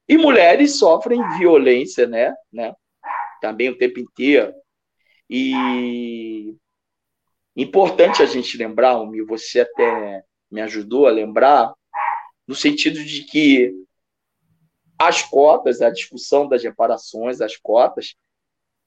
E 0.07 0.19
mulheres 0.19 0.77
sofrem 0.77 1.27
violência, 1.39 2.05
né? 2.05 2.31
né? 2.53 2.75
Também 3.41 3.69
o 3.69 3.77
tempo 3.77 3.99
inteiro. 3.99 4.53
E 5.29 6.55
importante 7.55 8.23
a 8.23 8.25
gente 8.25 8.57
lembrar, 8.57 8.91
Almir, 8.91 9.25
você 9.25 9.61
até 9.61 10.23
me 10.49 10.61
ajudou 10.61 11.07
a 11.07 11.11
lembrar, 11.11 11.73
no 12.47 12.55
sentido 12.55 13.03
de 13.03 13.23
que 13.25 13.73
as 14.97 15.21
cotas, 15.21 15.81
a 15.81 15.89
discussão 15.89 16.47
das 16.47 16.63
reparações, 16.63 17.41
as 17.41 17.55
cotas, 17.55 18.15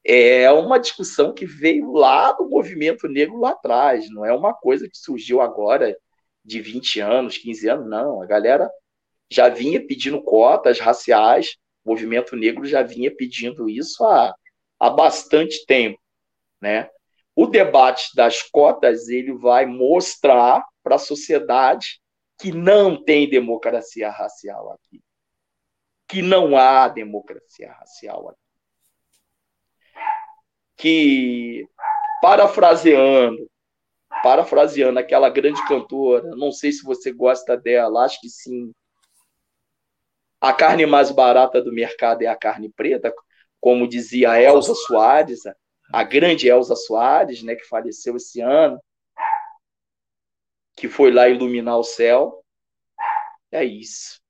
é 0.05 0.51
uma 0.51 0.79
discussão 0.79 1.33
que 1.33 1.47
veio 1.47 1.93
lá 1.93 2.33
do 2.33 2.49
movimento 2.49 3.09
negro 3.09 3.39
lá 3.39 3.51
atrás, 3.51 4.11
não 4.11 4.25
é 4.27 4.33
uma 4.33 4.53
coisa 4.53 4.89
que 4.89 4.99
surgiu 4.99 5.41
agora 5.41 5.97
de 6.45 6.61
20 6.61 7.01
anos, 7.01 7.39
15 7.39 7.69
anos, 7.69 7.89
não. 7.89 8.21
A 8.21 8.27
galera 8.27 8.69
já 9.31 9.49
vinha 9.49 9.85
pedindo 9.87 10.21
cotas 10.23 10.81
raciais, 10.81 11.57
o 11.85 11.91
movimento 11.91 12.37
negro 12.37 12.65
já 12.65 12.83
vinha 12.83 13.15
pedindo 13.15 13.71
isso 13.71 14.05
há, 14.05 14.35
há 14.83 14.91
bastante 14.91 15.65
tempo, 15.65 16.01
né? 16.61 16.91
O 17.37 17.47
debate 17.47 18.15
das 18.15 18.43
cotas 18.43 19.09
ele 19.09 19.33
vai 19.33 19.65
mostrar 19.65 20.67
para 20.83 20.97
a 20.97 20.99
sociedade 20.99 22.01
que 22.39 22.51
não 22.51 23.03
tem 23.03 23.31
democracia 23.31 24.11
racial 24.11 24.73
aqui, 24.73 25.01
que 26.09 26.21
não 26.21 26.57
há 26.57 26.89
democracia 26.89 27.71
racial 27.73 28.29
aqui 28.29 28.43
que, 30.83 31.65
parafraseando, 32.21 33.49
parafraseando 34.21 34.99
aquela 34.99 35.31
grande 35.31 35.65
cantora, 35.69 36.35
não 36.35 36.51
sei 36.51 36.73
se 36.73 36.83
você 36.83 37.13
gosta 37.13 37.57
dela, 37.57 38.05
acho 38.05 38.21
que 38.21 38.29
sim. 38.29 38.73
A 40.41 40.53
carne 40.53 40.85
mais 40.85 41.13
barata 41.13 41.63
do 41.63 41.73
mercado 41.73 42.23
é 42.23 42.27
a 42.27 42.35
carne 42.35 42.69
preta, 42.69 43.15
como 43.63 43.87
dizia 43.87 44.33
a 44.33 44.43
Elza 44.43 44.75
Soares, 44.75 45.43
a 45.93 46.03
grande 46.03 46.49
Elza 46.49 46.75
Soares, 46.75 47.45
né, 47.45 47.55
que 47.55 47.63
faleceu 47.63 48.17
esse 48.17 48.41
ano, 48.41 48.83
que 50.77 50.89
foi 50.89 51.13
lá 51.13 51.29
iluminar 51.29 51.79
o 51.79 51.85
céu. 51.85 52.45
É 53.53 53.65
isso. 53.65 54.21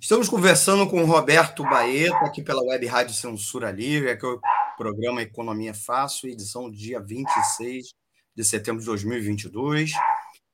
Estamos 0.00 0.28
conversando 0.28 0.90
com 0.90 1.00
o 1.00 1.06
Roberto 1.06 1.62
Baeta, 1.62 2.26
aqui 2.26 2.42
pela 2.42 2.60
Web 2.60 2.86
Rádio 2.86 3.14
Censura 3.14 3.70
Livre, 3.70 4.10
aqui 4.10 4.26
é 4.26 4.28
o 4.28 4.40
programa 4.76 5.22
Economia 5.22 5.72
Fácil, 5.72 6.28
edição 6.28 6.68
dia 6.68 7.00
26 7.00 7.94
de 8.34 8.44
setembro 8.44 8.80
de 8.80 8.86
2022. 8.86 9.92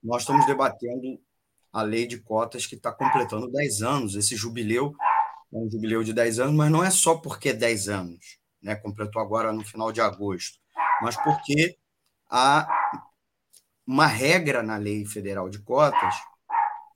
Nós 0.02 0.22
estamos 0.22 0.44
debatendo 0.44 1.18
a 1.72 1.83
lei 1.83 2.06
de 2.06 2.18
cotas 2.18 2.66
que 2.66 2.74
está 2.74 2.92
completando 2.92 3.50
10 3.50 3.83
anos, 3.83 4.14
esse 4.14 4.37
jubileu, 4.37 4.94
é 5.52 5.56
um 5.56 5.70
jubileu 5.70 6.02
de 6.02 6.12
10 6.12 6.40
anos, 6.40 6.54
mas 6.54 6.70
não 6.70 6.85
é 6.85 6.90
só 6.90 7.16
porque 7.16 7.50
é 7.50 7.52
10 7.52 7.88
anos, 7.88 8.38
né? 8.62 8.74
completou 8.76 9.20
agora 9.20 9.52
no 9.52 9.64
final 9.64 9.92
de 9.92 10.00
agosto, 10.00 10.59
mas 11.02 11.16
porque 11.16 11.76
há 12.28 12.68
uma 13.87 14.06
regra 14.06 14.62
na 14.62 14.76
lei 14.76 15.04
federal 15.04 15.48
de 15.48 15.61
cotas 15.61 16.14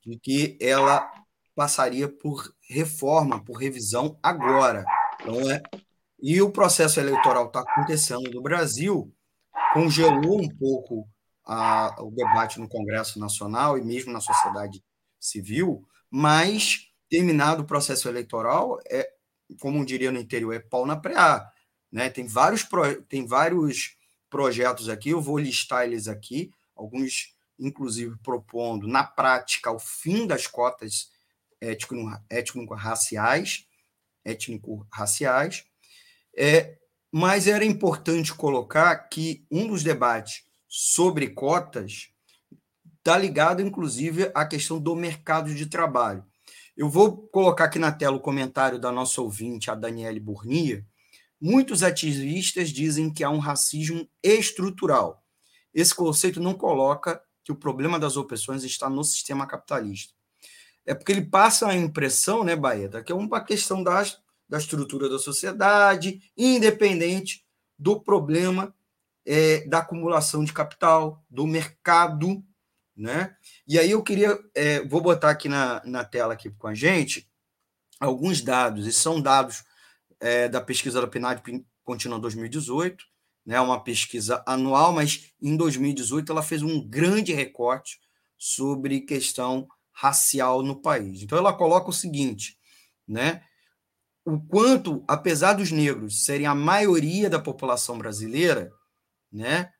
de 0.05 0.19
que 0.19 0.59
ela 0.61 1.11
passaria 1.55 2.09
por 2.09 2.53
reforma, 2.69 3.43
por 3.45 3.55
revisão 3.55 4.19
agora. 4.23 4.85
Então, 5.21 5.51
é, 5.51 5.63
e 6.21 6.41
o 6.41 6.51
processo 6.51 7.01
eleitoral 7.01 7.47
está 7.47 7.61
acontecendo 7.61 8.31
no 8.31 8.43
Brasil, 8.43 9.13
congelou 9.73 10.41
um 10.41 10.49
pouco 10.49 11.09
a, 11.45 12.03
o 12.03 12.11
debate 12.11 12.59
no 12.59 12.69
Congresso 12.69 13.19
Nacional 13.19 13.77
e 13.79 13.83
mesmo 13.83 14.13
na 14.13 14.21
sociedade 14.21 14.83
civil, 15.21 15.87
mas 16.11 16.89
terminado 17.09 17.63
o 17.63 17.67
processo 17.67 18.09
eleitoral, 18.09 18.81
é, 18.89 19.09
como 19.61 19.85
diria 19.85 20.11
no 20.11 20.19
interior, 20.19 20.53
é 20.55 20.59
pau 20.59 20.87
na 20.87 20.97
preá. 20.97 21.51
Né? 21.93 22.11
Tem, 22.11 22.27
vários 22.27 22.67
tem 23.09 23.27
vários 23.27 23.97
projetos 24.29 24.89
aqui, 24.89 25.11
eu 25.11 25.21
vou 25.21 25.39
listar 25.39 25.85
eles 25.85 26.09
aqui, 26.09 26.51
alguns, 26.75 27.35
inclusive, 27.59 28.17
propondo, 28.23 28.89
na 28.89 29.05
prática, 29.05 29.71
o 29.71 29.79
fim 29.79 30.27
das 30.27 30.47
cotas 30.47 31.13
étnico-raciais, 32.29 33.67
étnico-raciais, 34.25 35.65
é, 36.37 36.77
mas 37.13 37.47
era 37.47 37.65
importante 37.65 38.35
colocar 38.35 39.09
que 39.09 39.47
um 39.51 39.69
dos 39.69 39.85
debates 39.85 40.45
sobre 40.77 41.29
cotas 41.29 42.09
está 42.99 43.17
ligado, 43.17 43.63
inclusive, 43.63 44.33
à 44.35 44.45
questão 44.45 44.81
do 44.81 44.97
mercado 44.97 45.55
de 45.55 45.67
trabalho. 45.67 46.25
Eu 46.77 46.91
vou 46.91 47.17
colocar 47.29 47.67
aqui 47.67 47.79
na 47.79 47.93
tela 47.93 48.17
o 48.17 48.21
comentário 48.21 48.77
da 48.77 48.91
nossa 48.91 49.23
ouvinte, 49.23 49.71
a 49.71 49.77
Daniele 49.77 50.19
Burnia. 50.19 50.85
Muitos 51.41 51.85
ativistas 51.85 52.71
dizem 52.71 53.09
que 53.09 53.23
há 53.23 53.31
um 53.31 53.39
racismo 53.39 54.09
estrutural. 54.21 55.23
Esse 55.73 55.95
conceito 55.95 56.41
não 56.41 56.55
coloca 56.55 57.23
que 57.45 57.53
o 57.53 57.57
problema 57.57 57.97
das 57.97 58.17
opressões 58.17 58.65
está 58.65 58.91
no 58.91 59.05
sistema 59.05 59.47
capitalista. 59.47 60.13
É 60.85 60.93
porque 60.93 61.13
ele 61.13 61.25
passa 61.25 61.69
a 61.69 61.77
impressão, 61.77 62.43
né, 62.43 62.57
Baeta, 62.57 63.01
que 63.01 63.13
é 63.13 63.15
uma 63.15 63.41
questão 63.41 63.81
das, 63.81 64.19
da 64.49 64.59
estrutura 64.59 65.09
da 65.09 65.21
sociedade, 65.21 66.21
independente 66.37 67.47
do 67.79 68.01
problema 68.01 68.75
é, 69.27 69.67
da 69.67 69.79
acumulação 69.79 70.45
de 70.45 70.53
capital, 70.53 71.25
do 71.31 71.47
mercado, 71.47 72.45
né? 72.97 73.37
E 73.67 73.79
aí 73.79 73.91
eu 73.91 74.03
queria, 74.03 74.39
é, 74.55 74.85
vou 74.87 75.01
botar 75.01 75.31
aqui 75.31 75.49
na, 75.49 75.83
na 75.85 76.05
tela 76.05 76.35
aqui 76.35 76.51
com 76.51 76.67
a 76.67 76.75
gente 76.75 77.29
alguns 77.99 78.43
dados, 78.43 78.87
e 78.87 78.93
são 78.93 79.21
dados 79.21 79.65
é, 80.21 80.49
da 80.49 80.61
pesquisa 80.61 81.01
da 81.01 81.07
PNAD 81.07 81.43
contínua 81.83 82.19
2018, 82.19 83.05
né, 83.47 83.61
uma 83.61 83.83
pesquisa 83.83 84.43
anual, 84.47 84.93
mas 84.93 85.33
em 85.41 85.57
2018 85.57 86.33
ela 86.33 86.43
fez 86.43 86.63
um 86.63 86.87
grande 86.87 87.33
recorte 87.33 88.01
sobre 88.39 89.01
questão 89.01 89.69
racial 89.93 90.63
no 90.63 90.81
país. 90.81 91.23
Então 91.23 91.39
ela 91.39 91.53
coloca 91.53 91.91
o 91.91 91.93
seguinte, 91.93 92.59
né, 93.07 93.43
o 94.25 94.41
quanto, 94.41 95.05
apesar 95.07 95.53
dos 95.53 95.71
negros 95.71 96.25
serem 96.25 96.47
a 96.47 96.55
maioria 96.55 97.29
da 97.29 97.39
população 97.39 97.99
brasileira, 97.99 98.73
né? 99.35 99.73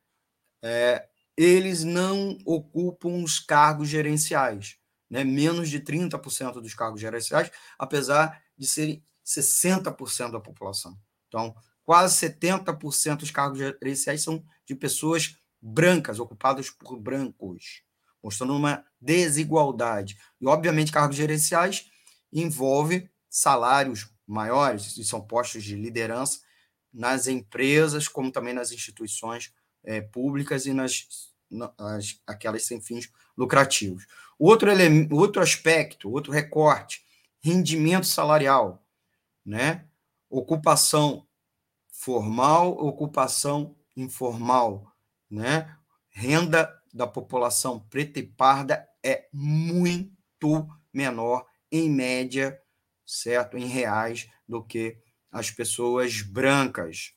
É, 0.61 1.07
eles 1.37 1.83
não 1.83 2.37
ocupam 2.45 3.23
os 3.23 3.39
cargos 3.39 3.87
gerenciais, 3.87 4.77
né? 5.09 5.23
menos 5.23 5.69
de 5.69 5.79
30% 5.79 6.61
dos 6.61 6.73
cargos 6.73 6.99
gerenciais, 6.99 7.49
apesar 7.79 8.41
de 8.57 8.67
serem 8.67 9.03
60% 9.25 10.31
da 10.31 10.39
população. 10.39 10.97
Então, 11.27 11.55
quase 11.83 12.15
70% 12.27 13.17
dos 13.17 13.31
cargos 13.31 13.57
gerenciais 13.59 14.21
são 14.21 14.43
de 14.65 14.75
pessoas 14.75 15.37
brancas, 15.61 16.19
ocupadas 16.19 16.69
por 16.69 16.99
brancos, 16.99 17.81
mostrando 18.23 18.55
uma 18.55 18.85
desigualdade. 18.99 20.17
E, 20.39 20.47
obviamente, 20.47 20.91
cargos 20.91 21.15
gerenciais 21.15 21.89
envolve 22.31 23.09
salários 23.29 24.09
maiores, 24.27 24.97
e 24.97 25.03
são 25.03 25.21
postos 25.21 25.63
de 25.63 25.75
liderança, 25.75 26.39
nas 26.95 27.27
empresas, 27.27 28.07
como 28.07 28.31
também 28.31 28.53
nas 28.53 28.71
instituições 28.71 29.53
é, 29.83 29.99
públicas 29.99 30.65
e 30.65 30.73
nas, 30.73 31.05
nas 31.49 32.21
aquelas 32.25 32.63
sem 32.63 32.81
fins 32.81 33.11
lucrativos. 33.37 34.07
Outro, 34.39 34.71
elemento, 34.71 35.13
outro 35.13 35.41
aspecto, 35.41 36.09
outro 36.09 36.31
recorte, 36.31 37.05
rendimento 37.41 38.07
salarial, 38.07 38.81
né? 39.45 39.85
ocupação 40.29 41.27
formal, 41.91 42.71
ocupação 42.71 43.75
informal, 43.95 44.91
né? 45.29 45.77
renda 46.09 46.73
da 46.93 47.05
população 47.05 47.79
preta 47.79 48.19
e 48.19 48.23
parda 48.23 48.87
é 49.03 49.27
muito 49.33 50.67
menor, 50.93 51.45
em 51.69 51.89
média, 51.89 52.59
certo, 53.05 53.57
em 53.57 53.65
reais, 53.65 54.29
do 54.47 54.63
que 54.63 54.97
as 55.35 55.51
pessoas 55.51 56.21
brancas. 56.21 57.13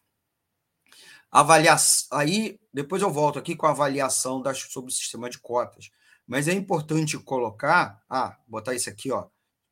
Avaliação, 1.31 2.19
aí 2.19 2.59
depois 2.75 3.01
eu 3.01 3.13
volto 3.13 3.39
aqui 3.39 3.55
com 3.55 3.67
a 3.67 3.71
avaliação 3.71 4.43
das, 4.43 4.59
sobre 4.59 4.91
o 4.91 4.95
sistema 4.95 5.31
de 5.31 5.39
cotas. 5.39 5.93
Mas 6.27 6.49
é 6.49 6.53
importante 6.53 7.17
colocar, 7.17 8.03
ah, 8.11 8.37
botar 8.49 8.75
isso 8.75 8.91
aqui, 8.91 9.13
ó, 9.13 9.29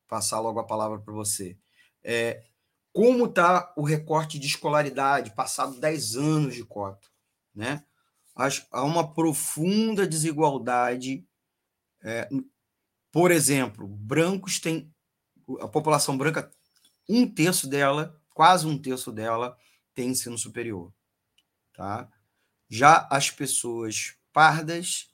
passar 0.07 0.39
logo 0.39 0.59
a 0.61 0.65
palavra 0.65 0.97
para 0.97 1.13
você. 1.13 1.57
É, 2.01 2.41
como 2.93 3.25
está 3.25 3.73
o 3.75 3.83
recorte 3.83 4.39
de 4.39 4.47
escolaridade, 4.47 5.35
passado 5.35 5.77
10 5.77 6.15
anos 6.15 6.55
de 6.55 6.63
cota, 6.63 7.05
né? 7.53 7.83
Há 8.71 8.83
uma 8.83 9.13
profunda 9.13 10.07
desigualdade. 10.07 11.27
É, 12.01 12.29
por 13.11 13.29
exemplo, 13.29 13.85
brancos 13.87 14.57
têm 14.59 14.89
a 15.59 15.67
população 15.67 16.17
branca, 16.17 16.49
um 17.09 17.27
terço 17.27 17.67
dela 17.67 18.16
quase 18.37 18.67
um 18.67 18.77
terço 18.77 19.11
dela 19.11 19.57
tem 19.95 20.09
ensino 20.09 20.37
superior. 20.37 20.93
Tá? 21.73 22.07
Já 22.69 23.07
as 23.09 23.31
pessoas 23.31 24.15
pardas, 24.31 25.11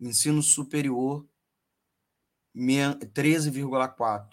ensino 0.00 0.40
superior, 0.40 1.26
13,4. 2.54 4.28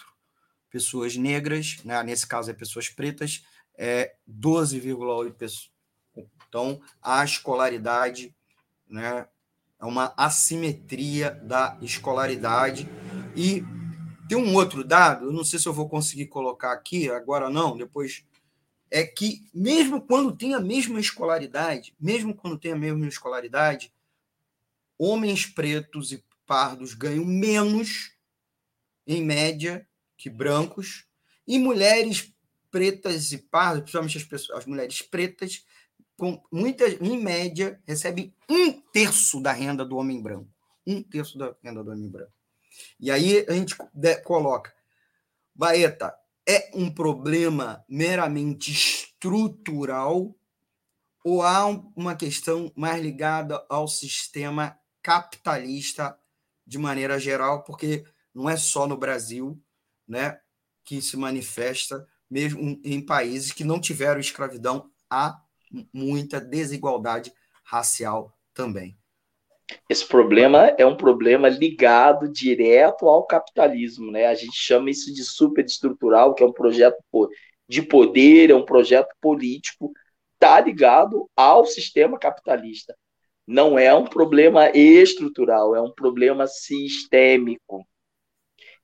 Pessoas 0.70 1.16
negras, 1.16 1.84
né? 1.84 2.04
nesse 2.04 2.28
caso 2.28 2.52
é 2.52 2.54
pessoas 2.54 2.88
pretas, 2.88 3.44
é 3.76 4.16
12,8 4.30 5.34
pessoas. 5.34 5.72
Então, 6.48 6.80
a 7.02 7.26
escolaridade, 7.26 8.36
né, 8.88 9.28
é 9.80 9.86
uma 9.86 10.14
assimetria 10.16 11.32
da 11.32 11.76
escolaridade. 11.82 12.88
E 13.36 13.64
tem 14.30 14.38
um 14.38 14.54
outro 14.54 14.84
dado, 14.84 15.26
eu 15.26 15.34
não 15.34 15.44
sei 15.44 15.58
se 15.58 15.68
eu 15.68 15.74
vou 15.74 15.90
conseguir 15.90 16.28
colocar 16.28 16.72
aqui, 16.72 17.10
agora 17.10 17.50
não, 17.50 17.76
depois. 17.76 18.24
É 18.92 19.04
que, 19.04 19.44
mesmo 19.54 20.02
quando 20.02 20.36
tem 20.36 20.54
a 20.54 20.60
mesma 20.60 21.00
escolaridade, 21.00 21.96
mesmo 22.00 22.36
quando 22.36 22.58
tem 22.58 22.72
a 22.72 22.76
mesma 22.76 23.08
escolaridade, 23.08 23.92
homens 24.98 25.48
pretos 25.48 26.12
e 26.12 26.24
pardos 26.46 26.94
ganham 26.94 27.26
menos, 27.26 28.12
em 29.06 29.24
média, 29.24 29.88
que 30.16 30.30
brancos, 30.30 31.06
e 31.48 31.58
mulheres 31.58 32.32
pretas 32.70 33.32
e 33.32 33.40
pardas, 33.40 33.82
principalmente 33.82 34.18
as, 34.18 34.24
pessoas, 34.24 34.60
as 34.60 34.66
mulheres 34.66 35.02
pretas, 35.02 35.66
com 36.16 36.44
muitas, 36.52 37.00
em 37.02 37.18
média, 37.20 37.82
recebem 37.88 38.34
um 38.48 38.72
terço 38.92 39.42
da 39.42 39.52
renda 39.52 39.84
do 39.84 39.98
homem 39.98 40.22
branco. 40.22 40.50
Um 40.86 41.02
terço 41.02 41.38
da 41.38 41.56
renda 41.64 41.84
do 41.84 41.92
homem 41.92 42.10
branco. 42.10 42.39
E 43.00 43.10
aí 43.12 43.46
a 43.48 43.54
gente 43.54 43.76
coloca, 44.24 44.74
Baeta, 45.56 46.16
é 46.48 46.72
um 46.74 46.92
problema 46.94 47.84
meramente 47.88 48.72
estrutural 48.72 50.36
ou 51.24 51.42
há 51.44 51.68
uma 51.96 52.16
questão 52.16 52.72
mais 52.76 53.02
ligada 53.02 53.64
ao 53.70 53.88
sistema 53.88 54.80
capitalista 55.02 56.18
de 56.66 56.78
maneira 56.78 57.20
geral, 57.20 57.64
porque 57.64 58.06
não 58.34 58.50
é 58.50 58.58
só 58.58 58.88
no 58.88 58.98
Brasil 58.98 59.62
né, 60.08 60.40
que 60.84 61.02
se 61.02 61.18
manifesta, 61.18 62.08
mesmo 62.30 62.80
em 62.84 63.04
países 63.04 63.52
que 63.52 63.64
não 63.64 63.80
tiveram 63.80 64.20
escravidão, 64.20 64.92
há 65.10 65.42
muita 65.94 66.40
desigualdade 66.40 67.34
racial 67.64 68.36
também. 68.54 68.99
Esse 69.90 70.08
problema 70.08 70.74
é 70.78 70.86
um 70.86 70.98
problema 70.98 71.50
ligado 71.50 72.32
direto 72.32 73.08
ao 73.08 73.26
capitalismo, 73.26 74.12
né? 74.12 74.28
A 74.28 74.36
gente 74.36 74.56
chama 74.56 74.90
isso 74.90 75.14
de 75.14 75.24
superestrutural, 75.24 76.34
que 76.34 76.44
é 76.44 76.46
um 76.46 76.54
projeto 76.54 76.98
de 77.68 77.82
poder, 77.82 78.50
é 78.52 78.56
um 78.56 78.66
projeto 78.66 79.14
político, 79.22 79.92
tá 80.40 80.60
ligado 80.60 81.30
ao 81.36 81.66
sistema 81.66 82.18
capitalista. 82.18 82.96
não 83.48 83.80
é 83.80 83.94
um 83.94 84.06
problema 84.06 84.70
estrutural, 84.72 85.76
é 85.76 85.82
um 85.82 85.92
problema 85.92 86.48
sistêmico. 86.48 87.86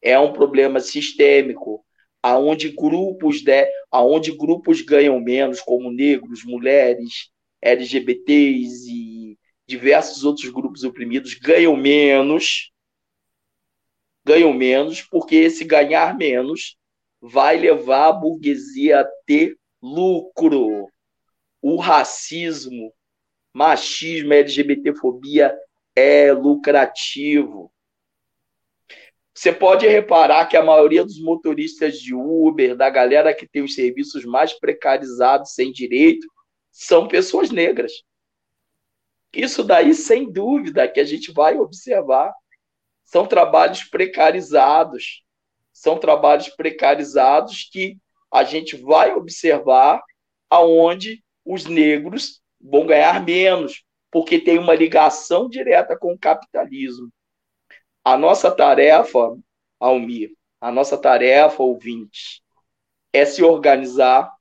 É 0.02 0.20
um 0.20 0.34
problema 0.34 0.80
sistêmico, 0.80 1.86
aonde 2.22 2.70
grupos, 2.70 3.44
de, 3.44 3.68
aonde 3.92 4.32
grupos 4.36 4.82
ganham 4.82 5.20
menos, 5.20 5.62
como 5.62 5.92
negros, 5.92 6.44
mulheres, 6.44 7.30
LGBTs 7.62 8.92
e 8.92 9.15
diversos 9.68 10.24
outros 10.24 10.50
grupos 10.50 10.84
oprimidos 10.84 11.34
ganham 11.34 11.76
menos, 11.76 12.72
ganham 14.24 14.54
menos, 14.54 15.02
porque 15.02 15.36
esse 15.36 15.64
ganhar 15.64 16.18
menos 16.18 16.78
vai 17.22 17.58
levar 17.58 18.08
a 18.08 18.14
burguesia 18.14 19.02
a 19.02 19.06
ter 19.26 19.58
lucro. 19.82 20.88
O 21.62 21.78
racismo, 21.78 22.94
machismo, 23.54 24.34
LGBTfobia 24.34 25.56
é 25.96 26.32
lucrativo. 26.32 27.72
Você 29.34 29.52
pode 29.52 29.86
reparar 29.86 30.46
que 30.46 30.56
a 30.56 30.64
maioria 30.64 31.04
dos 31.04 31.20
motoristas 31.20 32.00
de 32.00 32.14
Uber, 32.16 32.76
da 32.76 32.90
galera 32.90 33.34
que 33.34 33.46
tem 33.46 33.64
os 33.64 33.76
serviços 33.76 34.24
mais 34.24 34.54
precarizados, 34.54 35.54
sem 35.54 35.74
direito, 35.74 36.26
são 36.72 37.08
pessoas 37.08 37.52
negras. 37.52 37.92
Isso 39.36 39.64
daí, 39.64 39.94
sem 39.94 40.32
dúvida, 40.32 40.88
que 40.88 41.00
a 41.00 41.04
gente 41.04 41.32
vai 41.32 41.58
observar. 41.58 42.34
São 43.04 43.28
trabalhos 43.28 43.84
precarizados. 43.84 45.24
São 45.74 45.98
trabalhos 45.98 46.50
precarizados 46.50 47.70
que 47.70 47.98
a 48.32 48.44
gente 48.44 48.76
vai 48.78 49.14
observar 49.14 50.02
aonde 50.50 51.24
os 51.44 51.66
negros 51.66 52.42
vão 52.60 52.86
ganhar 52.86 53.24
menos, 53.24 53.84
porque 54.10 54.40
tem 54.40 54.58
uma 54.58 54.74
ligação 54.74 55.48
direta 55.50 55.98
com 55.98 56.14
o 56.14 56.18
capitalismo. 56.18 57.12
A 58.04 58.18
nossa 58.18 58.50
tarefa, 58.50 59.38
Almir, 59.80 60.32
a 60.62 60.72
nossa 60.72 60.98
tarefa, 60.98 61.62
ouvintes, 61.62 62.42
é 63.12 63.26
se 63.26 63.44
organizar 63.44 64.32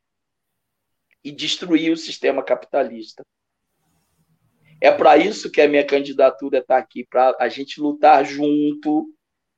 e 1.22 1.32
destruir 1.32 1.92
o 1.92 1.96
sistema 1.96 2.42
capitalista. 2.42 3.24
É 4.80 4.90
para 4.90 5.16
isso 5.16 5.50
que 5.50 5.60
a 5.60 5.68
minha 5.68 5.84
candidatura 5.84 6.58
está 6.58 6.76
aqui, 6.76 7.06
para 7.06 7.36
a 7.38 7.48
gente 7.48 7.80
lutar 7.80 8.24
junto 8.24 9.08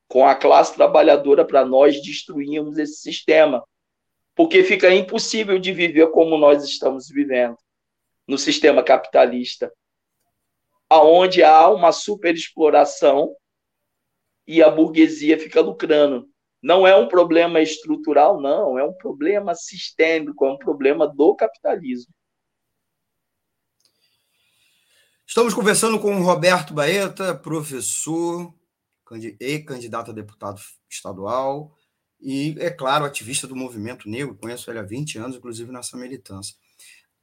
com 0.07 0.25
a 0.25 0.35
classe 0.35 0.73
trabalhadora 0.73 1.45
para 1.45 1.65
nós 1.65 2.01
destruirmos 2.01 2.77
esse 2.77 3.01
sistema. 3.01 3.63
Porque 4.35 4.63
fica 4.63 4.93
impossível 4.93 5.59
de 5.59 5.73
viver 5.73 6.11
como 6.11 6.37
nós 6.37 6.63
estamos 6.63 7.09
vivendo 7.09 7.57
no 8.27 8.37
sistema 8.37 8.83
capitalista, 8.83 9.71
aonde 10.89 11.43
há 11.43 11.69
uma 11.69 11.91
superexploração 11.91 13.35
e 14.45 14.61
a 14.61 14.69
burguesia 14.69 15.39
fica 15.39 15.59
lucrando. 15.61 16.29
Não 16.61 16.87
é 16.87 16.95
um 16.95 17.07
problema 17.07 17.61
estrutural, 17.61 18.41
não, 18.41 18.77
é 18.77 18.83
um 18.83 18.93
problema 18.93 19.53
sistêmico, 19.55 20.45
é 20.45 20.51
um 20.51 20.57
problema 20.57 21.07
do 21.07 21.35
capitalismo. 21.35 22.13
Estamos 25.27 25.53
conversando 25.53 25.99
com 25.99 26.15
o 26.15 26.23
Roberto 26.23 26.73
Baeta, 26.73 27.35
professor 27.35 28.53
e 29.41 29.59
candidato 29.59 30.11
a 30.11 30.13
deputado 30.13 30.61
estadual, 30.89 31.75
e, 32.19 32.55
é 32.59 32.69
claro, 32.69 33.03
ativista 33.03 33.45
do 33.45 33.53
movimento 33.53 34.09
negro. 34.09 34.35
Conheço 34.35 34.71
ele 34.71 34.79
há 34.79 34.83
20 34.83 35.17
anos, 35.17 35.35
inclusive 35.35 35.69
nessa 35.69 35.97
militância. 35.97 36.55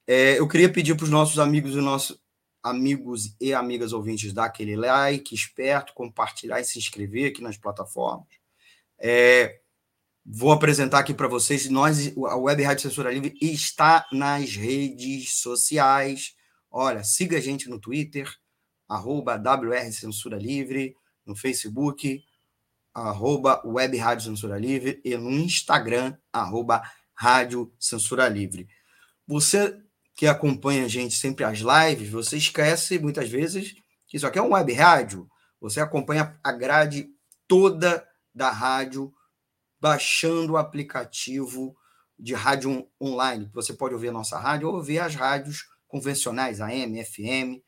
É, 0.06 0.38
eu 0.38 0.46
queria 0.46 0.70
pedir 0.70 0.94
para 0.94 1.04
os 1.04 1.10
nossos 1.10 1.38
amigos 1.38 1.72
e 1.72 1.78
nossos 1.78 2.20
amigos 2.62 3.34
e 3.40 3.54
amigas 3.54 3.94
ouvintes 3.94 4.34
dar 4.34 4.44
aquele 4.44 4.76
like 4.76 5.34
esperto, 5.34 5.94
compartilhar 5.94 6.60
e 6.60 6.64
se 6.64 6.78
inscrever 6.78 7.30
aqui 7.30 7.42
nas 7.42 7.56
plataformas. 7.56 8.28
É, 8.98 9.60
vou 10.24 10.52
apresentar 10.52 10.98
aqui 10.98 11.14
para 11.14 11.26
vocês. 11.26 11.70
Nós, 11.70 12.14
a 12.18 12.36
Web 12.36 12.62
Rádio 12.62 12.82
Censura 12.82 13.10
Livre 13.10 13.34
está 13.40 14.06
nas 14.12 14.54
redes 14.54 15.36
sociais. 15.36 16.34
Olha, 16.76 17.04
siga 17.04 17.38
a 17.38 17.40
gente 17.40 17.68
no 17.70 17.78
Twitter, 17.78 18.28
arroba 18.88 19.36
WR 19.36 19.92
Censura 19.92 20.36
Livre, 20.36 20.96
no 21.24 21.36
Facebook, 21.36 22.24
arroba 22.92 23.62
Web 23.64 23.96
Rádio 23.96 24.24
Censura 24.24 24.58
Livre, 24.58 25.00
e 25.04 25.16
no 25.16 25.30
Instagram, 25.30 26.18
arroba 26.32 26.82
Rádio 27.14 27.72
Censura 27.78 28.28
Livre. 28.28 28.66
Você 29.24 29.80
que 30.16 30.26
acompanha 30.26 30.86
a 30.86 30.88
gente 30.88 31.14
sempre 31.14 31.44
as 31.44 31.60
lives, 31.60 32.10
você 32.10 32.38
esquece 32.38 32.98
muitas 32.98 33.30
vezes 33.30 33.76
que 34.08 34.16
isso 34.16 34.26
aqui 34.26 34.40
é 34.40 34.42
um 34.42 34.52
web 34.52 34.72
rádio. 34.72 35.30
Você 35.60 35.78
acompanha 35.78 36.36
a 36.42 36.50
grade 36.50 37.08
toda 37.46 38.04
da 38.34 38.50
rádio 38.50 39.14
baixando 39.80 40.54
o 40.54 40.56
aplicativo 40.56 41.76
de 42.18 42.34
rádio 42.34 42.84
online. 43.00 43.48
Você 43.54 43.72
pode 43.72 43.94
ouvir 43.94 44.08
a 44.08 44.12
nossa 44.12 44.40
rádio 44.40 44.66
ou 44.66 44.74
ouvir 44.74 44.98
as 44.98 45.14
rádios 45.14 45.72
convencionais, 45.94 46.60
AM, 46.60 47.02
FM. 47.04 47.62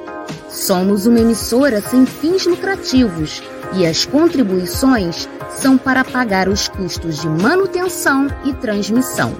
Somos 0.51 1.05
uma 1.05 1.19
emissora 1.19 1.81
sem 1.81 2.05
fins 2.05 2.45
lucrativos 2.45 3.41
e 3.73 3.85
as 3.85 4.05
contribuições 4.05 5.29
são 5.49 5.77
para 5.77 6.03
pagar 6.03 6.49
os 6.49 6.67
custos 6.67 7.21
de 7.21 7.27
manutenção 7.27 8.27
e 8.43 8.53
transmissão. 8.53 9.33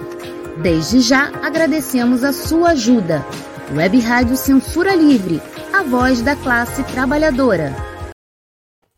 Desde 0.62 1.02
já 1.02 1.30
agradecemos 1.44 2.24
a 2.24 2.32
sua 2.32 2.70
ajuda. 2.70 3.26
Web 3.76 4.00
Rádio 4.00 4.38
Censura 4.38 4.96
Livre, 4.96 5.42
a 5.74 5.84
voz 5.84 6.22
da 6.22 6.34
classe 6.36 6.84
trabalhadora. 6.84 7.76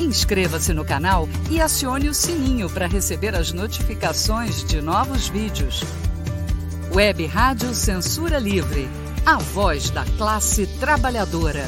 Inscreva-se 0.00 0.72
no 0.72 0.84
canal 0.84 1.26
e 1.50 1.60
acione 1.60 2.08
o 2.08 2.14
sininho 2.14 2.70
para 2.72 2.86
receber 2.86 3.34
as 3.34 3.52
notificações 3.52 4.62
de 4.62 4.80
novos 4.80 5.26
vídeos. 5.26 5.80
Web 6.94 7.26
Rádio 7.26 7.74
Censura 7.74 8.38
Livre, 8.38 8.86
a 9.26 9.38
voz 9.38 9.90
da 9.90 10.04
classe 10.16 10.68
trabalhadora. 10.78 11.64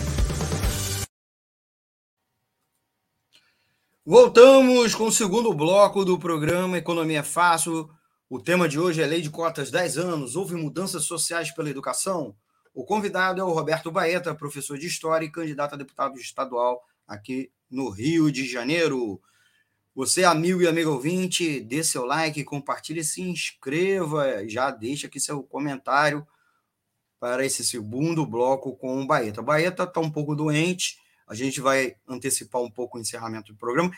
Voltamos 4.07 4.95
com 4.95 5.07
o 5.07 5.13
segundo 5.13 5.53
bloco 5.53 6.05
do 6.05 6.17
programa 6.17 6.79
Economia 6.79 7.25
Fácil. 7.25 7.91
O 8.29 8.41
tema 8.41 8.69
de 8.69 8.79
hoje 8.79 9.03
é 9.03 9.07
Lei 9.07 9.23
de 9.23 9.31
Cotas 9.31 9.73
10 9.73 9.99
anos. 9.99 10.37
Houve 10.37 10.55
mudanças 10.55 11.03
sociais 11.03 11.51
pela 11.51 11.69
educação? 11.69 12.37
O 12.73 12.85
convidado 12.85 13.41
é 13.41 13.45
o 13.45 13.51
Roberto 13.51 13.91
Baeta, 13.91 14.33
professor 14.37 14.79
de 14.79 14.87
História 14.87 15.27
e 15.27 15.33
candidato 15.33 15.75
a 15.75 15.77
deputado 15.77 16.17
estadual 16.17 16.81
aqui 17.09 17.51
no 17.71 17.89
Rio 17.89 18.31
de 18.31 18.47
Janeiro. 18.47 19.21
Você, 19.95 20.25
amigo 20.25 20.63
e 20.63 20.67
amigo 20.67 20.91
ouvinte, 20.91 21.61
dê 21.61 21.85
seu 21.85 22.05
like, 22.05 22.43
compartilhe, 22.45 23.05
se 23.05 23.23
inscreva, 23.23 24.49
já 24.49 24.71
deixa 24.71 25.07
aqui 25.07 25.21
seu 25.21 25.43
comentário 25.43 26.27
para 27.19 27.45
esse 27.45 27.65
segundo 27.65 28.25
bloco 28.25 28.75
com 28.77 29.01
o 29.01 29.07
Baeta. 29.07 29.41
O 29.41 29.45
Baeta 29.45 29.85
está 29.85 30.01
um 30.01 30.11
pouco 30.11 30.35
doente, 30.35 30.99
a 31.29 31.35
gente 31.35 31.61
vai 31.61 31.97
antecipar 32.09 32.63
um 32.63 32.71
pouco 32.71 32.97
o 32.97 33.01
encerramento 33.01 33.53
do 33.53 33.59
programa. 33.59 33.91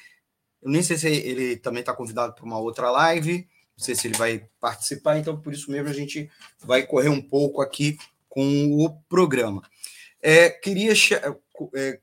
Eu 0.61 0.71
nem 0.71 0.83
sei 0.83 0.97
se 0.97 1.09
ele 1.09 1.57
também 1.57 1.81
está 1.81 1.95
convidado 1.95 2.35
para 2.35 2.45
uma 2.45 2.59
outra 2.59 2.91
live, 2.91 3.49
não 3.77 3.85
sei 3.85 3.95
se 3.95 4.09
ele 4.09 4.17
vai 4.17 4.49
participar, 4.61 5.19
então 5.19 5.41
por 5.41 5.53
isso 5.53 5.71
mesmo 5.71 5.89
a 5.89 5.93
gente 5.93 6.31
vai 6.61 6.85
correr 6.85 7.09
um 7.09 7.23
pouco 7.23 7.63
aqui 7.63 7.97
com 8.29 8.85
o 8.85 8.91
programa. 9.09 9.63
É, 10.21 10.51
queria 10.51 10.93
é, 11.75 12.01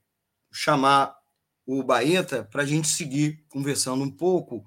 chamar 0.51 1.18
o 1.71 1.83
Baeta 1.83 2.43
para 2.43 2.63
a 2.63 2.65
gente 2.65 2.87
seguir 2.87 3.45
conversando 3.47 4.03
um 4.03 4.09
pouco, 4.09 4.65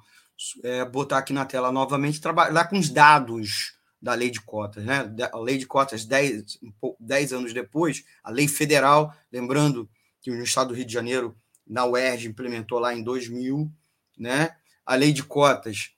é, 0.62 0.84
botar 0.84 1.18
aqui 1.18 1.32
na 1.32 1.44
tela 1.44 1.72
novamente, 1.72 2.20
trabalhar 2.20 2.66
com 2.66 2.78
os 2.78 2.88
dados 2.88 3.76
da 4.00 4.14
lei 4.14 4.30
de 4.30 4.40
cotas. 4.40 4.84
Né? 4.84 5.12
A 5.32 5.38
lei 5.38 5.58
de 5.58 5.66
cotas, 5.66 6.04
10, 6.04 6.60
10 7.00 7.32
anos 7.32 7.52
depois, 7.52 8.04
a 8.22 8.30
lei 8.30 8.46
federal, 8.46 9.12
lembrando 9.32 9.90
que 10.20 10.30
no 10.30 10.44
estado 10.44 10.68
do 10.68 10.74
Rio 10.74 10.84
de 10.84 10.92
Janeiro, 10.92 11.36
na 11.66 11.84
UERJ, 11.84 12.28
implementou 12.28 12.78
lá 12.78 12.94
em 12.94 13.02
2000, 13.02 13.68
né? 14.16 14.54
a 14.86 14.94
lei 14.94 15.12
de 15.12 15.24
cotas 15.24 15.90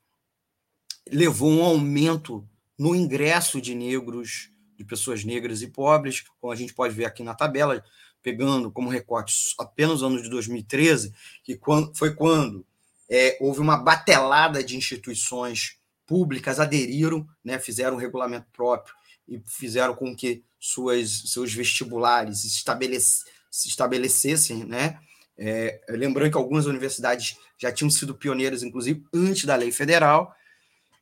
levou 1.11 1.51
um 1.51 1.63
aumento 1.63 2.49
no 2.79 2.95
ingresso 2.95 3.61
de 3.61 3.75
negros, 3.75 4.51
de 4.75 4.85
pessoas 4.87 5.23
negras 5.23 5.61
e 5.61 5.67
pobres, 5.67 6.25
como 6.41 6.51
a 6.51 6.57
gente 6.57 6.73
pode 6.73 6.95
ver 6.95 7.05
aqui 7.05 7.23
na 7.23 7.35
tabela, 7.35 7.85
pegando 8.25 8.73
como 8.73 8.89
recorte 8.89 9.55
apenas 9.59 10.01
o 10.01 10.07
ano 10.07 10.21
de 10.21 10.31
2013, 10.31 11.13
que 11.45 11.61
foi 11.95 12.15
quando 12.15 12.65
é, 13.09 13.37
houve 13.39 13.61
uma 13.61 13.77
batelada 13.77 14.65
de 14.65 14.77
instituições 14.77 15.77
públicas 16.07 16.59
aderiram, 16.59 17.29
né, 17.45 17.59
fizeram 17.59 17.97
um 17.97 18.01
regulamento 18.01 18.47
próprio 18.51 18.95
e 19.29 19.41
fizeram 19.47 19.95
com 19.95 20.17
que 20.17 20.43
suas, 20.59 21.25
seus 21.27 21.53
vestibulares 21.53 22.41
se, 22.41 22.49
estabelec, 22.49 23.03
se 23.51 23.69
estabelecessem, 23.69 24.65
né? 24.65 24.99
É, 25.37 25.81
lembrando 25.91 26.31
que 26.31 26.37
algumas 26.37 26.65
universidades 26.65 27.37
já 27.59 27.71
tinham 27.73 27.91
sido 27.91 28.15
pioneiras, 28.15 28.63
inclusive, 28.63 29.05
antes 29.13 29.45
da 29.45 29.57
lei 29.57 29.73
federal, 29.73 30.35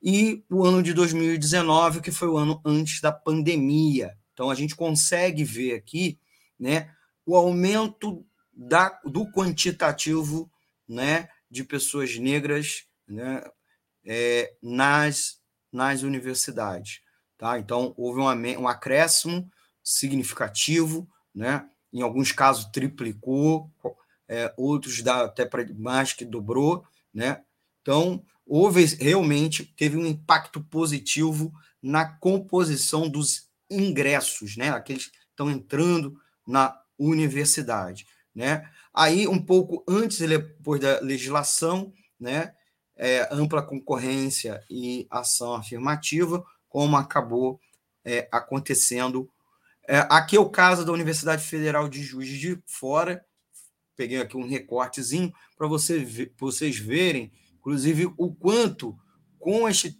e 0.01 0.43
o 0.49 0.65
ano 0.65 0.81
de 0.81 0.93
2019, 0.93 2.01
que 2.01 2.11
foi 2.11 2.27
o 2.27 2.37
ano 2.37 2.59
antes 2.65 2.99
da 2.99 3.11
pandemia. 3.11 4.17
Então, 4.33 4.49
a 4.49 4.55
gente 4.55 4.75
consegue 4.75 5.43
ver 5.43 5.75
aqui 5.75 6.17
né, 6.59 6.89
o 7.25 7.35
aumento 7.35 8.25
da, 8.51 8.89
do 9.03 9.29
quantitativo 9.31 10.51
né, 10.87 11.29
de 11.49 11.63
pessoas 11.63 12.17
negras 12.17 12.85
né, 13.07 13.43
é, 14.05 14.53
nas, 14.61 15.39
nas 15.71 16.03
universidades. 16.03 17.01
Tá? 17.37 17.57
Então, 17.59 17.93
houve 17.97 18.19
um, 18.19 18.61
um 18.61 18.67
acréscimo 18.67 19.49
significativo, 19.83 21.09
né? 21.33 21.67
em 21.91 22.01
alguns 22.01 22.31
casos 22.31 22.65
triplicou, 22.65 23.71
é, 24.27 24.53
outros 24.57 25.01
dá 25.01 25.25
até 25.25 25.47
mais 25.75 26.13
que 26.13 26.25
dobrou. 26.25 26.85
Né? 27.13 27.43
Então, 27.81 28.23
houve 28.45 28.85
realmente, 28.99 29.65
teve 29.65 29.97
um 29.97 30.05
impacto 30.05 30.61
positivo 30.61 31.53
na 31.81 32.05
composição 32.05 33.09
dos 33.09 33.49
ingressos, 33.69 34.55
né? 34.55 34.69
aqueles 34.69 35.07
que 35.07 35.17
estão 35.29 35.49
entrando 35.49 36.19
na 36.47 36.82
universidade. 37.05 38.05
Né? 38.33 38.67
Aí, 38.93 39.27
um 39.27 39.43
pouco 39.43 39.83
antes 39.87 40.19
e 40.19 40.27
depois 40.27 40.81
da 40.81 40.99
legislação, 40.99 41.93
né, 42.19 42.53
é, 42.95 43.27
ampla 43.31 43.61
concorrência 43.61 44.63
e 44.69 45.07
ação 45.09 45.55
afirmativa, 45.55 46.43
como 46.69 46.95
acabou 46.95 47.59
é, 48.05 48.27
acontecendo. 48.31 49.29
É, 49.87 49.99
aqui 50.09 50.35
é 50.35 50.39
o 50.39 50.49
caso 50.49 50.85
da 50.85 50.91
Universidade 50.91 51.43
Federal 51.43 51.87
de 51.89 52.01
Juiz 52.01 52.29
de 52.29 52.61
Fora, 52.65 53.23
peguei 53.95 54.19
aqui 54.19 54.37
um 54.37 54.47
recortezinho 54.47 55.33
para 55.57 55.67
você 55.67 56.31
vocês 56.37 56.77
verem, 56.77 57.31
inclusive, 57.57 58.11
o 58.17 58.33
quanto 58.33 58.97
com 59.39 59.67
este. 59.67 59.99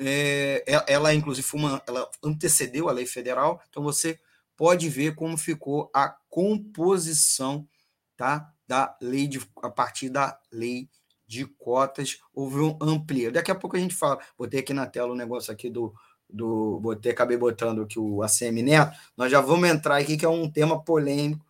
É, 0.00 0.64
ela, 0.86 1.12
inclusive, 1.12 1.46
uma, 1.54 1.82
ela 1.86 2.08
antecedeu 2.22 2.88
a 2.88 2.92
lei 2.92 3.04
federal, 3.04 3.60
então 3.68 3.82
você 3.82 4.18
pode 4.58 4.88
ver 4.88 5.14
como 5.14 5.38
ficou 5.38 5.88
a 5.94 6.16
composição 6.28 7.66
tá, 8.16 8.52
da 8.66 8.94
lei 9.00 9.28
de, 9.28 9.40
a 9.62 9.70
partir 9.70 10.10
da 10.10 10.36
lei 10.52 10.90
de 11.24 11.46
cotas, 11.46 12.18
houve 12.34 12.58
um 12.58 12.76
amplia. 12.82 13.30
Daqui 13.30 13.52
a 13.52 13.54
pouco 13.54 13.76
a 13.76 13.78
gente 13.78 13.94
fala, 13.94 14.18
botei 14.36 14.60
aqui 14.60 14.74
na 14.74 14.86
tela 14.86 15.10
o 15.10 15.12
um 15.12 15.16
negócio 15.16 15.52
aqui 15.52 15.70
do, 15.70 15.94
do 16.28 16.80
botei, 16.80 17.12
acabei 17.12 17.36
botando 17.36 17.82
aqui 17.82 18.00
o 18.00 18.20
ACM 18.20 18.62
Neto, 18.62 18.98
nós 19.16 19.30
já 19.30 19.40
vamos 19.40 19.68
entrar 19.68 19.96
aqui, 19.96 20.16
que 20.16 20.24
é 20.24 20.28
um 20.28 20.50
tema 20.50 20.82
polêmico, 20.82 21.46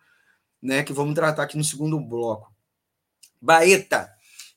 né, 0.61 0.83
que 0.83 0.93
vamos 0.93 1.15
tratar 1.15 1.43
aqui 1.43 1.57
no 1.57 1.63
segundo 1.63 1.99
bloco. 1.99 2.53
Baeta, 3.41 4.13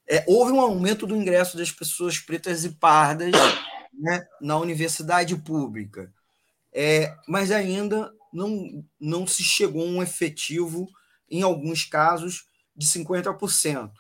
é, 0.07 0.25
houve 0.27 0.53
um 0.53 0.61
aumento 0.61 1.07
do 1.07 1.17
ingresso 1.17 1.57
das 1.57 1.71
pessoas 1.71 2.19
pretas 2.19 2.65
e 2.65 2.71
pardas 2.71 3.33
né, 3.95 4.27
na 4.43 4.59
universidade 4.59 5.37
pública, 5.37 6.13
é, 6.71 7.17
mas 7.27 7.51
ainda 7.51 8.13
não, 8.33 8.85
não 9.01 9.26
se 9.26 9.43
chegou 9.43 9.83
a 9.83 9.91
um 9.91 10.03
efetivo, 10.03 10.89
em 11.30 11.43
alguns 11.43 11.85
casos, 11.85 12.45
de 12.74 12.87
50%. 12.87 13.91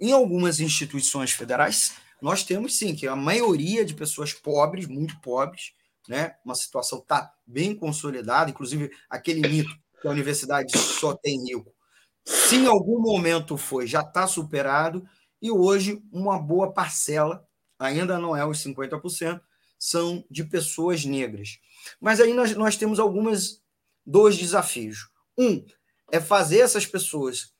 Em 0.00 0.12
algumas 0.12 0.60
instituições 0.60 1.32
federais, 1.32 1.94
nós 2.20 2.42
temos 2.44 2.78
sim 2.78 2.94
que 2.94 3.06
a 3.06 3.16
maioria 3.16 3.84
de 3.84 3.94
pessoas 3.94 4.32
pobres, 4.32 4.86
muito 4.86 5.20
pobres, 5.20 5.72
né? 6.08 6.36
Uma 6.44 6.54
situação 6.54 6.98
está 6.98 7.32
bem 7.46 7.74
consolidada, 7.74 8.50
inclusive 8.50 8.90
aquele 9.10 9.46
mito 9.46 9.70
que 10.00 10.08
a 10.08 10.10
universidade 10.10 10.76
só 10.78 11.14
tem 11.14 11.42
rico. 11.44 11.72
Se 12.24 12.56
em 12.56 12.66
algum 12.66 13.00
momento 13.00 13.56
foi, 13.56 13.86
já 13.86 14.00
está 14.00 14.26
superado, 14.26 15.06
e 15.40 15.50
hoje 15.50 16.02
uma 16.12 16.38
boa 16.38 16.72
parcela, 16.72 17.46
ainda 17.78 18.18
não 18.18 18.36
é 18.36 18.44
os 18.44 18.62
50%, 18.62 19.40
são 19.78 20.24
de 20.30 20.44
pessoas 20.44 21.04
negras. 21.04 21.58
Mas 22.00 22.20
aí 22.20 22.32
nós, 22.32 22.54
nós 22.56 22.76
temos 22.76 22.98
algumas 22.98 23.62
dois 24.06 24.36
desafios. 24.36 25.08
Um 25.36 25.64
é 26.12 26.20
fazer 26.20 26.60
essas 26.60 26.86
pessoas 26.86 27.52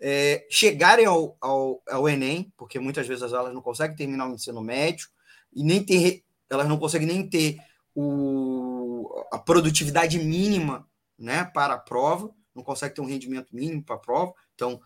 é, 0.00 0.46
chegarem 0.48 1.06
ao, 1.06 1.36
ao, 1.40 1.82
ao, 1.88 2.08
Enem, 2.08 2.52
porque 2.56 2.78
muitas 2.78 3.06
vezes 3.06 3.32
elas 3.32 3.52
não 3.52 3.60
conseguem 3.60 3.96
terminar 3.96 4.28
o 4.28 4.34
ensino 4.34 4.62
médio 4.62 5.08
e 5.52 5.62
nem 5.62 5.84
ter, 5.84 6.24
elas 6.48 6.68
não 6.68 6.78
conseguem 6.78 7.06
nem 7.06 7.28
ter 7.28 7.58
o, 7.94 9.24
a 9.32 9.38
produtividade 9.38 10.18
mínima 10.18 10.88
né, 11.18 11.44
para 11.44 11.74
a 11.74 11.78
prova, 11.78 12.32
não 12.54 12.62
conseguem 12.62 12.94
ter 12.94 13.00
um 13.00 13.06
rendimento 13.06 13.54
mínimo 13.54 13.82
para 13.82 13.96
a 13.96 13.98
prova, 13.98 14.34
então 14.54 14.80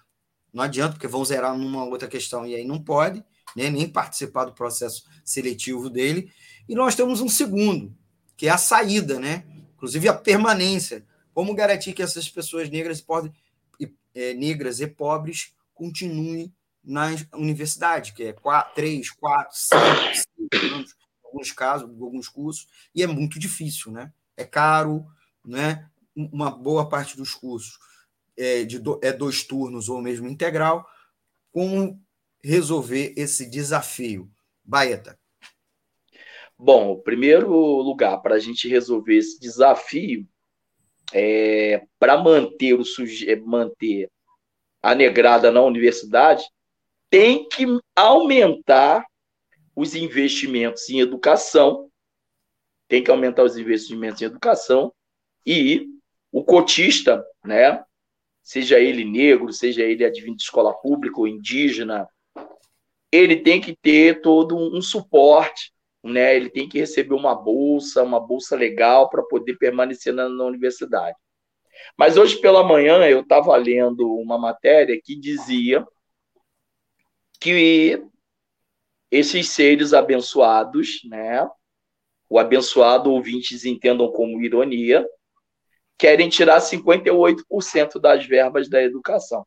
não 0.53 0.65
adianta, 0.65 0.95
porque 0.95 1.07
vão 1.07 1.25
zerar 1.25 1.57
numa 1.57 1.85
outra 1.85 2.09
questão 2.09 2.47
e 2.47 2.55
aí 2.55 2.65
não 2.65 2.83
pode, 2.83 3.25
né, 3.57 3.71
nem 3.71 3.89
participar 3.89 4.45
do 4.47 4.55
processo 4.55 5.05
seletivo 5.25 5.89
dele. 5.89 6.31
E 6.69 6.75
nós 6.75 6.95
temos 6.95 7.21
um 7.21 7.29
segundo, 7.29 7.95
que 8.37 8.49
é 8.49 8.51
a 8.51 8.59
saída, 8.59 9.19
né? 9.19 9.45
Inclusive 9.83 10.09
a 10.09 10.15
permanência. 10.15 11.05
Como 11.35 11.55
garantir 11.55 11.93
que 11.93 12.03
essas 12.03 12.29
pessoas 12.29 12.71
negras 12.71 13.01
podem, 13.01 13.33
é, 14.15 14.33
negras 14.33 14.81
e 14.81 14.87
pobres 14.87 15.53
continuem 15.75 16.55
na 16.85 17.09
universidade, 17.35 18.13
que 18.13 18.23
é 18.25 18.33
quatro, 18.33 18.75
três, 18.77 19.11
quatro, 19.11 19.57
cinco, 19.57 20.15
cinco 20.15 20.75
anos, 20.75 20.91
em 20.93 21.27
alguns 21.27 21.51
casos, 21.51 21.91
em 21.91 22.01
alguns 22.01 22.29
cursos, 22.29 22.69
e 22.95 23.03
é 23.03 23.07
muito 23.09 23.41
difícil, 23.41 23.91
né? 23.91 24.13
É 24.37 24.45
caro, 24.45 25.05
né? 25.45 25.91
Uma 26.15 26.51
boa 26.51 26.89
parte 26.89 27.17
dos 27.17 27.35
cursos 27.35 27.79
é, 28.37 28.65
de 28.65 28.79
do, 28.79 29.01
é 29.03 29.13
dois 29.13 29.43
turnos 29.43 29.89
ou 29.89 30.01
mesmo 30.01 30.29
integral. 30.29 30.89
Como 31.51 32.01
resolver 32.45 33.15
esse 33.17 33.51
desafio? 33.51 34.31
Baeta. 34.65 35.19
Bom, 36.65 36.93
o 36.93 37.03
primeiro 37.03 37.51
lugar 37.51 38.23
para 38.23 38.37
a 38.37 38.39
gente 38.39 38.69
resolver 38.69 39.17
esse 39.17 39.41
desafio 39.41 40.25
é 41.13 41.85
para 41.99 42.17
manter 42.17 42.75
o 42.75 42.85
suje... 42.85 43.35
manter 43.35 44.09
a 44.81 44.95
negrada 44.95 45.51
na 45.51 45.61
universidade, 45.61 46.45
tem 47.11 47.49
que 47.49 47.67
aumentar 47.97 49.05
os 49.75 49.97
investimentos 49.97 50.89
em 50.89 51.01
educação, 51.01 51.91
tem 52.87 53.03
que 53.03 53.11
aumentar 53.11 53.43
os 53.43 53.57
investimentos 53.57 54.23
em 54.23 54.27
educação 54.27 54.95
e 55.45 55.89
o 56.31 56.45
cotista, 56.45 57.25
né, 57.45 57.83
seja 58.41 58.79
ele 58.79 59.05
negro, 59.05 59.53
seja 59.53 59.83
ele 59.83 60.05
advindo 60.05 60.37
de 60.37 60.45
escola 60.45 60.73
pública 60.73 61.19
ou 61.19 61.27
indígena, 61.27 62.07
ele 63.11 63.35
tem 63.35 63.61
que 63.61 63.75
ter 63.75 64.21
todo 64.21 64.57
um 64.57 64.81
suporte, 64.81 65.73
né? 66.03 66.35
Ele 66.37 66.51
tem 66.51 66.69
que 66.69 66.79
receber 66.79 67.15
uma 67.15 67.35
bolsa, 67.35 68.03
uma 68.03 68.19
bolsa 68.21 68.57
legal 68.57 69.09
para 69.09 69.23
poder 69.23 69.57
permanecer 69.57 70.13
na, 70.13 70.29
na, 70.29 70.45
universidade. 70.45 71.17
Mas 71.97 72.17
hoje 72.17 72.41
pela 72.41 72.65
manhã 72.65 72.99
eu 73.07 73.21
estava 73.21 73.55
lendo 73.57 74.09
uma 74.17 74.39
matéria 74.39 75.01
que 75.03 75.15
dizia 75.19 75.87
que 77.41 78.03
esses 79.11 79.49
seres 79.51 79.93
abençoados, 79.93 81.01
né? 81.05 81.49
O 82.29 82.39
abençoado 82.39 83.13
ouvintes 83.13 83.65
entendam 83.65 84.11
como 84.11 84.41
ironia, 84.41 85.07
querem 85.99 86.29
tirar 86.29 86.61
58% 86.61 88.01
das 88.01 88.25
verbas 88.27 88.69
da 88.69 88.83
educação, 88.83 89.47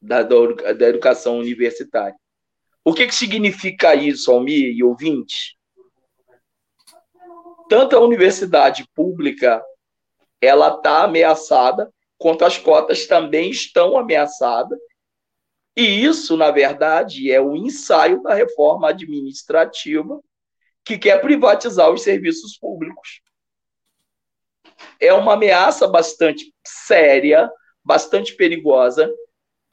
da, 0.00 0.22
da 0.22 0.88
educação 0.88 1.38
universitária. 1.38 2.16
O 2.84 2.92
que, 2.92 3.06
que 3.06 3.14
significa 3.14 3.94
isso, 3.94 4.30
Almir 4.30 4.76
e 4.76 4.84
ouvintes? 4.84 5.54
Tanto 7.68 7.96
a 7.96 8.00
universidade 8.00 8.86
pública 8.94 9.64
ela 10.40 10.68
está 10.68 11.04
ameaçada, 11.04 11.90
quanto 12.18 12.44
as 12.44 12.58
cotas 12.58 13.06
também 13.06 13.50
estão 13.50 13.96
ameaçadas. 13.96 14.78
E 15.74 16.04
isso, 16.04 16.36
na 16.36 16.50
verdade, 16.50 17.32
é 17.32 17.40
o 17.40 17.56
ensaio 17.56 18.22
da 18.22 18.34
reforma 18.34 18.90
administrativa 18.90 20.20
que 20.84 20.98
quer 20.98 21.20
privatizar 21.22 21.90
os 21.90 22.02
serviços 22.02 22.58
públicos. 22.58 23.22
É 25.00 25.12
uma 25.14 25.32
ameaça 25.32 25.88
bastante 25.88 26.54
séria, 26.64 27.50
bastante 27.82 28.36
perigosa, 28.36 29.10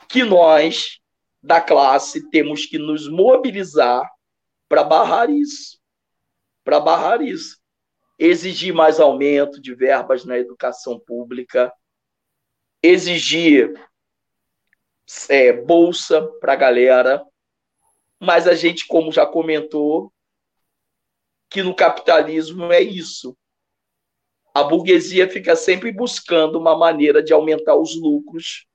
que 0.07 0.23
nós, 0.23 1.00
da 1.41 1.59
classe 1.59 2.29
temos 2.29 2.65
que 2.65 2.77
nos 2.77 3.09
mobilizar 3.09 4.09
para 4.69 4.83
barrar 4.83 5.29
isso. 5.29 5.79
Para 6.63 6.79
barrar 6.79 7.21
isso. 7.21 7.59
Exigir 8.19 8.73
mais 8.73 8.99
aumento 8.99 9.59
de 9.59 9.73
verbas 9.73 10.23
na 10.23 10.37
educação 10.37 10.99
pública, 10.99 11.73
exigir 12.83 13.73
é, 15.27 15.51
bolsa 15.51 16.21
para 16.39 16.53
a 16.53 16.55
galera, 16.55 17.25
mas 18.19 18.47
a 18.47 18.53
gente, 18.53 18.85
como 18.85 19.11
já 19.11 19.25
comentou, 19.25 20.13
que 21.49 21.63
no 21.63 21.75
capitalismo 21.75 22.71
é 22.71 22.79
isso. 22.79 23.35
A 24.53 24.63
burguesia 24.63 25.29
fica 25.29 25.55
sempre 25.55 25.91
buscando 25.91 26.59
uma 26.59 26.77
maneira 26.77 27.23
de 27.23 27.33
aumentar 27.33 27.75
os 27.75 27.99
lucros 27.99 28.67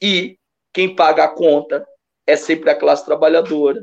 e 0.00 0.38
quem 0.74 0.94
paga 0.94 1.24
a 1.24 1.28
conta 1.28 1.86
é 2.26 2.36
sempre 2.36 2.68
a 2.68 2.76
classe 2.76 3.04
trabalhadora, 3.04 3.80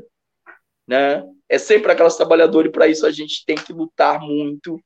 né? 0.86 1.24
É 1.48 1.58
sempre 1.58 1.90
a 1.90 1.96
classe 1.96 2.18
trabalhadora 2.18 2.68
e 2.68 2.72
para 2.72 2.86
isso 2.86 3.06
a 3.06 3.10
gente 3.10 3.44
tem 3.46 3.56
que 3.56 3.72
lutar 3.72 4.20
muito 4.20 4.78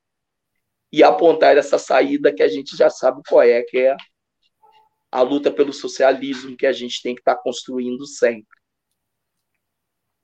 e 0.93 1.03
apontar 1.03 1.57
essa 1.57 1.79
saída 1.79 2.33
que 2.33 2.45
a 2.45 2.49
gente 2.49 2.77
já 2.77 2.89
sabe 2.89 3.21
qual 3.29 3.43
é, 3.43 3.61
que 3.63 3.79
é 3.79 3.97
a 5.11 5.21
luta 5.21 5.51
pelo 5.51 5.73
socialismo 5.73 6.57
que 6.57 6.67
a 6.67 6.73
gente 6.73 7.03
tem 7.03 7.15
que 7.15 7.21
estar 7.21 7.35
tá 7.35 7.43
construindo 7.43 8.07
sempre. 8.07 8.57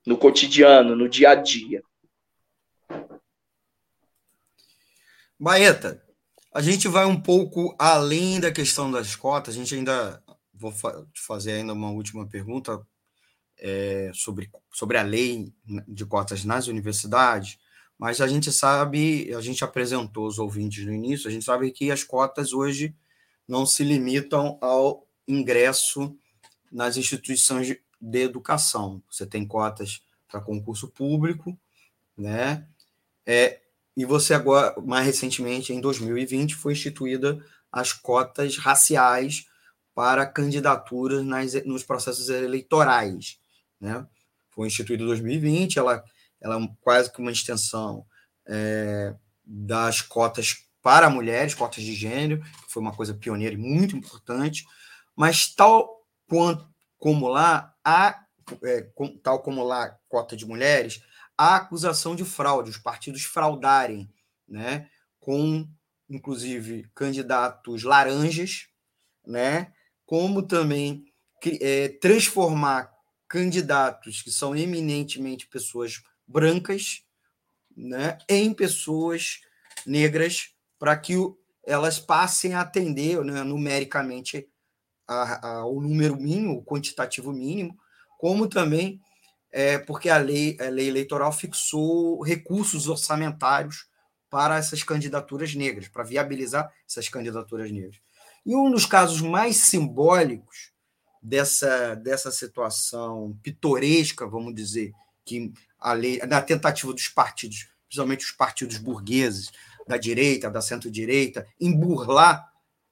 No 0.07 0.17
cotidiano, 0.17 0.95
no 0.95 1.09
dia 1.09 1.31
a 1.31 1.35
dia. 1.35 1.83
Baeta, 5.39 6.01
a 6.55 6.61
gente 6.61 6.87
vai 6.87 7.07
um 7.07 7.21
pouco 7.21 7.75
além 7.79 8.39
da 8.39 8.53
questão 8.53 8.91
das 8.91 9.17
cotas, 9.17 9.55
a 9.55 9.59
gente 9.59 9.75
ainda 9.75 10.22
vou 10.63 10.71
fa 10.71 11.05
fazer 11.15 11.53
ainda 11.55 11.73
uma 11.73 11.91
última 11.91 12.27
pergunta 12.27 12.81
é, 13.59 14.11
sobre, 14.15 14.49
sobre 14.71 14.97
a 14.97 15.03
lei 15.03 15.53
de 15.89 16.07
cotas 16.07 16.45
nas 16.45 16.69
universidades, 16.69 17.59
mas 17.99 18.21
a 18.21 18.29
gente 18.29 18.51
sabe, 18.53 19.35
a 19.35 19.41
gente 19.41 19.65
apresentou 19.65 20.27
os 20.27 20.39
ouvintes 20.39 20.85
no 20.87 20.93
início, 20.93 21.29
a 21.29 21.33
gente 21.33 21.45
sabe 21.45 21.71
que 21.73 21.91
as 21.91 22.05
cotas 22.05 22.53
hoje 22.53 22.95
não 23.47 23.67
se 23.67 23.85
limitam 23.85 24.57
ao 24.61 25.07
ingresso 25.27 26.17
nas 26.71 26.97
instituições 26.97 27.67
de, 27.67 28.19
educação. 28.19 29.03
Você 29.11 29.27
tem 29.27 29.47
cotas 29.47 30.03
para 30.29 30.41
concurso 30.41 30.89
público, 30.89 31.57
né? 32.17 32.67
É, 33.25 33.61
e 33.97 34.05
você 34.05 34.35
agora, 34.35 34.75
mais 34.81 35.07
recentemente, 35.07 35.73
em 35.73 35.81
2020, 35.81 36.57
foi 36.57 36.73
instituída 36.73 37.39
as 37.71 37.93
cotas 37.93 38.57
raciais 38.57 39.47
para 39.95 40.27
candidaturas 40.27 41.25
nas, 41.25 41.53
nos 41.65 41.85
processos 41.85 42.29
eleitorais. 42.29 43.39
Né? 43.81 44.07
Foi 44.51 44.67
instituída 44.67 45.03
em 45.03 45.07
2020, 45.07 45.79
ela, 45.79 46.05
ela 46.41 46.63
é 46.63 46.69
quase 46.81 47.13
que 47.13 47.21
uma 47.21 47.33
extensão 47.33 48.07
é, 48.47 49.15
das 49.45 50.01
cotas 50.01 50.67
para 50.83 51.09
mulheres, 51.09 51.55
cotas 51.55 51.85
de 51.85 51.95
gênero, 51.95 52.43
que 52.43 52.73
foi 52.73 52.83
uma 52.83 52.95
coisa 52.95 53.15
pioneira 53.15 53.55
e 53.55 53.59
muito 53.59 53.97
importante, 53.97 54.67
mas 55.15 55.47
tal 55.55 56.03
quanto, 56.27 56.67
como 56.99 57.29
lá, 57.29 57.75
há, 57.85 58.25
é, 58.65 58.83
com, 58.95 59.17
tal 59.19 59.41
como 59.41 59.63
lá, 59.63 59.97
cota 60.09 60.37
de 60.37 60.47
mulheres, 60.47 61.03
há 61.37 61.57
acusação 61.57 62.17
de 62.17 62.25
fraude, 62.25 62.71
os 62.71 62.79
partidos 62.79 63.23
fraudarem, 63.23 64.13
né, 64.49 64.89
com, 65.21 65.69
inclusive, 66.09 66.91
candidatos 66.95 67.85
laranjas, 67.85 68.69
né, 69.25 69.73
como 70.13 70.43
também 70.43 71.07
é, 71.43 71.89
transformar 71.89 72.93
candidatos 73.27 74.21
que 74.21 74.31
são 74.31 74.55
eminentemente 74.55 75.47
pessoas 75.47 76.03
brancas 76.27 77.03
né, 77.75 78.19
em 78.29 78.53
pessoas 78.53 79.41
negras 79.87 80.51
para 80.79 80.95
que 80.99 81.15
elas 81.67 81.99
passem 81.99 82.53
a 82.53 82.61
atender 82.61 83.25
né, 83.25 83.43
numericamente 83.43 84.47
a, 85.09 85.49
a, 85.49 85.65
o 85.65 85.81
número 85.81 86.15
mínimo, 86.17 86.59
o 86.59 86.63
quantitativo 86.63 87.33
mínimo, 87.33 87.75
como 88.19 88.47
também 88.47 89.01
é, 89.51 89.79
porque 89.79 90.11
a 90.11 90.19
lei, 90.19 90.59
a 90.61 90.69
lei 90.69 90.89
eleitoral 90.89 91.33
fixou 91.33 92.21
recursos 92.23 92.87
orçamentários 92.87 93.87
para 94.29 94.59
essas 94.59 94.83
candidaturas 94.83 95.55
negras, 95.55 95.89
para 95.89 96.05
viabilizar 96.05 96.71
essas 96.87 97.09
candidaturas 97.09 97.73
negras. 97.73 97.99
E 98.45 98.55
um 98.57 98.71
dos 98.71 98.87
casos 98.87 99.21
mais 99.21 99.57
simbólicos 99.57 100.73
dessa, 101.23 101.95
dessa 101.95 102.31
situação 102.31 103.39
pitoresca, 103.43 104.27
vamos 104.27 104.55
dizer, 104.55 104.93
que 105.25 105.53
a 105.79 105.93
lei, 105.93 106.19
na 106.27 106.43
tentativa 106.43 106.93
dos 106.93 107.09
partidos, 107.09 107.69
principalmente 107.87 108.25
os 108.25 108.33
partidos 108.33 108.79
burgueses, 108.79 109.51
da 109.87 109.97
direita, 109.97 110.51
da 110.51 110.61
centro-direita, 110.61 111.47
em 111.61 111.73
burlar 111.73 112.51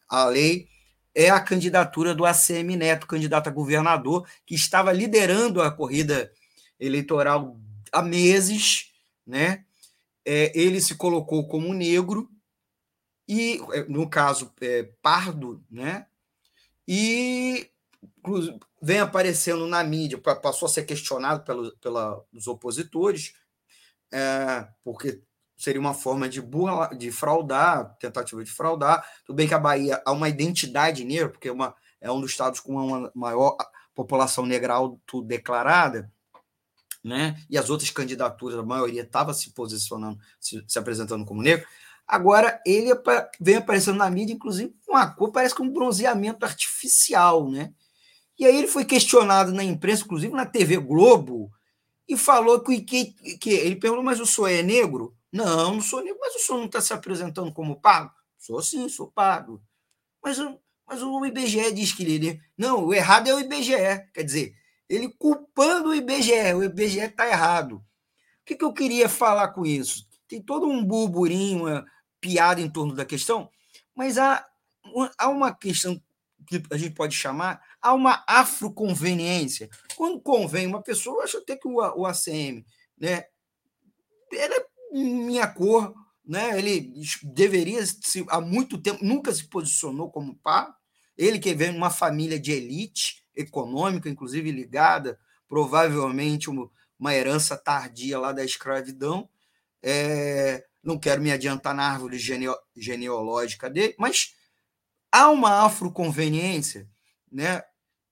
a 0.08 0.24
lei, 0.24 0.68
é 1.14 1.30
a 1.30 1.40
candidatura 1.40 2.14
do 2.14 2.24
ACM 2.24 2.76
Neto, 2.76 3.06
candidato 3.06 3.48
a 3.48 3.52
governador, 3.52 4.28
que 4.46 4.54
estava 4.54 4.92
liderando 4.92 5.60
a 5.60 5.70
corrida 5.70 6.30
eleitoral 6.78 7.58
há 7.92 8.02
meses, 8.02 8.92
né? 9.26 9.64
É, 10.24 10.52
ele 10.58 10.80
se 10.80 10.94
colocou 10.94 11.48
como 11.48 11.72
negro 11.74 12.30
e 13.30 13.60
é, 13.72 13.84
no 13.84 14.10
caso 14.10 14.52
é, 14.60 14.82
pardo, 15.00 15.64
né? 15.70 16.06
E 16.86 17.70
vem 18.82 18.98
aparecendo 18.98 19.68
na 19.68 19.84
mídia, 19.84 20.18
passou 20.18 20.66
a 20.66 20.68
ser 20.68 20.82
questionado 20.82 21.44
pelo, 21.44 21.70
pelos 21.76 22.48
opositores, 22.48 23.34
é, 24.12 24.66
porque 24.82 25.22
seria 25.56 25.80
uma 25.80 25.94
forma 25.94 26.28
de 26.28 26.40
burla, 26.40 26.88
de 26.88 27.12
fraudar, 27.12 27.96
tentativa 28.00 28.42
de 28.42 28.50
fraudar. 28.50 29.08
Tudo 29.24 29.36
bem 29.36 29.46
que 29.46 29.54
a 29.54 29.60
Bahia 29.60 30.02
há 30.04 30.10
uma 30.10 30.28
identidade 30.28 31.04
negra, 31.04 31.28
porque 31.28 31.50
é, 31.50 31.52
uma, 31.52 31.72
é 32.00 32.10
um 32.10 32.20
dos 32.20 32.32
estados 32.32 32.58
com 32.58 32.74
uma 32.74 33.12
maior 33.14 33.56
população 33.94 34.44
negra 34.44 34.74
declarada, 35.24 36.10
né? 37.04 37.40
E 37.48 37.56
as 37.56 37.70
outras 37.70 37.90
candidaturas, 37.90 38.58
a 38.58 38.64
maioria 38.64 39.02
estava 39.02 39.32
se 39.32 39.50
posicionando, 39.50 40.18
se, 40.40 40.64
se 40.66 40.78
apresentando 40.80 41.24
como 41.24 41.42
negro. 41.42 41.64
Agora, 42.10 42.60
ele 42.66 42.90
vem 43.40 43.54
aparecendo 43.54 43.98
na 43.98 44.10
mídia, 44.10 44.34
inclusive, 44.34 44.74
com 44.84 44.94
uma 44.94 45.06
cor, 45.06 45.30
parece 45.30 45.54
que 45.54 45.62
um 45.62 45.72
bronzeamento 45.72 46.44
artificial, 46.44 47.48
né? 47.48 47.72
E 48.36 48.44
aí 48.44 48.56
ele 48.56 48.66
foi 48.66 48.84
questionado 48.84 49.52
na 49.52 49.62
imprensa, 49.62 50.02
inclusive 50.02 50.34
na 50.34 50.44
TV 50.44 50.76
Globo, 50.76 51.52
e 52.08 52.16
falou 52.16 52.58
que, 52.64 52.80
que, 52.80 53.14
que 53.38 53.50
ele 53.50 53.76
perguntou, 53.76 54.02
mas 54.02 54.18
o 54.18 54.26
senhor 54.26 54.48
é 54.48 54.60
negro? 54.60 55.16
Não, 55.30 55.74
não 55.74 55.80
sou 55.80 56.02
negro, 56.02 56.18
mas 56.20 56.34
o 56.34 56.40
senhor 56.40 56.58
não 56.58 56.66
está 56.66 56.80
se 56.80 56.92
apresentando 56.92 57.52
como 57.52 57.80
pago? 57.80 58.10
Sou 58.36 58.60
sim, 58.60 58.88
sou 58.88 59.06
pago. 59.06 59.62
Mas, 60.20 60.36
mas 60.88 61.00
o 61.04 61.24
IBGE 61.24 61.70
diz 61.70 61.92
que 61.92 62.02
ele. 62.02 62.30
É 62.30 62.38
não, 62.58 62.86
o 62.86 62.92
errado 62.92 63.28
é 63.28 63.34
o 63.34 63.38
IBGE. 63.38 64.10
Quer 64.12 64.24
dizer, 64.24 64.52
ele 64.88 65.08
culpando 65.16 65.90
o 65.90 65.94
IBGE, 65.94 66.54
o 66.56 66.64
IBGE 66.64 66.98
está 66.98 67.28
errado. 67.28 67.76
O 67.76 67.82
que, 68.44 68.56
que 68.56 68.64
eu 68.64 68.72
queria 68.72 69.08
falar 69.08 69.48
com 69.48 69.64
isso? 69.64 70.10
tem 70.30 70.40
todo 70.40 70.64
um 70.64 70.84
burburinho, 70.84 71.66
piada 72.20 72.60
em 72.60 72.68
torno 72.68 72.94
da 72.94 73.04
questão, 73.04 73.50
mas 73.94 74.18
há, 74.18 74.46
há 75.18 75.28
uma 75.28 75.54
questão 75.54 76.00
que 76.46 76.62
a 76.70 76.76
gente 76.76 76.94
pode 76.94 77.14
chamar, 77.14 77.62
há 77.80 77.92
uma 77.92 78.24
afroconveniência. 78.26 79.68
Quando 79.96 80.20
convém 80.20 80.66
uma 80.66 80.82
pessoa, 80.82 81.24
acho 81.24 81.38
até 81.38 81.56
que 81.56 81.68
o, 81.68 81.76
o 81.76 82.06
ACM, 82.06 82.64
né, 82.98 83.24
ele 84.32 84.54
é 84.54 84.66
minha 84.92 85.46
cor, 85.46 85.94
né? 86.26 86.56
Ele 86.58 86.92
deveria 87.22 87.84
se, 87.84 88.24
há 88.28 88.40
muito 88.40 88.78
tempo 88.78 89.04
nunca 89.04 89.32
se 89.32 89.48
posicionou 89.48 90.10
como 90.10 90.36
pá. 90.36 90.74
Ele 91.16 91.38
que 91.38 91.54
vem 91.54 91.72
de 91.72 91.76
uma 91.76 91.90
família 91.90 92.38
de 92.38 92.52
elite 92.52 93.24
econômica, 93.34 94.08
inclusive 94.08 94.50
ligada 94.50 95.18
provavelmente 95.48 96.48
uma 96.48 97.14
herança 97.14 97.56
tardia 97.56 98.18
lá 98.18 98.32
da 98.32 98.44
escravidão. 98.44 99.28
É, 99.82 100.64
não 100.82 100.98
quero 100.98 101.20
me 101.22 101.30
adiantar 101.30 101.74
na 101.74 101.84
árvore 101.84 102.18
genealógica 102.76 103.68
dele, 103.68 103.94
mas 103.98 104.34
há 105.12 105.28
uma 105.28 105.64
afroconveniência, 105.64 106.88
né? 107.30 107.62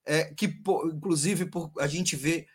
É, 0.05 0.33
que, 0.35 0.47
inclusive, 0.47 1.47
por, 1.47 1.71
a 1.79 1.87
gente 1.87 2.17
vê 2.17 2.47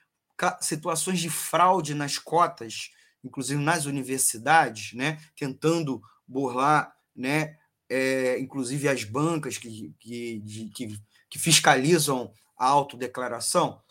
situações 0.59 1.19
de 1.19 1.29
fraude 1.29 1.93
nas 1.93 2.17
cotas 2.17 2.89
inclusive 3.23 3.61
nas 3.61 3.85
universidades, 3.85 4.93
né, 4.93 5.17
tentando 5.35 6.01
burlar, 6.27 6.93
né, 7.15 7.57
é, 7.89 8.39
inclusive 8.39 8.87
as 8.87 9.03
bancas 9.03 9.57
que, 9.57 9.93
que, 9.99 10.39
de, 10.39 10.69
que, 10.69 10.99
que, 11.29 11.39
fiscalizam 11.39 12.33
a 12.57 12.65
autodeclaração. 12.65 13.81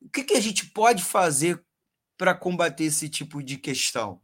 O 0.00 0.08
que, 0.08 0.24
que 0.24 0.34
a 0.34 0.40
gente 0.40 0.66
pode 0.66 1.02
fazer 1.02 1.64
para 2.18 2.34
combater 2.34 2.84
esse 2.84 3.08
tipo 3.08 3.42
de 3.42 3.56
questão? 3.56 4.20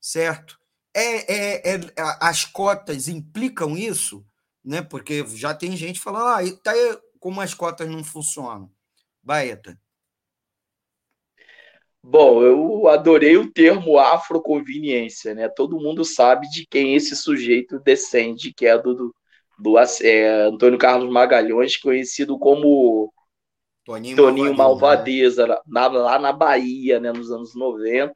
Certo? 0.00 0.59
É, 0.94 1.32
é, 1.32 1.74
é, 1.76 1.80
as 2.20 2.44
cotas 2.44 3.08
implicam 3.08 3.76
isso, 3.76 4.24
né? 4.64 4.82
porque 4.82 5.24
já 5.28 5.54
tem 5.54 5.76
gente 5.76 6.00
falando, 6.00 6.26
ah, 6.26 6.56
tá 6.62 6.72
aí 6.72 6.98
como 7.18 7.40
as 7.40 7.54
cotas 7.54 7.88
não 7.88 8.02
funcionam. 8.02 8.70
Baeta. 9.22 9.78
Bom, 12.02 12.42
eu 12.42 12.88
adorei 12.88 13.36
o 13.36 13.52
termo 13.52 13.98
afroconveniência, 13.98 15.34
né? 15.34 15.48
Todo 15.50 15.78
mundo 15.78 16.02
sabe 16.02 16.48
de 16.48 16.66
quem 16.66 16.94
esse 16.94 17.14
sujeito 17.14 17.78
descende, 17.78 18.54
que 18.54 18.64
é 18.64 18.78
do, 18.78 18.94
do, 18.94 19.14
do 19.58 19.78
é, 19.78 20.46
Antônio 20.46 20.78
Carlos 20.78 21.12
Magalhães, 21.12 21.76
conhecido 21.76 22.38
como 22.38 23.12
Toninho, 23.84 24.16
Toninho 24.16 24.54
Malvadeza, 24.56 25.46
né? 25.46 25.56
lá, 25.66 26.18
na 26.18 26.32
Bahia, 26.32 26.98
né, 26.98 27.12
nos 27.12 27.30
anos 27.30 27.54
90, 27.54 28.14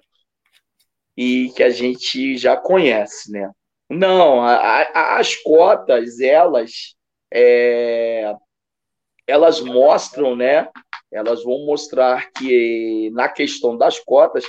e 1.17 1.51
que 1.57 1.63
a 1.63 1.71
gente 1.71 2.37
já 2.37 2.57
conhece, 2.57 3.31
né? 3.31 3.51
Não, 3.89 4.41
a, 4.41 4.55
a, 4.57 5.19
as 5.19 5.37
cotas, 5.37 6.21
elas, 6.21 6.97
é, 7.33 8.35
elas 9.27 9.61
mostram, 9.61 10.35
né, 10.35 10.69
elas 11.13 11.45
vão 11.45 11.65
mostrar 11.67 12.31
que 12.33 13.11
na 13.13 13.29
questão 13.29 13.77
das 13.77 14.01
cotas, 14.01 14.45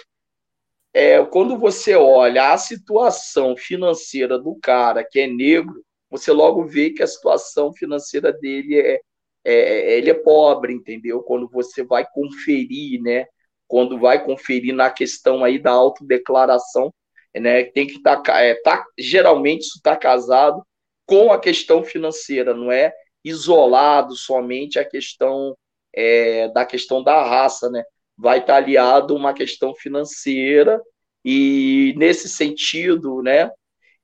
é, 0.94 1.24
quando 1.26 1.58
você 1.58 1.96
olha 1.96 2.54
a 2.54 2.58
situação 2.58 3.56
financeira 3.58 4.40
do 4.40 4.56
cara 4.56 5.04
que 5.04 5.20
é 5.20 5.28
negro, 5.28 5.84
você 6.10 6.32
logo 6.32 6.66
vê 6.66 6.92
que 6.92 7.04
a 7.04 7.08
situação 7.08 7.74
financeira 7.74 8.32
dele 8.32 8.80
é, 8.80 9.02
é 9.44 9.98
ele 9.98 10.10
é 10.10 10.14
pobre, 10.14 10.74
entendeu? 10.74 11.22
Quando 11.22 11.50
você 11.50 11.84
vai 11.84 12.06
conferir, 12.10 13.02
né? 13.02 13.28
Quando 13.68 14.00
vai 14.00 14.24
conferir 14.24 14.74
na 14.74 14.90
questão 14.90 15.44
aí 15.44 15.60
da 15.60 15.72
autodeclaração, 15.72 16.94
né? 17.40 17.64
Tem 17.64 17.88
que 17.88 17.98
estar, 17.98 18.18
tá, 18.18 18.42
é, 18.42 18.56
tá, 18.56 18.86
geralmente 18.98 19.64
isso 19.64 19.78
está 19.78 19.96
casado 19.96 20.66
com 21.06 21.32
a 21.32 21.40
questão 21.40 21.84
financeira, 21.84 22.54
não 22.54 22.72
é 22.72 22.94
isolado 23.24 24.16
somente 24.16 24.80
a 24.80 24.86
questão 24.86 25.56
é, 25.94 26.48
da 26.50 26.66
questão 26.66 27.04
da 27.04 27.24
raça, 27.24 27.70
né? 27.70 27.84
Vai 28.18 28.40
estar 28.40 28.58
aliado 28.58 29.16
uma 29.16 29.34
questão 29.34 29.74
financeira 29.76 30.82
e 31.24 31.94
nesse 31.98 32.30
sentido, 32.30 33.22
né? 33.22 33.50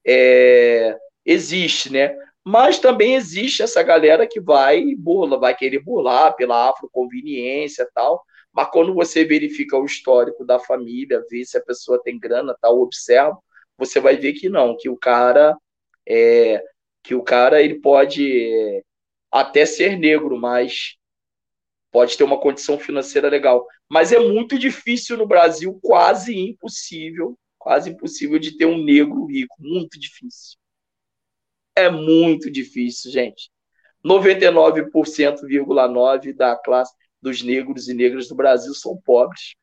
É, 0.06 0.98
existe, 1.26 1.92
né? 1.92 2.16
Mas 2.44 2.80
também 2.80 3.16
existe 3.16 3.62
essa 3.62 3.84
galera 3.84 4.28
que 4.28 4.40
vai 4.42 4.96
burla, 4.96 5.40
vai 5.40 5.56
querer 5.56 5.80
burlar 5.80 6.36
pela 6.36 6.70
afroconveniência 6.70 7.84
e 7.84 7.92
tal. 7.94 8.24
Mas 8.54 8.70
quando 8.72 8.94
você 8.94 9.24
verifica 9.24 9.78
o 9.78 9.86
histórico 9.86 10.46
da 10.46 10.60
família, 10.60 11.24
vê 11.30 11.46
se 11.46 11.58
a 11.58 11.64
pessoa 11.64 12.02
tem 12.04 12.20
grana, 12.20 12.56
tal, 12.62 12.82
observa, 12.82 13.38
você 13.78 14.00
vai 14.00 14.18
ver 14.18 14.34
que 14.34 14.50
não, 14.50 14.76
que 14.78 14.90
o 14.90 14.98
cara 14.98 15.56
é, 16.08 16.64
que 17.04 17.16
o 17.16 17.24
cara 17.24 17.62
ele 17.62 17.80
pode 17.80 18.84
até 19.32 19.66
ser 19.66 19.98
negro, 19.98 20.38
mas 20.38 20.96
pode 21.92 22.18
ter 22.18 22.24
uma 22.24 22.40
condição 22.40 22.78
financeira 22.78 23.30
legal. 23.30 23.66
Mas 23.90 24.12
é 24.12 24.20
muito 24.20 24.58
difícil 24.58 25.18
no 25.18 25.28
Brasil, 25.28 25.80
quase 25.82 26.38
impossível, 26.38 27.38
quase 27.58 27.92
impossível 27.92 28.40
de 28.40 28.58
ter 28.58 28.66
um 28.66 28.84
negro 28.84 29.26
rico, 29.26 29.56
muito 29.60 30.00
difícil. 30.00 30.58
É 31.76 31.90
muito 31.90 32.52
difícil, 32.52 33.12
gente. 33.12 33.50
99,9% 34.04 36.36
da 36.36 36.56
classe 36.56 36.96
dos 37.22 37.44
negros 37.44 37.88
e 37.88 37.94
negras 37.94 38.28
do 38.28 38.36
Brasil 38.36 38.74
são 38.74 38.98
pobres, 38.98 39.56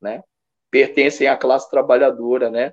né? 0.00 0.22
Pertencem 0.70 1.26
à 1.28 1.36
classe 1.36 1.70
trabalhadora, 1.70 2.50
né? 2.50 2.72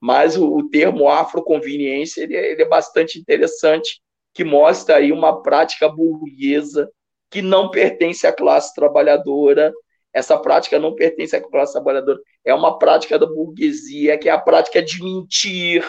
Mas 0.00 0.36
o, 0.36 0.56
o 0.56 0.68
termo 0.68 1.08
afroconveniência 1.08 2.22
ele, 2.22 2.36
é, 2.36 2.52
ele 2.52 2.62
é 2.62 2.68
bastante 2.68 3.18
interessante, 3.18 4.00
que 4.32 4.44
mostra 4.44 4.96
aí 4.96 5.12
uma 5.12 5.42
prática 5.42 5.88
burguesa 5.88 6.90
que 7.30 7.42
não 7.42 7.70
pertence 7.70 8.26
à 8.26 8.32
classe 8.32 8.74
trabalhadora. 8.74 9.72
Essa 10.12 10.36
prática 10.36 10.78
não 10.78 10.94
pertence 10.94 11.36
à 11.36 11.40
classe 11.40 11.72
trabalhadora. 11.72 12.18
É 12.44 12.52
uma 12.52 12.78
prática 12.78 13.18
da 13.18 13.26
burguesia, 13.26 14.18
que 14.18 14.28
é 14.28 14.32
a 14.32 14.40
prática 14.40 14.82
de 14.82 15.02
mentir 15.02 15.88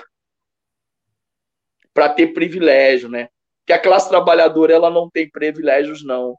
para 1.93 2.09
ter 2.09 2.27
privilégio, 2.27 3.09
né? 3.09 3.27
Que 3.65 3.73
a 3.73 3.79
classe 3.79 4.09
trabalhadora 4.09 4.73
ela 4.73 4.89
não 4.89 5.09
tem 5.09 5.29
privilégios, 5.29 6.03
não. 6.03 6.37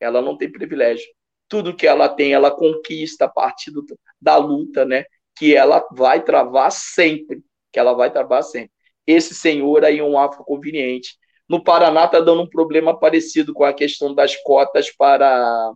Ela 0.00 0.20
não 0.22 0.36
tem 0.36 0.50
privilégio. 0.50 1.06
Tudo 1.48 1.74
que 1.74 1.86
ela 1.86 2.08
tem, 2.08 2.32
ela 2.32 2.50
conquista 2.50 3.26
a 3.26 3.28
partir 3.28 3.70
do, 3.70 3.84
da 4.20 4.36
luta, 4.36 4.84
né? 4.84 5.04
Que 5.36 5.54
ela 5.54 5.86
vai 5.92 6.22
travar 6.22 6.70
sempre. 6.72 7.42
Que 7.72 7.78
ela 7.78 7.92
vai 7.94 8.10
travar 8.10 8.42
sempre. 8.42 8.72
Esse 9.06 9.34
senhor 9.34 9.84
aí 9.84 9.98
é 9.98 10.04
um 10.04 10.18
afroconveniente 10.18 11.18
no 11.48 11.62
Paraná 11.62 12.04
está 12.04 12.20
dando 12.20 12.42
um 12.42 12.48
problema 12.48 12.98
parecido 12.98 13.52
com 13.52 13.64
a 13.64 13.72
questão 13.72 14.14
das 14.14 14.36
cotas 14.42 14.90
para, 14.90 15.72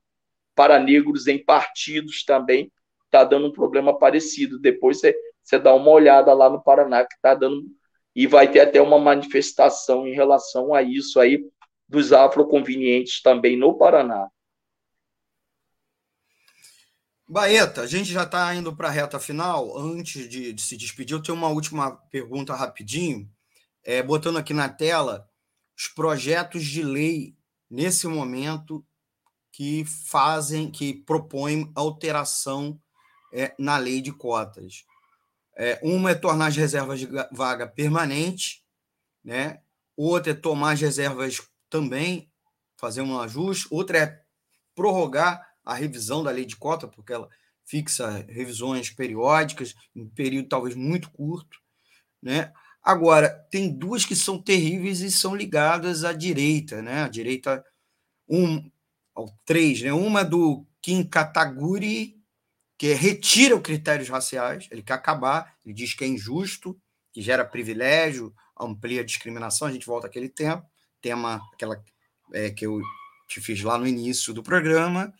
para 0.54 0.78
negros 0.78 1.26
em 1.26 1.42
partidos 1.44 2.24
também. 2.24 2.72
Está 3.04 3.24
dando 3.24 3.48
um 3.48 3.52
problema 3.52 3.98
parecido. 3.98 4.58
Depois 4.58 5.00
você 5.00 5.58
dá 5.58 5.74
uma 5.74 5.90
olhada 5.90 6.32
lá 6.32 6.48
no 6.48 6.62
Paraná 6.62 7.04
que 7.04 7.14
está 7.14 7.34
dando. 7.34 7.62
E 8.14 8.26
vai 8.26 8.50
ter 8.50 8.60
até 8.60 8.80
uma 8.80 8.98
manifestação 8.98 10.06
em 10.06 10.14
relação 10.14 10.74
a 10.74 10.82
isso 10.82 11.20
aí 11.20 11.44
dos 11.88 12.12
afroconvenientes 12.12 13.22
também 13.22 13.56
no 13.56 13.76
Paraná. 13.76 14.28
Baeta, 17.26 17.82
a 17.82 17.86
gente 17.86 18.10
já 18.10 18.22
está 18.22 18.54
indo 18.54 18.74
para 18.74 18.88
a 18.88 18.90
reta 18.90 19.20
final. 19.20 19.76
Antes 19.76 20.28
de, 20.28 20.52
de, 20.52 20.62
se 20.62 20.76
despedir, 20.76 21.14
eu 21.14 21.22
tenho 21.22 21.36
uma 21.36 21.48
última 21.48 21.96
pergunta 22.10 22.54
rapidinho. 22.54 23.30
É, 23.84 24.02
botando 24.02 24.38
aqui 24.38 24.54
na 24.54 24.68
tela, 24.68 25.28
os 25.76 25.88
projetos 25.88 26.64
de 26.64 26.82
lei 26.82 27.36
nesse 27.70 28.06
momento 28.06 28.84
que 29.52 29.84
fazem, 29.84 30.70
que 30.70 30.94
propõem 30.94 31.70
alteração 31.74 32.80
é, 33.32 33.54
na 33.58 33.76
lei 33.76 34.00
de 34.00 34.12
cotas. 34.12 34.84
É, 35.54 35.78
uma 35.82 36.12
é 36.12 36.14
tornar 36.14 36.46
as 36.46 36.56
reservas 36.56 37.00
de 37.00 37.08
vaga 37.32 37.66
permanente, 37.66 38.64
né? 39.22 39.60
outra 39.96 40.32
é 40.32 40.34
tomar 40.34 40.72
as 40.72 40.80
reservas 40.80 41.42
também, 41.68 42.30
fazer 42.76 43.02
um 43.02 43.18
ajuste, 43.18 43.66
outra 43.70 43.98
é 43.98 44.22
prorrogar 44.74 45.46
a 45.64 45.74
revisão 45.74 46.22
da 46.22 46.30
lei 46.30 46.44
de 46.44 46.56
cota, 46.56 46.86
porque 46.88 47.12
ela 47.12 47.28
fixa 47.64 48.24
revisões 48.28 48.90
periódicas, 48.90 49.74
em 49.94 50.02
um 50.02 50.08
período 50.08 50.48
talvez 50.48 50.74
muito 50.74 51.10
curto. 51.10 51.58
Né? 52.22 52.52
Agora, 52.82 53.28
tem 53.50 53.70
duas 53.70 54.04
que 54.04 54.16
são 54.16 54.40
terríveis 54.40 55.00
e 55.00 55.10
são 55.10 55.34
ligadas 55.34 56.04
à 56.04 56.12
direita, 56.12 56.80
né? 56.80 57.02
A 57.02 57.08
direita, 57.08 57.62
um, 58.26 58.70
três, 59.44 59.82
né? 59.82 59.92
Uma 59.92 60.24
do 60.24 60.66
Kim 60.80 61.04
Kataguri, 61.04 62.16
que 62.78 62.94
retira 62.94 63.56
os 63.56 63.62
critérios 63.62 64.08
raciais, 64.08 64.68
ele 64.70 64.82
quer 64.82 64.94
acabar, 64.94 65.54
ele 65.64 65.74
diz 65.74 65.92
que 65.92 66.04
é 66.04 66.06
injusto, 66.06 66.80
que 67.12 67.20
gera 67.20 67.44
privilégio, 67.44 68.32
amplia 68.58 69.00
a 69.00 69.04
discriminação, 69.04 69.68
a 69.68 69.72
gente 69.72 69.84
volta 69.84 70.06
àquele 70.06 70.28
tempo, 70.28 70.64
tema 71.00 71.40
aquela 71.52 71.82
é, 72.32 72.50
que 72.50 72.66
eu 72.66 72.80
te 73.28 73.40
fiz 73.40 73.62
lá 73.62 73.78
no 73.78 73.86
início 73.86 74.32
do 74.32 74.42
programa. 74.42 75.12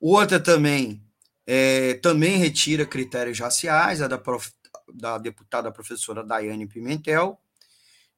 Outra 0.00 0.40
também 0.40 1.02
é, 1.46 1.94
também 1.94 2.38
retira 2.38 2.86
critérios 2.86 3.38
raciais, 3.38 4.00
a 4.00 4.08
da 4.08 4.18
prof, 4.18 4.50
da 4.92 5.18
deputada 5.18 5.70
professora 5.70 6.24
Daiane 6.24 6.66
Pimentel, 6.66 7.38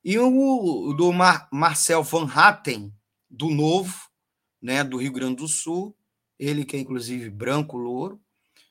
e 0.05 0.19
o 0.19 0.95
do 0.97 1.13
Mar, 1.13 1.49
Marcel 1.53 2.03
Van 2.05 2.31
Hatten, 2.33 2.93
do 3.29 3.51
Novo, 3.51 4.09
né, 4.63 4.85
do 4.85 4.97
Rio 4.97 5.13
Grande 5.13 5.37
do 5.37 5.49
Sul, 5.49 5.97
ele 6.39 6.65
que 6.65 6.77
é 6.77 6.81
inclusive 6.81 7.29
branco 7.29 7.77
louro, 7.77 8.21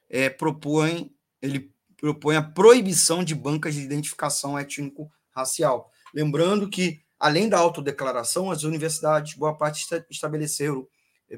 é, 0.09 0.29
propõe 0.29 1.11
ele 1.41 1.73
propõe 1.97 2.35
a 2.35 2.41
proibição 2.41 3.23
de 3.23 3.33
bancas 3.33 3.73
de 3.73 3.81
identificação 3.81 4.57
étnico-racial. 4.57 5.91
Lembrando 6.13 6.69
que, 6.69 7.01
além 7.25 7.49
da 7.49 7.57
autodeclaração, 7.57 8.51
as 8.51 8.61
universidades, 8.61 9.33
boa 9.33 9.57
parte, 9.57 9.87
estabeleceram 10.11 10.87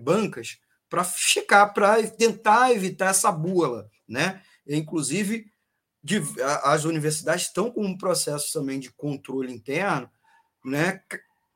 bancas 0.01 0.57
para 0.89 1.01
checar, 1.01 1.73
para 1.73 2.05
tentar 2.09 2.73
evitar 2.73 3.11
essa 3.11 3.31
bula. 3.31 3.89
Né? 4.05 4.41
Inclusive, 4.67 5.45
de, 6.03 6.21
as 6.63 6.83
universidades 6.83 7.43
estão 7.43 7.71
com 7.71 7.85
um 7.85 7.97
processo 7.97 8.51
também 8.51 8.81
de 8.81 8.91
controle 8.91 9.53
interno 9.53 10.09
né, 10.65 11.01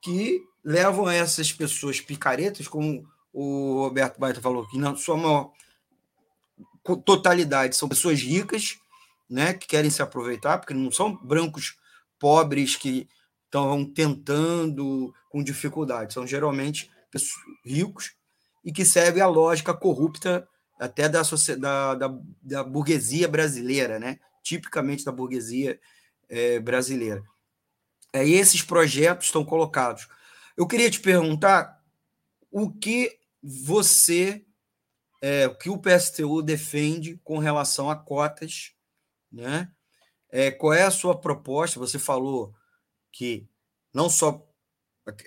que 0.02 0.42
levam 0.64 1.10
essas 1.10 1.52
pessoas 1.52 2.00
picaretas, 2.00 2.70
como 2.70 3.06
o 3.34 3.82
Roberto 3.82 4.18
Baita 4.18 4.40
falou, 4.40 4.66
que 4.66 4.78
na 4.78 4.96
sua 4.96 5.18
maior 5.18 5.52
totalidade 7.06 7.76
são 7.76 7.90
pessoas 7.90 8.22
ricas, 8.22 8.78
né, 9.30 9.54
que 9.54 9.68
querem 9.68 9.92
se 9.92 10.02
aproveitar, 10.02 10.58
porque 10.58 10.74
não 10.74 10.90
são 10.90 11.18
brancos 11.18 11.76
pobres 12.18 12.78
que 12.78 13.10
estão 13.52 13.84
tentando 13.84 15.14
com 15.30 15.44
dificuldade, 15.44 16.14
são 16.14 16.26
geralmente 16.26 16.90
ricos 17.66 18.14
e 18.64 18.72
que 18.72 18.86
servem 18.86 19.22
a 19.22 19.28
lógica 19.28 19.74
corrupta 19.74 20.48
até 20.80 21.10
da, 21.10 21.22
da, 21.60 21.96
da, 21.96 22.20
da 22.42 22.64
burguesia 22.64 23.28
brasileira, 23.28 24.00
né? 24.00 24.20
tipicamente 24.42 25.04
da 25.04 25.12
burguesia 25.12 25.80
é, 26.30 26.60
brasileira. 26.60 27.24
É, 28.14 28.28
esses 28.28 28.62
projetos 28.62 29.28
estão 29.28 29.46
colocados. 29.46 30.08
Eu 30.58 30.66
queria 30.66 30.90
te 30.90 31.00
perguntar 31.00 31.82
o 32.50 32.72
que 32.72 33.20
você, 33.42 34.46
é, 35.22 35.48
o 35.48 35.56
que 35.56 35.70
o 35.70 35.78
PSTU 35.78 36.42
defende 36.42 37.20
com 37.24 37.38
relação 37.38 37.90
a 37.90 37.96
cotas, 37.96 38.74
né? 39.32 39.72
É, 40.30 40.50
qual 40.50 40.74
é 40.74 40.84
a 40.84 40.92
sua 40.92 41.20
proposta? 41.20 41.80
Você 41.80 42.00
falou 42.00 42.54
que 43.12 43.48
não 43.94 44.10
só 44.10 44.48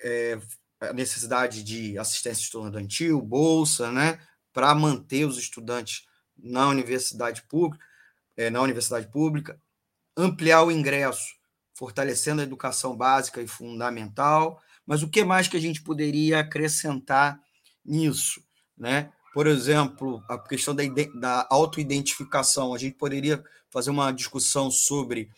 é, 0.03 0.39
a 0.80 0.93
necessidade 0.93 1.62
de 1.62 1.99
assistência 1.99 2.43
estudantil, 2.43 3.20
bolsa, 3.20 3.91
né, 3.91 4.18
para 4.53 4.74
manter 4.74 5.24
os 5.24 5.39
estudantes 5.39 6.07
na 6.37 6.68
universidade 6.68 7.43
pública, 7.43 7.85
é, 8.37 8.51
na 8.51 8.61
universidade 8.61 9.07
pública, 9.09 9.61
ampliar 10.16 10.62
o 10.62 10.70
ingresso, 10.70 11.35
fortalecendo 11.74 12.41
a 12.41 12.45
educação 12.45 12.97
básica 12.97 13.43
e 13.43 13.49
fundamental. 13.49 14.61
Mas 14.87 15.03
o 15.03 15.09
que 15.09 15.24
mais 15.24 15.49
que 15.49 15.57
a 15.57 15.61
gente 15.61 15.82
poderia 15.82 16.41
acrescentar 16.41 17.41
nisso, 17.85 18.43
né? 18.76 19.12
Por 19.32 19.49
exemplo, 19.49 20.22
a 20.28 20.39
questão 20.39 20.74
da, 20.74 20.85
da 21.16 21.47
autoidentificação. 21.51 22.72
A 22.72 22.78
gente 22.78 22.95
poderia 22.95 23.43
fazer 23.68 23.91
uma 23.91 24.12
discussão 24.12 24.70
sobre 24.70 25.28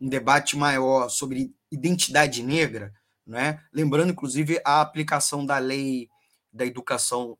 um 0.00 0.08
debate 0.08 0.56
maior 0.56 1.08
sobre 1.08 1.54
identidade 1.70 2.42
negra, 2.42 2.92
né? 3.26 3.60
lembrando, 3.72 4.12
inclusive, 4.12 4.60
a 4.64 4.80
aplicação 4.80 5.44
da 5.44 5.58
lei 5.58 6.08
da 6.52 6.64
educação, 6.64 7.36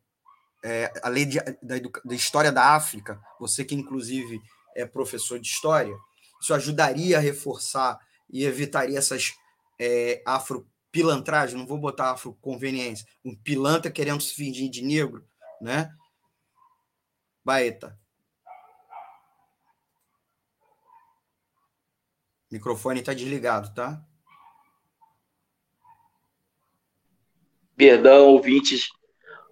é, 0.64 0.92
a 1.02 1.09
lei 1.09 1.24
de, 1.24 1.38
da, 1.38 1.76
da 2.04 2.14
história 2.14 2.52
da 2.52 2.74
África, 2.74 3.20
você 3.40 3.64
que, 3.64 3.74
inclusive, 3.74 4.40
é 4.74 4.84
professor 4.84 5.38
de 5.38 5.46
história, 5.46 5.96
isso 6.40 6.52
ajudaria 6.52 7.16
a 7.16 7.20
reforçar 7.20 7.98
e 8.30 8.44
evitaria 8.44 8.98
essas 8.98 9.32
é, 9.80 10.22
afropilantragens, 10.26 11.59
não 11.59 11.66
vou 11.66 11.78
botar 11.78 12.11
afroconveniência, 12.11 13.07
um 13.24 13.34
pilantra 13.34 13.90
querendo 13.90 14.22
se 14.22 14.34
fingir 14.34 14.70
de 14.70 14.82
negro, 14.82 15.26
né? 15.61 15.90
Baeta. 17.44 17.98
Microfone 22.51 23.01
está 23.01 23.12
desligado, 23.12 23.74
tá? 23.74 24.03
Perdão, 27.76 28.28
ouvintes. 28.28 28.88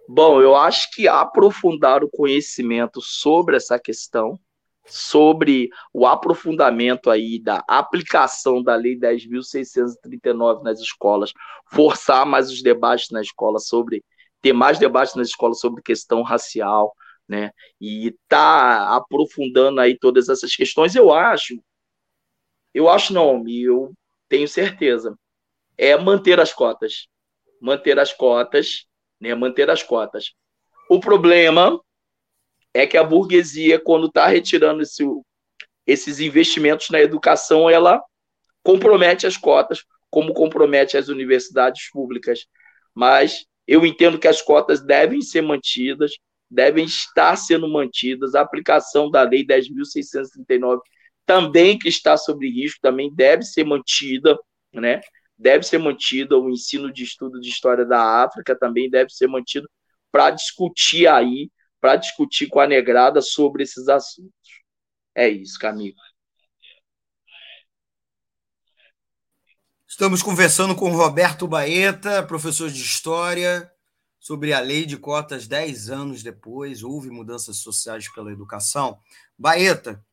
Bom, 0.07 0.41
eu 0.41 0.55
acho 0.55 0.91
que 0.91 1.07
aprofundar 1.07 2.03
o 2.03 2.09
conhecimento 2.09 3.01
sobre 3.01 3.55
essa 3.55 3.79
questão 3.79 4.39
sobre 4.85 5.69
o 5.91 6.05
aprofundamento 6.05 7.09
aí 7.09 7.39
da 7.39 7.63
aplicação 7.67 8.61
da 8.61 8.75
Lei 8.75 8.95
10.639 8.95 10.63
nas 10.63 10.79
escolas, 10.79 11.33
forçar 11.71 12.25
mais 12.25 12.51
os 12.51 12.61
debates 12.61 13.09
na 13.09 13.21
escola 13.21 13.59
sobre 13.59 14.03
ter 14.41 14.53
mais 14.53 14.77
debates 14.77 15.15
nas 15.15 15.29
escolas 15.29 15.59
sobre 15.59 15.81
questão 15.81 16.21
racial, 16.21 16.93
né? 17.27 17.49
E 17.81 18.15
tá 18.27 18.95
aprofundando 18.95 19.81
aí 19.81 19.97
todas 19.97 20.29
essas 20.29 20.55
questões, 20.55 20.95
eu 20.95 21.11
acho, 21.11 21.59
eu 22.75 22.89
acho 22.89 23.13
não, 23.13 23.47
eu 23.47 23.93
tenho 24.27 24.47
certeza, 24.49 25.17
é 25.77 25.97
manter 25.97 26.41
as 26.41 26.53
cotas, 26.53 27.07
manter 27.61 27.97
as 27.97 28.11
cotas, 28.11 28.85
né? 29.19 29.33
Manter 29.33 29.69
as 29.69 29.81
cotas. 29.81 30.33
O 30.89 30.99
problema 30.99 31.81
é 32.73 32.85
que 32.85 32.97
a 32.97 33.03
burguesia, 33.03 33.79
quando 33.79 34.07
está 34.07 34.27
retirando 34.27 34.81
esse, 34.81 35.05
esses 35.87 36.19
investimentos 36.19 36.89
na 36.89 36.99
educação, 36.99 37.69
ela 37.69 38.03
compromete 38.61 39.25
as 39.25 39.37
cotas, 39.37 39.85
como 40.09 40.33
compromete 40.33 40.97
as 40.97 41.07
universidades 41.07 41.89
públicas. 41.91 42.45
Mas 42.93 43.45
eu 43.65 43.85
entendo 43.85 44.19
que 44.19 44.27
as 44.27 44.41
cotas 44.41 44.81
devem 44.81 45.21
ser 45.21 45.41
mantidas, 45.41 46.11
devem 46.51 46.83
estar 46.83 47.37
sendo 47.37 47.69
mantidas. 47.69 48.35
A 48.35 48.41
aplicação 48.41 49.09
da 49.09 49.23
Lei 49.23 49.45
10.639 49.45 50.81
também 51.25 51.77
que 51.77 51.89
está 51.89 52.17
sob 52.17 52.47
risco, 52.49 52.79
também 52.81 53.13
deve 53.13 53.43
ser 53.43 53.63
mantida, 53.63 54.37
né? 54.73 55.01
Deve 55.37 55.63
ser 55.65 55.77
mantida 55.79 56.37
o 56.37 56.49
ensino 56.49 56.91
de 56.91 57.03
estudo 57.03 57.39
de 57.39 57.49
história 57.49 57.85
da 57.85 58.23
África 58.23 58.57
também 58.57 58.89
deve 58.89 59.09
ser 59.09 59.27
mantido 59.27 59.69
para 60.11 60.31
discutir 60.31 61.07
aí 61.07 61.49
para 61.85 61.97
discutir 61.97 62.47
com 62.47 62.59
a 62.59 62.65
negrada 62.65 63.21
sobre 63.21 63.61
esses 63.61 63.87
assuntos. 63.87 64.33
É 65.13 65.29
isso, 65.29 65.59
Camilo. 65.59 65.95
Estamos 69.87 70.23
conversando 70.23 70.75
com 70.75 70.89
Roberto 70.89 71.47
Baeta, 71.47 72.23
professor 72.23 72.71
de 72.71 72.81
História, 72.81 73.71
sobre 74.19 74.51
a 74.51 74.59
lei 74.59 74.87
de 74.87 74.97
cotas 74.97 75.47
10 75.47 75.91
anos 75.91 76.23
depois. 76.23 76.81
Houve 76.81 77.11
mudanças 77.11 77.57
sociais 77.57 78.11
pela 78.11 78.31
educação. 78.31 78.99
Baeta, 79.37 80.03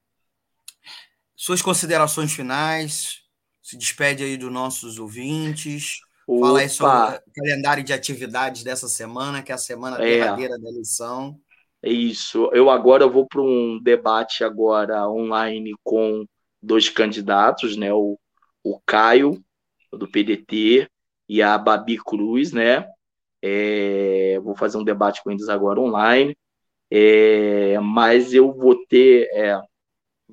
suas 1.43 1.61
considerações 1.61 2.33
finais, 2.33 3.23
se 3.61 3.77
despede 3.77 4.23
aí 4.23 4.37
dos 4.37 4.53
nossos 4.53 5.01
ouvintes. 5.01 5.99
Opa. 6.25 6.47
Fala 6.47 6.61
aí 6.61 6.69
sobre 6.69 7.17
o 7.17 7.33
calendário 7.35 7.83
de 7.83 7.93
atividades 7.93 8.63
dessa 8.63 8.87
semana, 8.87 9.43
que 9.43 9.51
é 9.51 9.57
a 9.57 9.59
semana 9.59 9.97
é. 9.97 10.05
derradeira 10.05 10.57
da 10.57 10.69
eleição. 10.69 11.37
É 11.83 11.91
isso. 11.91 12.49
Eu 12.53 12.71
agora 12.71 13.09
vou 13.09 13.27
para 13.27 13.43
um 13.43 13.81
debate 13.83 14.45
agora 14.45 15.09
online 15.09 15.75
com 15.83 16.25
dois 16.63 16.89
candidatos, 16.89 17.77
né? 17.77 17.93
O, 17.93 18.17
o 18.63 18.81
Caio, 18.87 19.45
do 19.91 20.07
PDT, 20.09 20.89
e 21.29 21.43
a 21.43 21.59
Babi 21.59 21.97
Cruz, 21.97 22.53
né? 22.53 22.87
É, 23.43 24.39
vou 24.45 24.55
fazer 24.55 24.79
um 24.79 24.85
debate 24.85 25.21
com 25.25 25.33
eles 25.33 25.49
agora 25.49 25.81
online. 25.81 26.37
É, 26.89 27.81
mas 27.81 28.33
eu 28.33 28.53
vou 28.53 28.77
ter 28.87 29.29
é, 29.33 29.61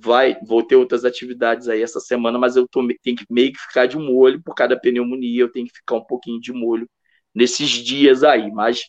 vai 0.01 0.37
vou 0.43 0.63
ter 0.63 0.75
outras 0.75 1.05
atividades 1.05 1.67
aí 1.69 1.81
essa 1.81 1.99
semana, 1.99 2.39
mas 2.39 2.55
eu 2.55 2.67
tô, 2.67 2.87
tenho 3.03 3.17
que 3.17 3.25
meio 3.29 3.51
que 3.53 3.59
ficar 3.59 3.85
de 3.87 3.97
molho 3.97 4.41
por 4.43 4.55
cada 4.55 4.79
pneumonia, 4.79 5.41
eu 5.41 5.51
tenho 5.51 5.67
que 5.67 5.73
ficar 5.75 5.95
um 5.95 6.03
pouquinho 6.05 6.39
de 6.39 6.53
molho 6.53 6.89
nesses 7.33 7.69
dias 7.69 8.23
aí, 8.23 8.51
mas 8.51 8.81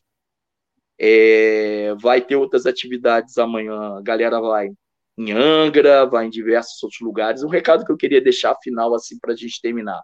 é, 0.99 1.95
vai 2.01 2.21
ter 2.21 2.37
outras 2.37 2.67
atividades 2.67 3.39
amanhã. 3.39 3.99
A 3.99 4.03
galera 4.03 4.41
vai 4.41 4.71
em 5.19 5.33
Angra, 5.33 6.07
vai 6.07 6.27
em 6.27 6.31
diversos 6.31 6.83
outros 6.83 7.01
lugares. 7.01 7.43
Um 7.43 7.49
recado 7.49 7.85
que 7.85 7.93
eu 7.93 7.97
queria 7.97 8.21
deixar 8.21 8.57
final, 8.63 8.95
assim, 8.95 9.19
para 9.19 9.33
a 9.33 9.37
gente 9.37 9.61
terminar. 9.61 10.01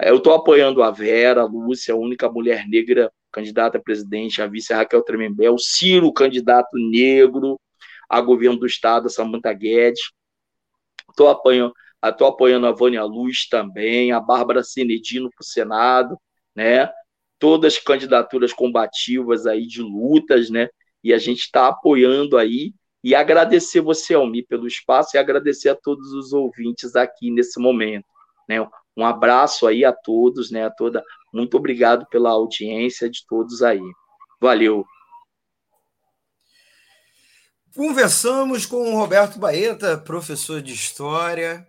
É, 0.00 0.10
eu 0.10 0.16
estou 0.18 0.34
apoiando 0.34 0.82
a 0.82 0.90
Vera, 0.90 1.42
a 1.42 1.46
Lúcia, 1.46 1.94
a 1.94 1.96
única 1.96 2.30
mulher 2.30 2.66
negra 2.68 3.10
candidata 3.32 3.78
a 3.78 3.82
presidente, 3.82 4.40
a 4.40 4.46
vice 4.46 4.72
Raquel 4.72 5.02
Tremembé, 5.02 5.50
o 5.50 5.58
Ciro, 5.58 6.12
candidato 6.12 6.76
negro 6.76 7.58
a 8.08 8.20
governo 8.20 8.58
do 8.58 8.66
estado, 8.66 9.06
a 9.06 9.10
Samantha 9.10 9.52
Guedes. 9.52 10.00
Estou 11.10 11.28
apoiando, 11.28 11.72
apoiando 12.00 12.66
a 12.66 12.72
Vânia 12.72 13.04
Luz 13.04 13.48
também, 13.48 14.12
a 14.12 14.20
Bárbara 14.20 14.62
Senedino 14.62 15.30
para 15.30 15.42
o 15.42 15.46
Senado, 15.46 16.18
né? 16.54 16.90
todas 17.38 17.74
as 17.74 17.78
candidaturas 17.78 18.52
combativas 18.52 19.46
aí 19.46 19.66
de 19.66 19.82
lutas, 19.82 20.50
né? 20.50 20.68
E 21.02 21.12
a 21.12 21.18
gente 21.18 21.40
está 21.40 21.68
apoiando 21.68 22.36
aí 22.36 22.74
E 23.02 23.14
agradecer 23.14 23.80
você, 23.80 24.14
Almi, 24.14 24.42
pelo 24.44 24.66
espaço 24.66 25.16
e 25.16 25.18
agradecer 25.18 25.68
a 25.68 25.74
todos 25.76 26.12
os 26.12 26.32
ouvintes 26.32 26.96
aqui 26.96 27.30
nesse 27.30 27.60
momento. 27.60 28.06
Né? 28.48 28.56
Um 28.96 29.06
abraço 29.06 29.68
aí 29.68 29.84
a 29.84 29.92
todos, 29.92 30.50
né? 30.50 30.66
A 30.66 30.70
toda. 30.70 31.04
Muito 31.32 31.56
obrigado 31.56 32.06
pela 32.08 32.30
audiência 32.30 33.08
de 33.08 33.24
todos 33.28 33.62
aí. 33.62 33.80
Valeu. 34.40 34.84
Conversamos 37.78 38.66
com 38.66 38.92
o 38.92 38.98
Roberto 38.98 39.38
Baeta, 39.38 39.96
professor 39.96 40.60
de 40.60 40.74
História, 40.74 41.64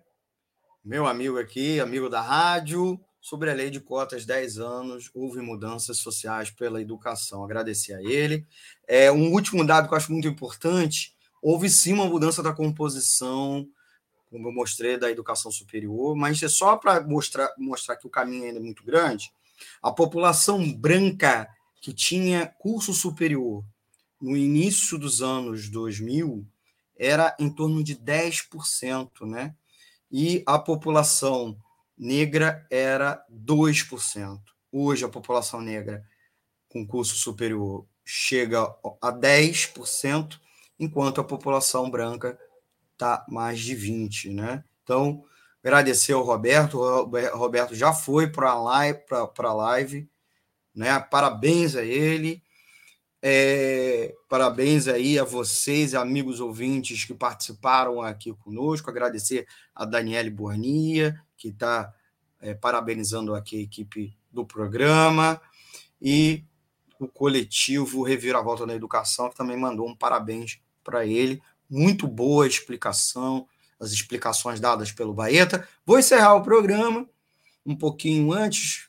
meu 0.84 1.06
amigo 1.06 1.38
aqui, 1.38 1.80
amigo 1.80 2.10
da 2.10 2.20
rádio, 2.20 3.00
sobre 3.22 3.52
a 3.52 3.54
lei 3.54 3.70
de 3.70 3.80
cotas 3.80 4.26
10 4.26 4.58
anos, 4.58 5.12
houve 5.14 5.40
mudanças 5.40 6.00
sociais 6.00 6.50
pela 6.50 6.82
educação. 6.82 7.44
Agradecer 7.44 7.94
a 7.94 8.02
ele. 8.02 8.44
É, 8.88 9.12
um 9.12 9.32
último 9.32 9.64
dado 9.64 9.88
que 9.88 9.94
eu 9.94 9.98
acho 10.00 10.12
muito 10.12 10.28
importante: 10.28 11.16
houve 11.44 11.70
sim 11.70 11.94
uma 11.94 12.08
mudança 12.08 12.42
da 12.42 12.54
composição, 12.54 13.68
como 14.32 14.48
eu 14.48 14.52
mostrei, 14.52 14.98
da 14.98 15.12
educação 15.12 15.52
superior, 15.52 16.16
mas 16.16 16.42
é 16.42 16.50
só 16.50 16.76
para 16.76 17.02
mostrar, 17.02 17.54
mostrar 17.56 17.98
que 17.98 18.08
o 18.08 18.10
caminho 18.10 18.46
ainda 18.46 18.58
é 18.58 18.64
muito 18.64 18.84
grande. 18.84 19.32
A 19.80 19.92
população 19.92 20.74
branca 20.74 21.48
que 21.80 21.94
tinha 21.94 22.48
curso 22.58 22.96
superior 22.96 23.64
no 24.22 24.36
início 24.36 24.98
dos 24.98 25.22
anos 25.22 25.70
2000 25.70 26.46
era 26.98 27.36
em 27.40 27.50
torno 27.50 27.84
de 27.84 27.96
10%, 27.96 29.26
né? 29.26 29.56
E 30.12 30.44
a 30.46 30.60
população 30.60 31.58
negra 31.98 32.66
era 32.70 33.24
2%. 33.32 34.40
Hoje 34.72 35.06
a 35.06 35.10
população 35.10 35.62
negra 35.62 36.04
com 36.68 36.86
curso 36.86 37.16
superior 37.16 37.86
chega 38.06 38.64
a 39.02 39.12
10%, 39.12 40.40
enquanto 40.80 41.22
a 41.22 41.24
população 41.24 41.90
branca 41.90 42.38
está 42.94 43.26
mais 43.30 43.60
de 43.60 43.76
20%, 43.76 44.34
né? 44.34 44.64
Então, 44.84 45.24
agradecer 45.64 46.14
ao 46.14 46.24
Roberto, 46.24 46.80
o 46.80 47.38
Roberto 47.38 47.76
já 47.76 47.94
foi 47.94 48.28
para 48.28 48.52
a 48.52 48.62
live, 48.62 49.00
live, 49.56 50.10
né? 50.74 51.00
Parabéns 51.00 51.76
a 51.76 51.84
ele. 51.84 52.44
É, 53.22 54.16
parabéns 54.30 54.88
aí 54.88 55.20
a 55.20 55.26
vocês, 55.26 55.94
amigos 55.94 56.40
ouvintes 56.40 57.04
que 57.04 57.14
participaram 57.14 58.02
aqui 58.02 58.34
conosco. 58.34 58.90
Agradecer 58.90 59.46
a 59.76 59.84
Daniele 59.84 60.30
Bornia, 60.30 61.22
que 61.38 61.50
está 61.50 61.94
é, 62.40 62.54
parabenizando 62.54 63.36
aqui 63.36 63.58
a 63.58 63.62
equipe 63.62 64.18
do 64.32 64.46
programa, 64.46 65.42
e 66.02 66.46
o 66.98 67.08
coletivo 67.08 68.04
Reviravolta 68.04 68.66
na 68.66 68.74
Educação, 68.74 69.30
que 69.30 69.36
também 69.36 69.58
mandou 69.58 69.88
um 69.88 69.96
parabéns 69.96 70.62
para 70.82 71.06
ele. 71.06 71.42
Muito 71.70 72.08
boa 72.08 72.48
explicação, 72.48 73.46
as 73.80 73.92
explicações 73.92 74.62
dadas 74.62 74.94
pelo 74.94 75.14
Baeta. 75.14 75.68
Vou 75.86 76.00
encerrar 76.00 76.36
o 76.36 76.44
programa 76.44 77.08
um 77.66 77.76
pouquinho 77.76 78.32
antes, 78.32 78.88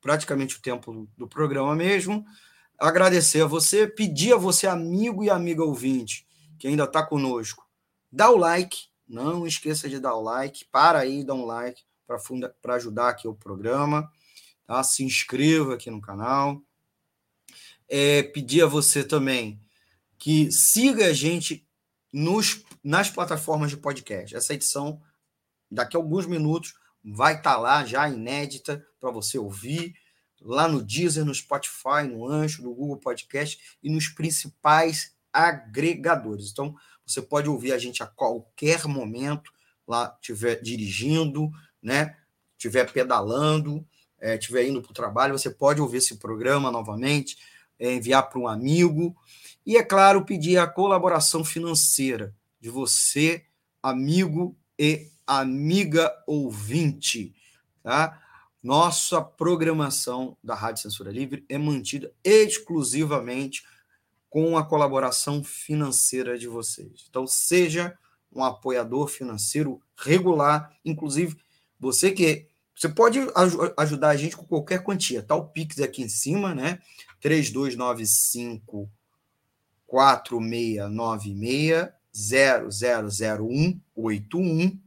praticamente 0.00 0.56
o 0.56 0.60
tempo 0.62 1.08
do 1.16 1.28
programa 1.28 1.76
mesmo 1.76 2.24
agradecer 2.78 3.42
a 3.42 3.46
você, 3.46 3.86
pedir 3.86 4.32
a 4.32 4.36
você, 4.36 4.66
amigo 4.66 5.24
e 5.24 5.30
amiga 5.30 5.64
ouvinte, 5.64 6.26
que 6.58 6.68
ainda 6.68 6.84
está 6.84 7.04
conosco, 7.04 7.66
dá 8.10 8.30
o 8.30 8.36
like, 8.36 8.78
não 9.06 9.46
esqueça 9.46 9.88
de 9.88 9.98
dar 9.98 10.14
o 10.14 10.22
like, 10.22 10.64
para 10.66 11.00
aí, 11.00 11.24
dá 11.24 11.34
um 11.34 11.44
like 11.44 11.82
para 12.62 12.74
ajudar 12.76 13.08
aqui 13.08 13.26
o 13.26 13.34
programa, 13.34 14.10
tá? 14.66 14.82
se 14.82 15.02
inscreva 15.02 15.74
aqui 15.74 15.90
no 15.90 16.00
canal. 16.00 16.62
É, 17.90 18.22
pedir 18.22 18.62
a 18.62 18.66
você 18.66 19.02
também 19.02 19.60
que 20.18 20.50
siga 20.52 21.06
a 21.06 21.12
gente 21.12 21.66
nos, 22.12 22.62
nas 22.82 23.10
plataformas 23.10 23.70
de 23.70 23.76
podcast. 23.76 24.36
Essa 24.36 24.54
edição, 24.54 25.00
daqui 25.70 25.96
a 25.96 26.00
alguns 26.00 26.26
minutos, 26.26 26.74
vai 27.02 27.36
estar 27.36 27.54
tá 27.54 27.58
lá 27.58 27.84
já 27.84 28.08
inédita 28.08 28.84
para 29.00 29.10
você 29.10 29.38
ouvir 29.38 29.94
lá 30.40 30.68
no 30.68 30.82
Deezer, 30.82 31.24
no 31.24 31.34
Spotify, 31.34 32.04
no 32.08 32.26
Ancho, 32.26 32.62
no 32.62 32.74
Google 32.74 32.96
Podcast 32.96 33.76
e 33.82 33.90
nos 33.90 34.08
principais 34.08 35.14
agregadores. 35.32 36.50
Então, 36.50 36.74
você 37.04 37.22
pode 37.22 37.48
ouvir 37.48 37.72
a 37.72 37.78
gente 37.78 38.02
a 38.02 38.06
qualquer 38.06 38.86
momento, 38.86 39.50
lá 39.86 40.16
estiver 40.20 40.60
dirigindo, 40.60 41.50
né? 41.82 42.16
Estiver 42.56 42.90
pedalando, 42.92 43.86
estiver 44.20 44.64
é, 44.64 44.68
indo 44.68 44.82
para 44.82 44.90
o 44.90 44.94
trabalho, 44.94 45.38
você 45.38 45.50
pode 45.50 45.80
ouvir 45.80 45.98
esse 45.98 46.16
programa 46.16 46.70
novamente, 46.70 47.38
é, 47.78 47.92
enviar 47.92 48.28
para 48.28 48.38
um 48.38 48.48
amigo. 48.48 49.16
E, 49.64 49.76
é 49.76 49.82
claro, 49.82 50.24
pedir 50.24 50.58
a 50.58 50.66
colaboração 50.66 51.44
financeira 51.44 52.34
de 52.60 52.68
você, 52.68 53.44
amigo 53.82 54.56
e 54.78 55.08
amiga 55.26 56.12
ouvinte. 56.26 57.34
Tá? 57.82 58.20
Nossa 58.62 59.22
programação 59.22 60.36
da 60.42 60.54
Rádio 60.54 60.82
Censura 60.82 61.10
Livre 61.12 61.44
é 61.48 61.56
mantida 61.56 62.12
exclusivamente 62.24 63.64
com 64.28 64.58
a 64.58 64.64
colaboração 64.64 65.44
financeira 65.44 66.38
de 66.38 66.48
vocês. 66.48 67.06
Então, 67.08 67.26
seja 67.26 67.96
um 68.32 68.44
apoiador 68.44 69.08
financeiro 69.08 69.80
regular, 69.96 70.76
inclusive 70.84 71.36
você 71.78 72.12
que 72.12 72.46
você 72.74 72.88
pode 72.88 73.18
ajudar 73.76 74.08
a 74.10 74.16
gente 74.16 74.36
com 74.36 74.44
qualquer 74.44 74.84
quantia, 74.84 75.20
tá? 75.20 75.34
O 75.34 75.48
Pix 75.48 75.80
aqui 75.80 76.02
em 76.02 76.08
cima, 76.08 76.54
né? 76.54 76.78
3295 77.20 78.88
4696 79.84 81.88
000181 82.12 84.78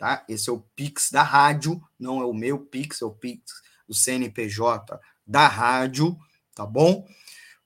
tá? 0.00 0.24
Esse 0.26 0.48
é 0.48 0.52
o 0.52 0.64
Pix 0.74 1.10
da 1.10 1.22
rádio, 1.22 1.78
não 1.98 2.22
é 2.22 2.24
o 2.24 2.32
meu 2.32 2.58
Pix, 2.58 3.02
é 3.02 3.04
o 3.04 3.10
Pix 3.10 3.52
do 3.86 3.92
CNPJ 3.92 4.98
da 5.26 5.46
rádio, 5.46 6.16
tá 6.54 6.64
bom? 6.64 7.06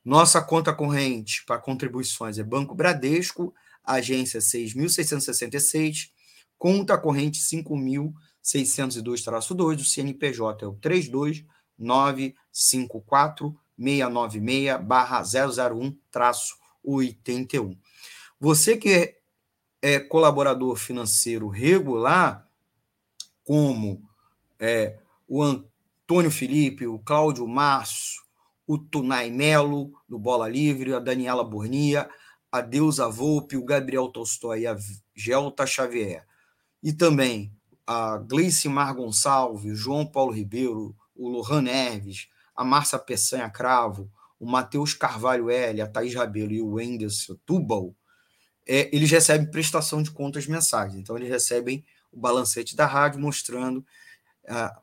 Nossa 0.05 0.43
conta 0.43 0.74
corrente 0.74 1.45
para 1.47 1.61
contribuições 1.61 2.37
é 2.37 2.43
Banco 2.43 2.74
Bradesco, 2.74 3.55
agência 3.85 4.41
6.666, 4.41 6.11
conta 6.59 6.99
corrente 6.99 7.39
5.602-2, 7.41 9.80
o 9.80 9.85
CNPJ 9.85 10.64
é 10.64 10.68
o 10.68 10.74
32954 10.74 13.57
696 13.78 15.70
001 15.70 15.97
81. 16.82 17.78
Você 18.41 18.76
que 18.76 19.22
é, 19.85 20.01
colaborador 20.01 20.76
financeiro 20.76 21.47
regular, 21.47 22.49
como 23.45 24.03
é, 24.59 24.97
o 25.28 25.43
Antônio 25.43 26.30
Felipe, 26.30 26.87
o 26.87 26.99
Cláudio 26.99 27.47
Março, 27.47 28.24
o 28.66 28.78
Tunai 28.78 29.30
Melo, 29.30 29.93
do 30.09 30.18
Bola 30.18 30.49
Livre, 30.49 30.95
a 30.95 30.99
Daniela 30.99 31.45
Bornia, 31.45 32.09
a 32.51 32.62
Deusa 32.62 33.11
Volpe, 33.11 33.59
o 33.59 33.64
Gabriel 33.64 34.09
Tolstói 34.09 34.61
e 34.61 34.66
a 34.66 34.74
Gelta 35.14 35.66
Xavier. 35.66 36.26
E 36.82 36.91
também 36.91 37.53
a 37.87 38.16
Gleice 38.16 38.70
Mar 38.70 38.95
Gonçalves, 38.95 39.70
o 39.70 39.76
João 39.76 40.07
Paulo 40.07 40.32
Ribeiro, 40.32 40.97
o 41.14 41.28
Lohan 41.28 41.61
Neves, 41.61 42.28
a 42.57 42.64
Márcia 42.64 42.99
Peçanha 42.99 43.51
Cravo, 43.51 44.11
o 44.41 44.47
Matheus 44.47 44.95
Carvalho 44.95 45.51
L, 45.51 45.82
a 45.82 45.87
Thaís 45.87 46.14
Rabelo 46.14 46.53
e 46.53 46.62
o 46.62 46.72
Wenderson 46.72 47.37
Tubal, 47.45 47.95
é, 48.66 48.94
eles 48.94 49.10
recebem 49.10 49.50
prestação 49.50 50.02
de 50.02 50.10
contas 50.10 50.46
mensais. 50.46 50.94
Então, 50.94 51.16
eles 51.16 51.28
recebem 51.28 51.84
o 52.10 52.18
balancete 52.18 52.74
da 52.74 52.86
rádio 52.86 53.20
mostrando 53.20 53.84
ah, 54.48 54.80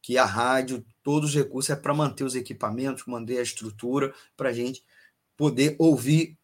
que 0.00 0.16
a 0.16 0.24
rádio, 0.24 0.84
todos 1.02 1.30
os 1.30 1.34
recursos 1.34 1.70
é 1.70 1.76
para 1.76 1.94
manter 1.94 2.24
os 2.24 2.34
equipamentos, 2.34 3.04
manter 3.06 3.38
a 3.38 3.42
estrutura, 3.42 4.14
para 4.36 4.50
a 4.50 4.52
gente 4.52 4.84
poder 5.36 5.76
ouvir 5.78 6.38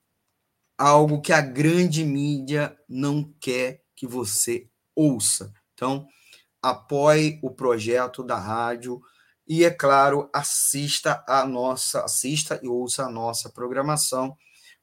algo 0.76 1.20
que 1.20 1.32
a 1.32 1.40
grande 1.40 2.04
mídia 2.04 2.76
não 2.88 3.32
quer 3.40 3.82
que 3.94 4.06
você 4.06 4.68
ouça. 4.94 5.52
Então, 5.74 6.06
apoie 6.60 7.38
o 7.42 7.50
projeto 7.50 8.22
da 8.22 8.38
rádio 8.38 9.00
e, 9.46 9.64
é 9.64 9.70
claro, 9.70 10.28
assista 10.32 11.22
a 11.28 11.46
nossa, 11.46 12.04
assista 12.04 12.58
e 12.62 12.68
ouça 12.68 13.04
a 13.04 13.10
nossa 13.10 13.50
programação, 13.50 14.36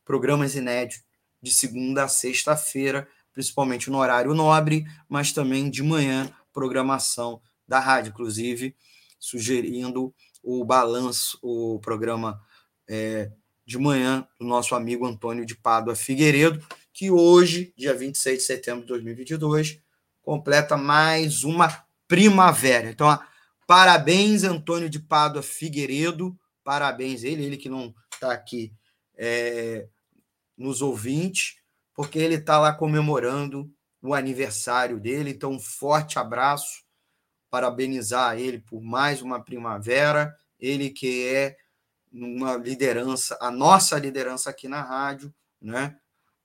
programas 0.05 0.55
inéditos 0.55 1.11
de 1.41 1.51
segunda 1.51 2.03
a 2.03 2.07
sexta-feira, 2.07 3.07
principalmente 3.33 3.89
no 3.89 3.97
horário 3.97 4.33
nobre, 4.33 4.85
mas 5.09 5.31
também 5.31 5.69
de 5.69 5.81
manhã, 5.81 6.31
programação 6.53 7.41
da 7.67 7.79
rádio, 7.79 8.09
inclusive 8.09 8.75
sugerindo 9.19 10.13
o 10.43 10.65
balanço, 10.65 11.37
o 11.41 11.79
programa 11.79 12.41
é, 12.89 13.31
de 13.65 13.77
manhã 13.77 14.27
do 14.39 14.45
nosso 14.45 14.75
amigo 14.75 15.05
Antônio 15.05 15.45
de 15.45 15.55
Pádua 15.55 15.95
Figueiredo, 15.95 16.65
que 16.91 17.09
hoje, 17.09 17.73
dia 17.77 17.93
26 17.93 18.39
de 18.39 18.43
setembro 18.43 18.81
de 18.81 18.87
2022, 18.87 19.79
completa 20.21 20.75
mais 20.75 21.43
uma 21.43 21.85
primavera. 22.07 22.89
Então, 22.89 23.17
parabéns, 23.65 24.43
Antônio 24.43 24.89
de 24.89 24.99
Pádua 24.99 25.41
Figueiredo, 25.41 26.37
parabéns 26.63 27.23
ele, 27.23 27.45
ele 27.45 27.57
que 27.57 27.69
não 27.69 27.93
está 28.13 28.33
aqui 28.33 28.73
é, 29.17 29.87
nos 30.58 30.82
ouvintes, 30.82 31.58
porque 31.93 32.20
ele 32.20 32.36
está 32.36 32.60
lá 32.60 32.74
comemorando 32.74 33.72
o 34.02 34.14
aniversário 34.14 34.99
dele. 34.99 35.32
Então, 35.32 35.52
um 35.52 35.60
forte 35.60 36.18
abraço, 36.18 36.84
parabenizar 37.49 38.38
ele 38.38 38.60
por 38.60 38.82
mais 38.82 39.22
uma 39.22 39.43
primavera. 39.43 40.36
Ele 40.60 40.89
que 40.89 41.28
é 41.28 41.58
uma 42.12 42.58
liderança, 42.58 43.38
a 43.41 43.49
nossa 43.52 43.97
liderança 43.97 44.49
aqui 44.49 44.68
na 44.68 44.82
rádio, 44.82 45.34
né? 45.62 45.97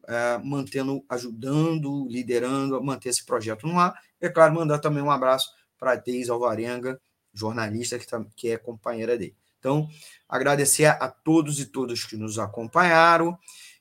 É, 0.08 0.38
mantendo, 0.38 1.04
ajudando, 1.08 2.06
liderando 2.08 2.76
a 2.76 2.80
manter 2.80 3.08
esse 3.08 3.24
projeto 3.24 3.66
no 3.66 3.78
ar. 3.78 4.00
E, 4.20 4.26
é 4.26 4.28
claro, 4.28 4.54
mandar 4.54 4.78
também 4.78 5.02
um 5.02 5.10
abraço 5.10 5.50
para 5.78 5.92
a 5.92 5.96
Deise 5.96 6.30
Alvarenga, 6.30 7.00
jornalista 7.34 7.98
que, 7.98 8.06
tá, 8.06 8.24
que 8.36 8.50
é 8.50 8.56
companheira 8.56 9.18
dele. 9.18 9.36
Então, 9.58 9.88
agradecer 10.28 10.86
a, 10.86 11.08
todos 11.08 11.58
e 11.58 11.66
todas 11.66 12.04
que 12.04 12.16
nos 12.16 12.38
acompanharam, 12.38 13.36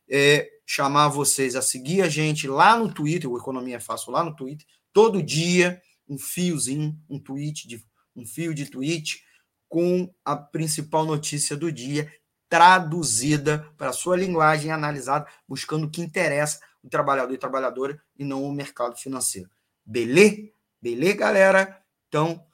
é, 0.10 0.50
chamar 0.66 1.10
vocês 1.10 1.56
a 1.56 1.62
seguir 1.62 2.02
a 2.02 2.10
gente 2.10 2.48
lá 2.48 2.78
no 2.78 2.92
Twitter, 2.94 3.30
o 3.30 3.38
Economia 3.38 3.78
é 3.78 3.80
Fácil 3.80 4.12
lá 4.12 4.24
no 4.24 4.36
Twitter, 4.36 4.66
todo 4.92 5.22
dia 5.22 5.82
um 6.08 6.18
fiozinho, 6.18 6.98
um 7.10 7.20
tweet, 7.20 7.68
de, 7.68 7.84
um 8.16 8.26
fio 8.26 8.54
de 8.54 8.70
tweet 8.70 9.24
com 9.68 10.14
a 10.24 10.36
principal 10.36 11.06
notícia 11.06 11.58
do 11.58 11.72
dia, 11.72 12.12
traduzida 12.48 13.68
para 13.78 13.90
a 13.90 13.94
sua 13.94 14.16
linguagem, 14.16 14.72
analisada, 14.72 15.28
buscando 15.48 15.88
o 15.88 15.90
que 15.90 16.02
interessa 16.02 16.60
o 16.84 16.90
trabalhador 16.90 17.34
e 17.34 17.38
trabalhadora 17.38 18.00
e 18.18 18.24
não 18.24 18.44
o 18.44 18.52
mercado 18.52 18.96
financeiro. 18.96 19.50
Beleza? 19.84 20.50
Beleza, 20.82 21.18
galera? 21.18 21.82
Então, 22.08 22.46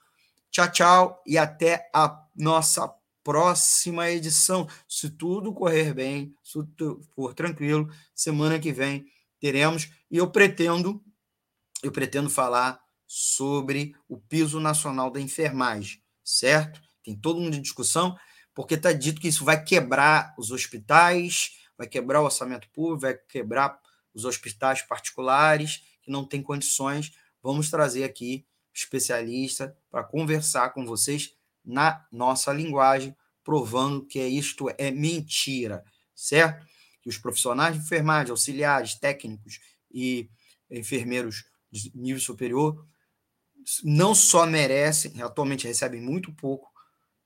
tchau, 0.50 0.70
tchau 0.72 1.22
e 1.26 1.36
até 1.36 1.90
a 1.94 2.24
nossa 2.34 2.88
próxima 3.22 4.10
edição. 4.10 4.68
Se 4.88 5.10
tudo 5.10 5.52
correr 5.52 5.94
bem, 5.94 6.34
se 6.42 6.52
tudo 6.52 7.02
for 7.14 7.34
tranquilo, 7.34 7.88
semana 8.14 8.58
que 8.58 8.72
vem 8.72 9.06
teremos 9.40 9.90
e 10.10 10.16
eu 10.16 10.30
pretendo 10.30 11.02
eu 11.82 11.90
pretendo 11.90 12.30
falar 12.30 12.80
sobre 13.06 13.94
o 14.08 14.16
piso 14.16 14.60
nacional 14.60 15.10
da 15.10 15.20
enfermagem, 15.20 16.00
certo? 16.24 16.80
Tem 17.02 17.16
todo 17.16 17.40
mundo 17.40 17.54
de 17.54 17.60
discussão, 17.60 18.16
porque 18.54 18.74
está 18.74 18.92
dito 18.92 19.20
que 19.20 19.28
isso 19.28 19.44
vai 19.44 19.62
quebrar 19.62 20.32
os 20.38 20.52
hospitais, 20.52 21.58
vai 21.76 21.88
quebrar 21.88 22.20
o 22.20 22.24
orçamento 22.24 22.68
público, 22.70 23.00
vai 23.00 23.14
quebrar 23.14 23.78
os 24.14 24.24
hospitais 24.24 24.82
particulares 24.82 25.82
que 26.02 26.10
não 26.10 26.24
têm 26.24 26.40
condições. 26.40 27.12
Vamos 27.42 27.68
trazer 27.68 28.04
aqui 28.04 28.46
especialista 28.72 29.76
para 29.90 30.04
conversar 30.04 30.70
com 30.70 30.86
vocês 30.86 31.34
na 31.64 32.04
nossa 32.10 32.52
linguagem, 32.52 33.16
provando 33.44 34.06
que 34.06 34.20
isto 34.20 34.68
é 34.78 34.90
mentira, 34.90 35.84
certo? 36.14 36.66
Que 37.00 37.08
os 37.08 37.18
profissionais 37.18 37.74
de 37.74 37.82
enfermagem, 37.82 38.30
auxiliares, 38.30 38.94
técnicos 38.94 39.58
e 39.90 40.30
enfermeiros 40.70 41.44
de 41.70 41.90
nível 41.94 42.20
superior 42.20 42.86
não 43.84 44.14
só 44.14 44.46
merecem, 44.46 45.22
atualmente 45.22 45.66
recebem 45.66 46.00
muito 46.00 46.32
pouco, 46.32 46.70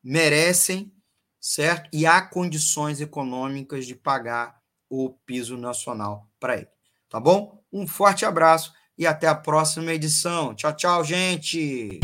merecem, 0.02 0.92
certo? 1.40 1.88
E 1.92 2.06
há 2.06 2.20
condições 2.20 3.00
econômicas 3.00 3.86
de 3.86 3.94
pagar 3.94 4.56
o 4.88 5.10
piso 5.10 5.56
nacional 5.56 6.28
para 6.38 6.56
ele. 6.58 6.68
Tá 7.08 7.18
bom? 7.18 7.62
Um 7.72 7.86
forte 7.86 8.24
abraço 8.24 8.72
e 8.98 9.06
até 9.06 9.26
a 9.26 9.34
próxima 9.34 9.92
edição. 9.92 10.54
Tchau, 10.54 10.74
tchau, 10.74 11.04
gente! 11.04 12.00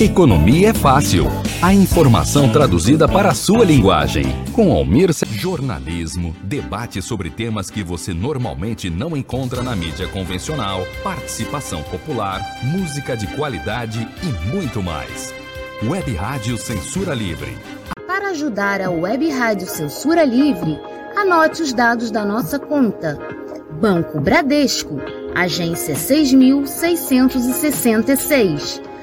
Economia 0.00 0.70
é 0.70 0.74
fácil. 0.74 1.26
A 1.62 1.72
informação 1.72 2.50
traduzida 2.50 3.06
para 3.06 3.28
a 3.28 3.34
sua 3.34 3.64
linguagem. 3.64 4.24
Com 4.52 4.72
Almir 4.72 5.10
Jornalismo, 5.30 6.34
debate 6.42 7.00
sobre 7.00 7.30
temas 7.30 7.70
que 7.70 7.84
você 7.84 8.12
normalmente 8.12 8.90
não 8.90 9.16
encontra 9.16 9.62
na 9.62 9.76
mídia 9.76 10.08
convencional, 10.08 10.84
participação 11.04 11.84
popular, 11.84 12.40
música 12.64 13.16
de 13.16 13.28
qualidade 13.36 14.08
e 14.24 14.26
muito 14.52 14.82
mais. 14.82 15.32
Web 15.84 16.12
Rádio 16.16 16.58
Censura 16.58 17.14
Livre. 17.14 17.56
Para 18.04 18.30
ajudar 18.30 18.82
a 18.82 18.90
Web 18.90 19.30
Rádio 19.30 19.68
Censura 19.68 20.24
Livre, 20.24 20.76
anote 21.16 21.62
os 21.62 21.72
dados 21.72 22.10
da 22.10 22.24
nossa 22.24 22.58
conta. 22.58 23.16
Banco 23.80 24.20
Bradesco, 24.20 25.00
agência 25.36 25.94
6666 25.94 28.82